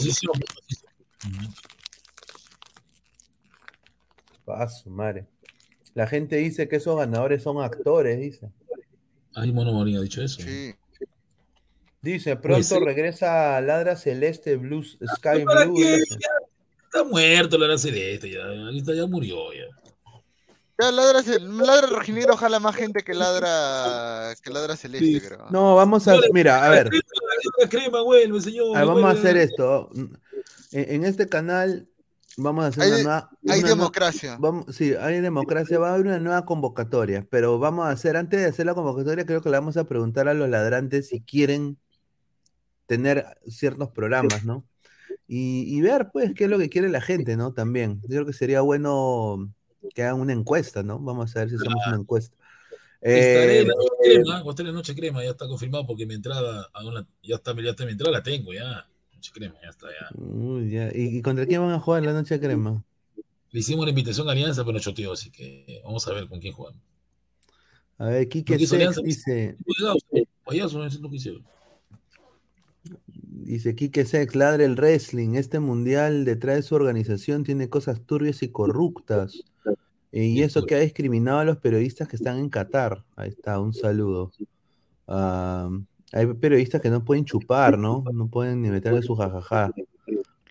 [4.57, 4.59] Posición.
[4.59, 4.59] Ujú.
[4.59, 5.25] Paso, madre.
[5.93, 8.49] La gente dice que esos ganadores son actores, dice.
[9.35, 10.41] Ay, Mono Morín ha dicho eso.
[10.41, 10.73] Sí.
[12.01, 12.79] Dice, pronto sí.
[12.79, 15.75] regresa Ladra Celeste Blues Sky ¿Para Blue.
[15.75, 15.95] qué?
[15.97, 18.43] Está muerto la celeste, ya.
[18.45, 19.65] Ahorita ya murió, ya.
[20.81, 25.19] Ya ladra, ladra rojinegro, ojalá más gente que ladra que ladra celeste, Sí.
[25.19, 25.45] creo.
[25.51, 26.89] No, vamos a, mira, a ver.
[27.61, 28.77] La crema, vuelve, señor.
[28.77, 29.89] A ver, vamos a hacer esto.
[29.93, 30.17] En,
[30.71, 31.89] en este canal
[32.37, 33.29] vamos a hacer Hay una nueva.
[33.49, 34.37] Hay una democracia.
[34.39, 35.79] vamos, sí, hay democracia.
[35.79, 37.27] Va a haber una nueva convocatoria.
[37.29, 40.27] Pero vamos a hacer, antes de hacer la convocatoria, creo que le vamos a preguntar
[40.27, 41.77] a los ladrantes si quieren
[42.85, 44.65] tener ciertos programas, ¿no?
[45.27, 47.53] Y, y ver, pues, qué es lo que quiere la gente, ¿no?
[47.53, 48.01] También.
[48.03, 49.51] Yo creo que sería bueno
[49.93, 50.99] que hagan una encuesta, ¿no?
[50.99, 52.35] Vamos a ver si hacemos una encuesta.
[53.01, 56.05] Estaré Eh, en la noche crema, estaré en la noche crema, ya está confirmado porque
[56.05, 58.88] mi entrada, a una- ya está, ya está mi entrada, la tengo ya.
[59.19, 60.09] Noche crema, ya está, ya.
[60.15, 60.87] uy, ya.
[60.95, 62.81] ¿Y, y contra quién van a jugar la noche crema?
[63.51, 66.53] Le hicimos la invitación a Alianza, pero choteó, así que vamos a ver con quién
[66.53, 66.79] jugamos.
[67.97, 69.97] A ver, ¿No Quique quiso Sex dice, Cuidado,
[70.45, 71.43] payaso, eso es lo que hicieron.
[73.11, 78.41] dice Quique Sex, ladre el wrestling, este mundial detrás de su organización tiene cosas turbias
[78.41, 79.43] y corruptas.
[80.13, 80.69] Eh, y eso pues.
[80.69, 83.03] que ha discriminado a los periodistas que están en Qatar.
[83.17, 84.31] Ahí está, un saludo.
[85.07, 85.69] Ah,
[86.11, 88.03] hay periodistas que no pueden chupar, ¿no?
[88.13, 89.71] No pueden ni meterle su jajaja.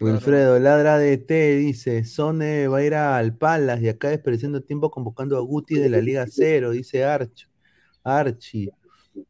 [0.00, 4.90] Wilfredo, ladra de T, dice, Sone va a ir al Palas y acá desperdiciando tiempo
[4.90, 7.48] convocando a Guti de la Liga Cero, dice Arch,
[8.04, 8.70] Archie.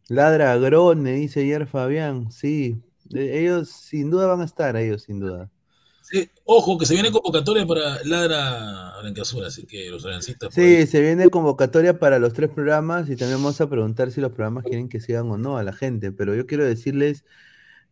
[0.09, 2.77] Ladra Grone, dice ayer Fabián, sí.
[3.15, 5.51] Eh, Ellos sin duda van a estar, ellos sin duda.
[6.11, 10.55] Sí, ojo, que se viene convocatoria para Ladra Blanqueazul, así que los aliancistas.
[10.55, 10.87] Sí, ahí.
[10.87, 14.65] se viene convocatoria para los tres programas y también vamos a preguntar si los programas
[14.65, 17.27] quieren que sigan o no a la gente, pero yo quiero decirles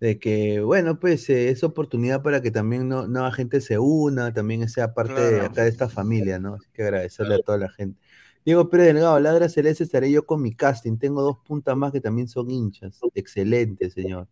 [0.00, 4.32] de que, bueno, pues eh, es oportunidad para que también no, nueva gente se una,
[4.32, 6.54] también sea parte de acá de esta familia, ¿no?
[6.54, 8.00] Así que agradecerle a toda la gente.
[8.46, 10.96] Diego Pérez Delgado, Ladra Celeste, estaré yo con mi casting.
[10.96, 13.00] Tengo dos puntas más que también son hinchas.
[13.14, 14.26] Excelente, señor.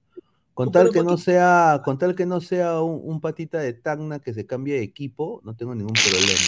[0.55, 3.73] Con tal que ¿por no sea, con tal que no sea un, un patita de
[3.73, 6.41] Tacna que se cambie de equipo, no tengo ningún problema.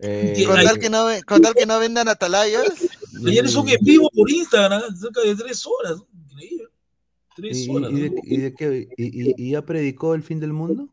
[0.00, 2.62] Eh, Con tal que no, con tal que no vendan atalayas,
[3.26, 5.98] Ayer es un en vivo por Instagram, cerca de tres horas.
[6.30, 6.68] Increíble.
[7.34, 7.90] Tres ¿Y, horas.
[7.90, 8.16] y de, ¿no?
[8.22, 8.88] y de qué?
[8.96, 10.88] ¿Y, y- y ya predicó el fin del mundo?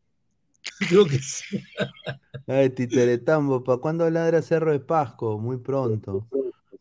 [0.90, 1.60] Creo que sí.
[2.48, 5.38] Ay, Titeretambo, ¿para cuándo ladra Cerro de Pasco?
[5.38, 6.28] Muy pronto.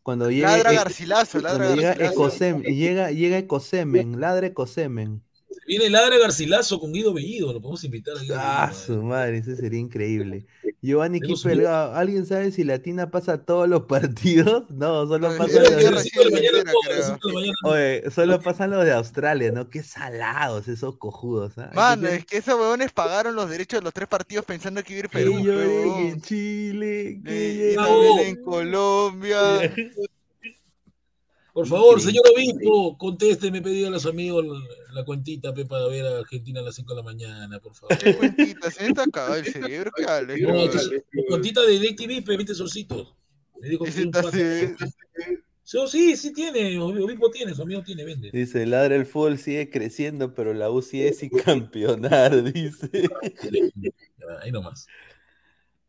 [0.01, 2.13] Cuando llegue, ladra e- Garcilaso, ladra cuando llega Garcilaso.
[2.13, 5.21] Ecosem, llega, llega Ecosemen, ladra Ecosemen.
[5.67, 8.97] Viene Ladra Garcilazo con Guido Bellido, lo podemos invitar a Guido Ah, Bellido, su eh.
[9.03, 10.45] madre, eso sería increíble.
[10.81, 14.69] Giovanni Delgado, ¿alguien sabe si Latina pasa todos los partidos?
[14.69, 17.15] No, solo No, pasan yo- los yo de...
[17.63, 19.67] Oye, solo pasan los de Australia, ¿no?
[19.69, 21.69] Qué salados esos cojudos, ¿ah?
[21.71, 24.93] Que Mano, es que esos huevones pagaron los derechos de los tres partidos pensando que
[24.93, 25.99] iba a ir Que Perú, huevón.
[26.05, 29.37] en Chile, que Eh, también en Colombia.
[31.53, 34.59] Por favor, señor Obispo, contésteme, pedí a los amigos la,
[34.95, 37.97] la cuentita pe, para ver a Argentina a las 5 de la mañana, por favor.
[37.97, 43.13] Qué cuentita, se está el cerebro, entonces, la cuentita de DirecTV, pe, viste solcitos.
[43.59, 45.89] Me dijo que un.
[45.89, 48.29] Sí, sí tiene, Obispo tiene, su amigo tiene, vende.
[48.31, 52.89] Dice, ladra el fútbol sigue creciendo, pero la U sigue sin campeonar, dice.
[54.41, 54.87] Ahí nomás.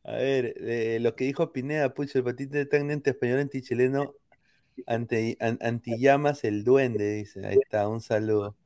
[0.03, 4.15] A ver, eh, lo que dijo Pineda, pucho, el patito de tangente español antichileno
[4.87, 7.47] ante, an, antillamas el duende, dice.
[7.47, 8.57] Ahí está, un saludo.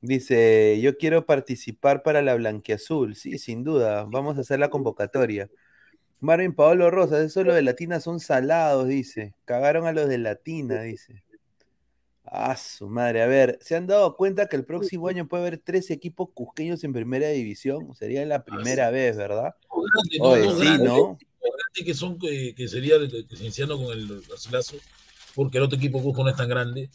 [0.00, 3.16] Dice, yo quiero participar para la blanquiazul.
[3.16, 5.50] Sí, sin duda, vamos a hacer la convocatoria.
[6.20, 9.34] Marvin Paolo Rosas, eso los de Latina son salados, dice.
[9.44, 11.22] Cagaron a los de Latina, dice.
[12.24, 13.22] Ah, su madre.
[13.22, 16.84] A ver, ¿se han dado cuenta que el próximo año puede haber tres equipos cusqueños
[16.84, 17.94] en primera división?
[17.94, 19.54] Sería la primera vez, ¿verdad?
[20.20, 21.18] Oye, no, sí, ¿no?
[21.72, 22.96] Que son, que, que sería
[23.34, 24.76] Cienciano con el Garcilaso,
[25.34, 26.90] porque el otro equipo Cusco no es tan grande.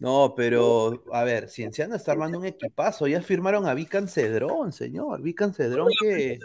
[0.00, 3.06] No, pero, a ver, Cienciano está armando un equipazo.
[3.06, 5.20] Ya firmaron a Vican Cedrón, señor.
[5.20, 6.38] Vican Cedrón que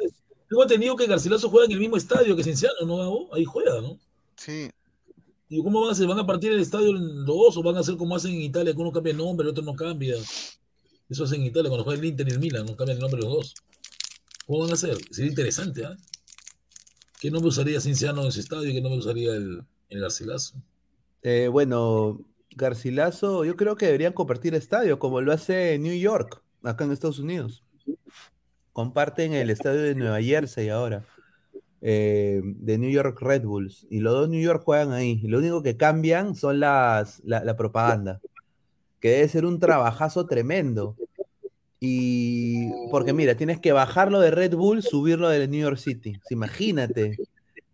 [0.49, 3.33] tengo entendido que Garcilaso juega en el mismo estadio que Cienciano, ¿no?
[3.33, 3.97] Ahí juega, ¿no?
[4.35, 4.69] Sí.
[5.47, 6.05] ¿Y cómo van a hacer?
[6.05, 8.73] ¿Van a partir el estadio en dos o van a hacer como hacen en Italia,
[8.73, 10.15] que uno cambia el nombre, el otro no cambia?
[11.09, 13.21] Eso hacen en Italia, cuando juega el Inter y el Milan, no cambian el nombre
[13.21, 13.55] los dos.
[14.45, 14.97] ¿Cómo van a hacer?
[15.11, 15.95] Sería interesante, ¿ah?
[17.21, 20.55] ¿Qué nombre usaría Cienciano en ese estadio y qué nombre usaría el, el Garcilaso?
[21.21, 22.19] Eh, bueno,
[22.55, 27.19] Garcilaso, yo creo que deberían compartir estadio, como lo hace New York, acá en Estados
[27.19, 27.65] Unidos
[28.75, 31.05] comparten el estadio de Nueva Jersey ahora,
[31.79, 35.21] eh, de New York Red Bulls, y los dos New York juegan ahí.
[35.21, 38.19] Lo único que cambian son las, la, propaganda,
[38.99, 40.97] que debe ser un trabajazo tremendo.
[41.79, 46.19] Y porque mira, tienes que bajarlo de Red Bull, subirlo de New York City.
[46.29, 47.15] Imagínate,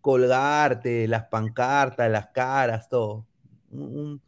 [0.00, 3.26] colgarte, las pancartas, las caras, todo.
[3.72, 4.22] Un,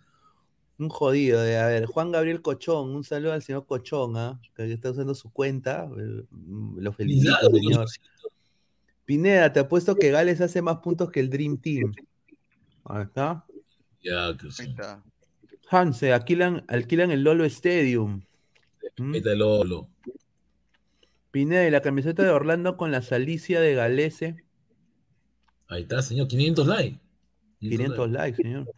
[0.78, 4.40] un jodido de, a ver, Juan Gabriel Cochón, un saludo al señor Cochón, ¿ah?
[4.56, 7.86] que está usando su cuenta, mm, lo felicito, señor.
[9.05, 11.92] Pineda, te apuesto que Gales hace más puntos que el Dream Team.
[12.84, 13.44] Ahí está.
[14.02, 14.74] Ya, que sí.
[15.70, 18.22] Hanse, alquilan, alquilan el Lolo Stadium.
[18.96, 19.14] ¿Mm?
[19.14, 19.88] Está el Lolo.
[21.30, 24.36] Pineda, y la camiseta de Orlando con la salicia de Galese.
[25.68, 27.01] Ahí está, señor, 500 likes.
[27.60, 28.74] 500, likes, señor.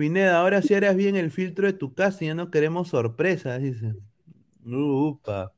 [0.00, 3.60] Pineda, ahora sí harás bien el filtro de tu casa y ya no queremos sorpresas,
[3.60, 3.96] dice.
[4.64, 5.52] Upa.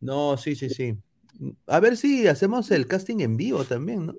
[0.00, 0.94] No, sí, sí, sí.
[1.66, 4.14] A ver si hacemos el casting en vivo también, ¿no?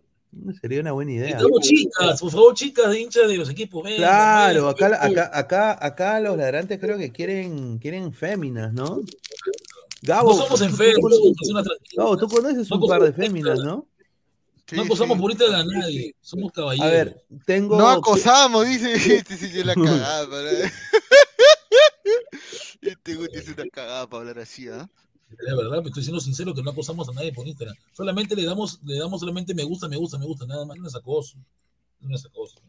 [0.59, 1.39] Sería una buena idea.
[1.61, 3.81] chicas, por favor, chicas de hinchas de los equipos.
[3.95, 8.99] claro, acá, acá, acá, acá los ladrantes creo que quieren, quieren féminas, ¿no?
[10.01, 11.13] Gabo, no somos enfermos,
[11.95, 13.87] Gabo, tú conoces un par de féminas, ¿no?
[14.71, 16.87] No acosamos por a nadie, somos caballeros.
[16.87, 17.77] A ver, tengo.
[17.77, 18.93] No acosamos, dice.
[19.17, 20.29] Este sí, la cagada.
[20.29, 20.51] Para...
[22.81, 24.89] este Guti es una cagada para hablar así, ¿ah?
[25.39, 27.75] La verdad, me estoy siendo sincero que no acosamos a nadie por Instagram.
[27.91, 30.87] Solamente le damos, le damos solamente me gusta, me gusta, me gusta, nada más, no
[30.87, 31.37] es acoso.
[31.99, 32.59] No es acoso.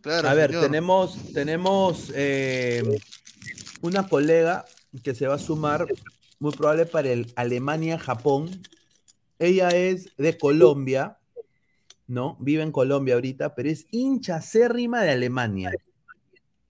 [0.00, 2.82] Claro, a ver, tenemos, tenemos eh,
[3.80, 4.64] una colega
[5.02, 5.86] que se va a sumar,
[6.38, 8.62] muy probable para el Alemania-Japón.
[9.40, 11.17] Ella es de Colombia,
[12.08, 12.36] ¿no?
[12.40, 15.70] Vive en Colombia ahorita, pero es hincha acérrima de Alemania.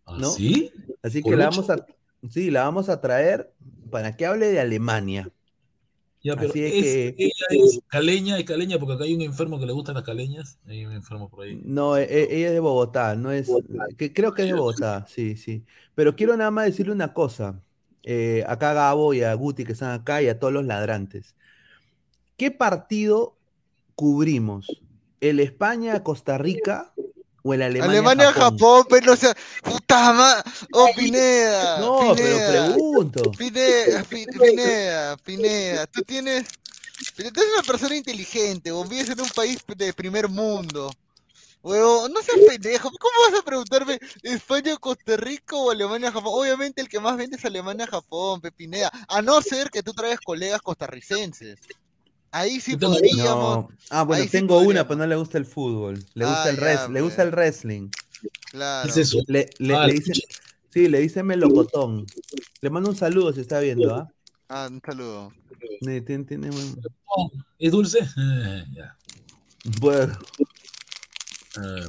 [0.04, 0.30] ¿Ah, ¿no?
[0.30, 0.70] ¿Sí?
[1.02, 1.86] Así que la vamos a,
[2.28, 3.54] sí, la vamos a traer
[3.90, 5.30] para que hable de Alemania.
[6.20, 7.14] Ya, pero Así es, que...
[7.16, 10.58] ella es caleña, es caleña, porque acá hay un enfermo que le gustan las caleñas.
[10.66, 11.60] Hay un enfermo por ahí.
[11.64, 13.48] No, e, e, ella es de Bogotá, no es.
[13.96, 15.64] Que, creo que es de Bogotá, sí, sí.
[15.94, 17.62] Pero quiero nada más decirle una cosa.
[18.02, 21.36] Eh, acá a Gabo y a Guti que están acá y a todos los ladrantes.
[22.36, 23.36] ¿Qué partido
[23.94, 24.66] cubrimos?
[25.20, 26.92] El España-Costa Rica
[27.42, 27.90] o el Alemania-Japón.
[27.90, 30.50] Alemania-Japón, pero o sea, puta madre.
[30.72, 31.78] Oh, Pineda.
[31.80, 33.30] No, pero pregunto.
[33.32, 35.86] Pineda, Pineda, Pineda.
[35.86, 36.46] Tú tienes.
[37.14, 40.90] Tú eres una persona inteligente, o vives en un país de primer mundo.
[41.62, 42.90] Huevo, no seas pendejo.
[42.90, 46.32] ¿Cómo vas a preguntarme España, Costa Rica o Alemania, Japón?
[46.34, 48.90] Obviamente el que más vende es Alemania, Japón, Pepineda.
[49.08, 51.58] A no ser que tú traigas colegas costarricenses.
[52.30, 53.72] Ahí sí podríamos.
[53.90, 56.04] Ah, bueno, tengo una, pero no le gusta el fútbol.
[56.14, 56.50] Le gusta, ah,
[56.86, 57.88] el, le gusta el wrestling.
[58.50, 58.88] Claro.
[58.88, 59.18] es eso?
[59.26, 60.12] Le, le, ah, dice,
[60.70, 62.06] sí, le dice melocotón.
[62.60, 64.12] Le mando un saludo si está viendo, ¿ah?
[64.48, 65.32] Ah, un saludo.
[65.80, 66.50] Tiene, tiene...
[67.58, 67.98] ¿Es dulce?
[68.74, 68.96] ya.
[69.80, 70.18] Bueno.
[71.56, 71.88] Ah.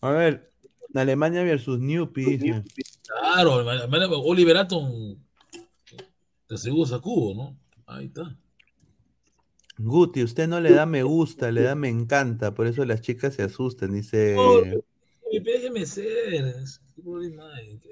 [0.00, 0.52] A ver,
[0.94, 2.62] Alemania versus Newpie.
[3.02, 3.64] Claro,
[4.24, 5.16] Oliver Atom.
[6.46, 7.58] Te aseguro a Cubo, ¿no?
[7.86, 8.36] Ahí está.
[9.78, 13.34] Guti, usted no le da me gusta, le da me encanta, por eso las chicas
[13.34, 14.36] se asustan, dice.
[15.44, 16.54] déjeme ser.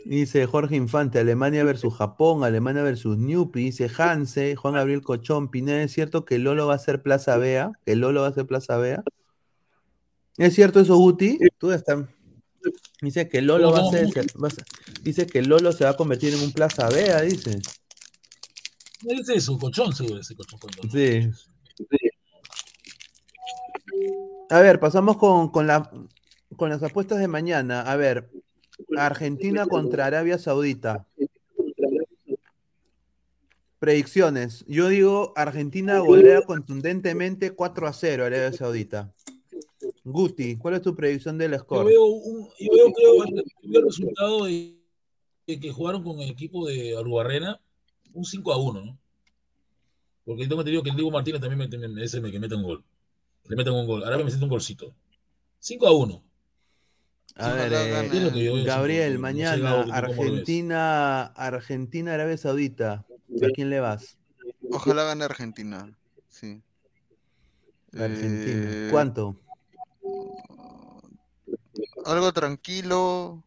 [0.05, 5.83] Dice Jorge Infante, Alemania versus Japón, Alemania versus Newpi, dice Hanse, Juan Gabriel Cochón, Pineda,
[5.83, 7.71] ¿es cierto que Lolo va a ser Plaza Bea?
[7.85, 9.05] ¿Que Lolo va a ser Plaza Bea?
[10.39, 11.39] ¿Es cierto eso, Guti?
[11.59, 12.05] Tú estás.
[13.01, 14.09] Dice que Lolo va a ser,
[14.43, 14.65] va a ser-
[15.03, 17.61] dice que Lolo se va a convertir en un Plaza Vea, dice.
[19.07, 20.47] Ese es su colchón, seguro, ese dos.
[20.91, 21.31] Sí.
[24.51, 25.91] A ver, pasamos con, con, la,
[26.57, 27.83] con las apuestas de mañana.
[27.83, 28.31] A ver,
[28.97, 31.07] Argentina contra Arabia Saudita.
[33.79, 34.65] Predicciones.
[34.67, 39.13] Yo digo Argentina golea contundentemente 4 a 0 a Arabia Saudita.
[40.05, 41.87] Guti, ¿cuál es tu predicción del Yo score?
[41.87, 44.77] veo, un, yo veo, creo, el, resultado de,
[45.47, 47.61] de que jugaron con el equipo de Arrubarrena,
[48.13, 48.99] un 5 a 1, ¿no?
[50.27, 52.55] Porque yo tengo entendido que el Diego Martínez también mete, me- ese me- que mete
[52.57, 52.85] un gol.
[53.45, 54.03] Le meten un gol.
[54.05, 54.93] Ahora me mete un golcito.
[55.61, 56.23] 5 a 1.
[57.37, 58.07] A ver, eh, gane.
[58.09, 59.83] Es lo que yo veo, Gabriel, mañana.
[59.93, 63.07] Argentina, Argentina, Arabia Saudita.
[63.43, 64.19] ¿A quién le vas?
[64.71, 65.97] Ojalá gane Argentina.
[66.29, 66.61] Sí.
[67.93, 68.69] Argentina.
[68.69, 69.37] Eh, ¿Cuánto?
[72.05, 73.43] Algo tranquilo.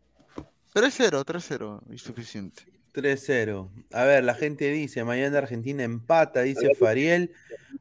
[0.73, 2.63] 3-0, 3-0, y suficiente.
[2.93, 3.69] 3-0.
[3.93, 7.31] A ver, la gente dice, mañana Argentina empata, dice Fariel.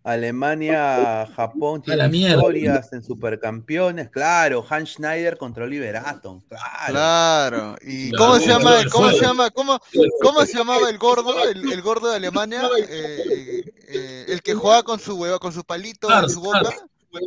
[0.05, 2.37] Alemania, Japón A la tiene mierda.
[2.37, 4.11] historias en supercampeones.
[4.11, 6.41] Claro, Hans Schneider contra Oliver Atom.
[6.49, 6.65] Claro.
[6.89, 7.77] Claro.
[7.83, 8.77] ¿Y Claro, cómo se llama?
[8.91, 9.51] ¿Cómo se llama?
[9.51, 9.81] ¿Cómo,
[10.23, 11.49] cómo se llamaba el gordo?
[11.49, 12.63] El, el gordo de Alemania.
[12.89, 16.61] Eh, eh, el que juega con su hueva, con su palito en Cars, su boca.
[16.63, 16.83] Cars.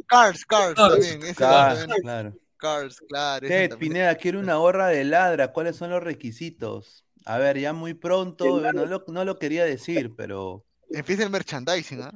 [0.08, 0.92] Cars, Cars, Cars.
[0.94, 1.24] también.
[1.24, 2.02] Ese Claro, también.
[2.02, 2.34] claro.
[2.58, 3.48] Cars, claro.
[3.48, 3.76] Ted.
[3.78, 5.52] Pineda, quiero una gorra de ladra.
[5.52, 7.04] ¿Cuáles son los requisitos?
[7.26, 12.02] A ver, ya muy pronto, no lo, no lo quería decir, pero Empieza el merchandising,
[12.02, 12.12] ¿ah?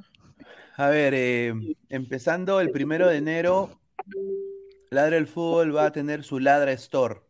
[0.76, 1.54] A ver, eh,
[1.88, 3.80] empezando el primero de enero,
[4.90, 7.22] Ladra el Fútbol va a tener su Ladra Store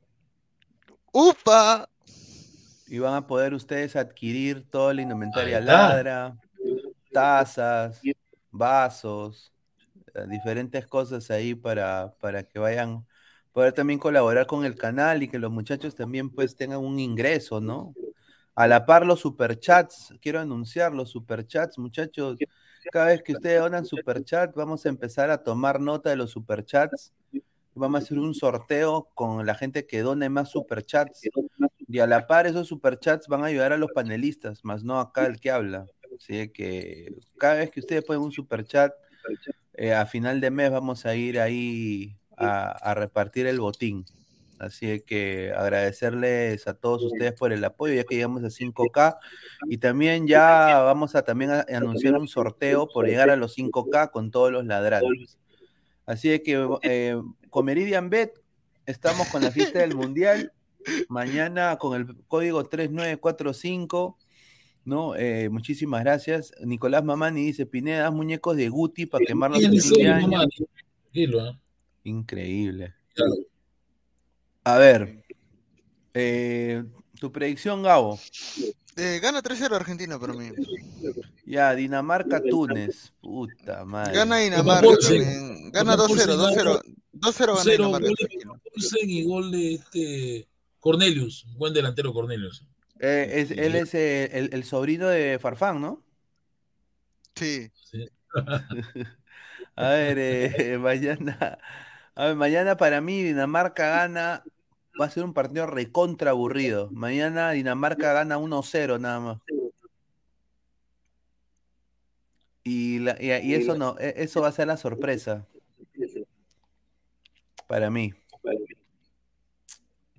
[1.12, 1.89] ¡Upa!
[2.89, 5.61] y van a poder ustedes adquirir toda la indumentaria.
[5.61, 6.36] Ladra,
[7.12, 8.01] tazas,
[8.51, 9.53] vasos,
[10.15, 13.05] eh, diferentes cosas ahí para, para que vayan,
[13.56, 17.58] poder también colaborar con el canal y que los muchachos también pues tengan un ingreso,
[17.58, 17.94] ¿no?
[18.54, 22.38] A la par los superchats, quiero anunciar los superchats, muchachos.
[22.92, 27.14] Cada vez que ustedes donan superchat, vamos a empezar a tomar nota de los superchats.
[27.74, 31.22] Vamos a hacer un sorteo con la gente que done más superchats.
[31.88, 35.24] Y a la par, esos superchats van a ayudar a los panelistas, más no acá
[35.24, 35.86] el que habla.
[36.14, 38.92] Así que cada vez que ustedes ponen un superchat,
[39.72, 44.04] eh, a final de mes vamos a ir ahí a, a repartir el botín.
[44.58, 49.18] Así que agradecerles a todos ustedes por el apoyo, ya que llegamos a 5K.
[49.68, 54.10] Y también ya vamos a también a- anunciar un sorteo por llegar a los 5K
[54.10, 55.36] con todos los ladrantes.
[56.06, 58.32] Así que eh, con Meridian Bet
[58.86, 60.52] estamos con la fiesta del Mundial.
[61.08, 64.16] Mañana con el código 3945.
[64.86, 65.16] ¿no?
[65.16, 66.52] Eh, muchísimas gracias.
[66.64, 69.60] Nicolás Mamani dice, Pineda, muñecos de Guti para quemarlos
[72.06, 72.78] serio, año".
[72.78, 72.86] mamá.
[72.86, 72.88] Tranquilo, ¿ah?
[72.88, 72.94] Increíble.
[73.14, 73.32] Claro.
[74.64, 75.22] A ver,
[76.14, 76.84] eh,
[77.20, 78.18] tu predicción, Gabo.
[78.96, 80.50] Eh, gana 3-0 Argentina para mí.
[81.44, 83.12] Ya, Dinamarca-Túnez.
[83.20, 84.14] Puta madre.
[84.14, 85.70] Gana Dinamarca también.
[85.70, 86.82] Gana Paulsen 2-0, 2-0.
[87.12, 88.06] 2-0 gana 0 Dinamarca.
[88.08, 88.60] gol de tranquilo.
[88.72, 90.48] Paulsen y gol de este
[90.80, 92.64] Cornelius, buen delantero Cornelius.
[93.00, 96.02] Eh, es- él es eh, el, el sobrino de Farfán, ¿no?
[97.34, 97.70] Sí.
[97.90, 98.08] Sí.
[99.76, 101.58] A ver, eh, mañana,
[102.16, 104.43] a ver, mañana para mí Dinamarca gana,
[105.01, 106.88] va a ser un partido recontra aburrido.
[106.90, 109.38] Mañana Dinamarca gana 1-0 nada más.
[112.64, 115.47] Y, la- y- eso no, e- eso va a ser la sorpresa
[117.68, 118.12] para mí.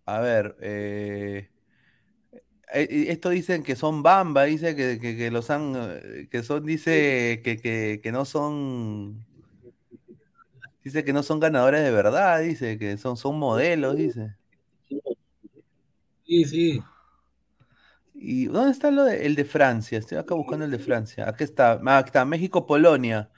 [0.06, 1.49] A ver, eh,
[2.74, 7.41] eh, esto dicen que son Bamba, dice que, que- los han, eh, que son, dice
[7.44, 9.26] que- que no son,
[10.88, 14.35] dice que no son ganadores de verdad, dice que son, son modelos, dice.
[16.26, 16.81] Sí, sí.
[18.14, 19.99] ¿Y dónde está lo de- el de Francia?
[19.99, 21.27] Estoy acá buscando el de Francia.
[21.27, 23.30] Aquí está, ah, aquí está, México-Polonia.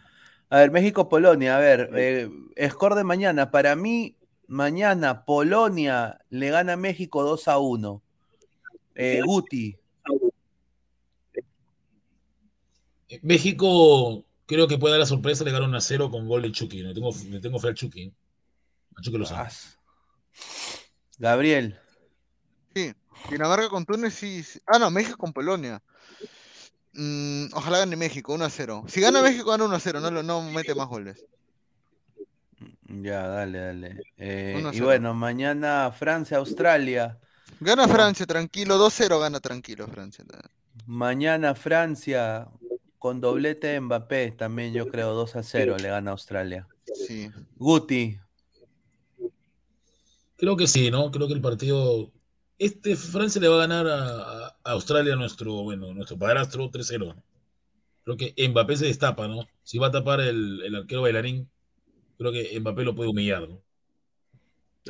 [0.50, 2.30] A ver, México-Polonia, a ver, eh,
[2.70, 3.52] score de mañana.
[3.52, 4.16] Para mí,
[4.48, 8.02] mañana Polonia le gana a México 2 a 1.
[8.96, 9.76] Eh, Guti,
[13.22, 16.52] México creo que puede dar la sorpresa de ganar 1 a 0 con gol de
[16.52, 16.82] Chucky.
[16.82, 18.12] Le tengo, le tengo fe al Chucky.
[18.98, 19.48] A Chucky Lozano.
[21.20, 21.80] Gabriel,
[22.76, 22.94] Sí.
[23.30, 24.42] Dinamarca con Túnez, sí.
[24.44, 24.60] sí.
[24.66, 25.82] Ah, no, México con Polonia.
[26.94, 28.86] Mm, ojalá gane México, 1-0.
[28.88, 31.24] Si gana México, gana 1-0, no, lo- no mete más goles.
[32.88, 33.98] ya, dale, dale.
[34.18, 34.86] Eh, a y cero.
[34.86, 37.20] bueno, mañana Francia-Australia.
[37.60, 40.24] Gana Francia, tranquilo, 2-0 gana tranquilo Francia.
[40.86, 42.48] Mañana Francia
[43.00, 46.68] con doblete de Mbappé, también yo creo 2 a 0 le gana a Australia.
[46.94, 47.32] Sí.
[47.56, 48.20] Guti,
[50.40, 51.12] Creo que sí, ¿no?
[51.12, 52.14] Creo que el partido.
[52.58, 57.22] Este Francia le va a ganar a, Australia, nuestro, bueno, nuestro padrastro 3-0.
[58.04, 59.46] Creo que Mbappé se destapa, ¿no?
[59.64, 61.50] Si va a tapar el, el arquero bailarín,
[62.18, 63.62] creo que Mbappé lo puede humillar, ¿no?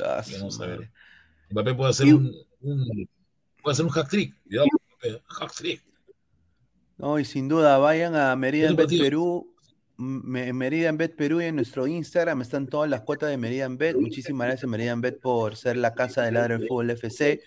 [0.04, 0.90] Ah, Vamos a ver.
[1.50, 2.32] Mbappé puede hacer un,
[3.60, 4.34] puede hacer un hack trick.
[5.26, 5.82] hack trick.
[7.00, 9.54] No, y sin duda, vayan a Merida en Bet Perú.
[9.96, 13.78] Merida en Bet Perú y en nuestro Instagram están todas las cuotas de Merida en
[13.78, 13.96] Bet.
[13.96, 17.40] Muchísimas gracias, Merida en Bet, por ser la casa del ladro del fútbol FC.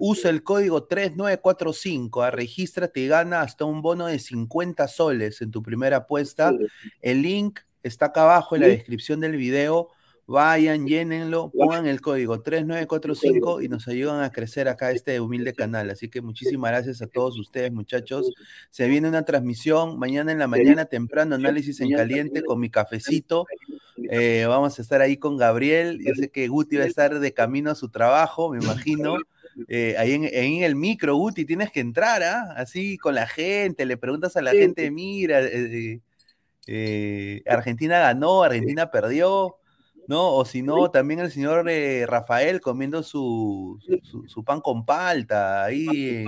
[0.00, 5.50] Usa el código 3945, a regístrate y gana hasta un bono de 50 soles en
[5.50, 6.52] tu primera apuesta.
[7.00, 9.88] El link está acá abajo en la descripción del video.
[10.30, 15.90] Vayan, llénenlo, pongan el código 3945 y nos ayudan a crecer acá este humilde canal.
[15.90, 18.32] Así que muchísimas gracias a todos ustedes, muchachos.
[18.70, 23.44] Se viene una transmisión mañana en la mañana temprano, análisis en caliente con mi cafecito.
[24.08, 25.98] Eh, vamos a estar ahí con Gabriel.
[26.00, 29.16] Yo sé que Guti va a estar de camino a su trabajo, me imagino.
[29.66, 32.54] Eh, ahí en, el micro, Guti, tienes que entrar, ¿ah?
[32.56, 35.40] Así con la gente, le preguntas a la gente, mira,
[36.68, 39.56] eh, Argentina ganó, Argentina perdió
[40.10, 40.34] ¿no?
[40.34, 43.78] O si no, también el señor eh, Rafael comiendo su,
[44.26, 46.24] su, pan con palta, ahí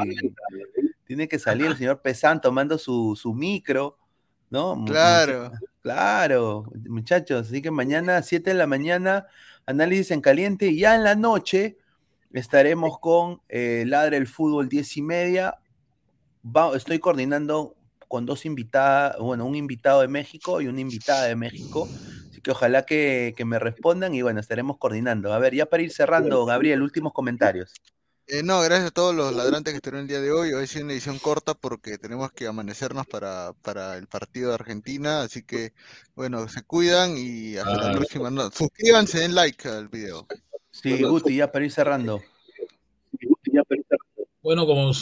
[1.04, 3.98] tiene que salir el señor Pesán tomando su, micro,
[4.50, 4.84] ¿no?
[4.86, 5.50] Claro.
[5.80, 9.26] Claro, muchachos, así que mañana, 7 de la mañana,
[9.66, 11.76] análisis en caliente, y ya en la noche
[12.32, 15.58] estaremos con eh, Ladre el Fútbol 10 y media.
[16.76, 17.74] estoy coordinando
[18.06, 21.88] con dos invitadas, bueno, un invitado de México y una invitada de México
[22.42, 25.32] que ojalá que, me respondan y bueno, estaremos coordinando.
[25.32, 27.72] A ver, ya para ir cerrando, Gabriel, últimos comentarios.
[28.28, 30.52] Eh, no, gracias a todos los ladrantes que estuvieron el día de hoy.
[30.52, 35.22] Hoy es una edición corta porque tenemos que amanecernos para, para el partido de Argentina.
[35.22, 35.72] Así que,
[36.14, 37.92] bueno, se cuidan y hasta la ah.
[37.92, 38.30] próxima.
[38.30, 40.26] No, suscríbanse, den like al video.
[40.70, 42.22] Sí, Guti, ya para ir cerrando.
[44.40, 44.92] Bueno, como,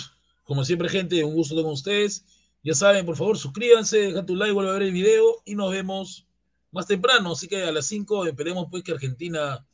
[0.44, 2.24] como siempre, gente, un gusto con ustedes.
[2.62, 5.70] Ya saben, por favor, suscríbanse, deja tu like, vuelve a ver el video y nos
[5.70, 6.26] vemos
[6.70, 9.66] más temprano, así que a las 5 esperemos pues que Argentina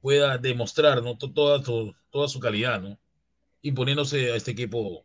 [0.00, 1.16] pueda demostrar ¿no?
[1.16, 2.98] toda, toda, su calidad, ¿no?
[3.62, 5.04] imponiéndose a este equipo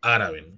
[0.00, 0.54] árabe.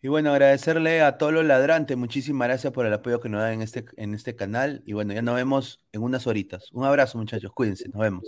[0.00, 3.54] Y bueno, agradecerle a todos los ladrantes, muchísimas gracias por el apoyo que nos dan
[3.54, 4.82] en este, en este canal.
[4.84, 6.70] Y bueno, ya nos vemos en unas horitas.
[6.72, 8.22] Un abrazo, muchachos, cuídense, nos vemos.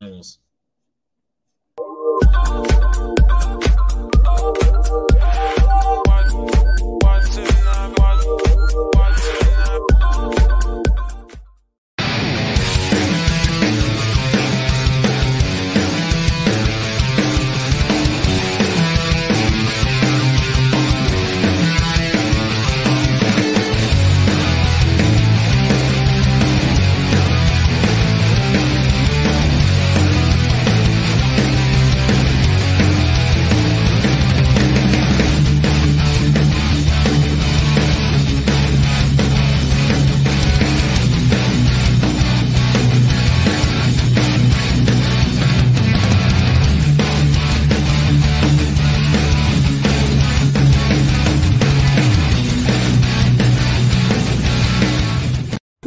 [0.00, 0.40] vemos.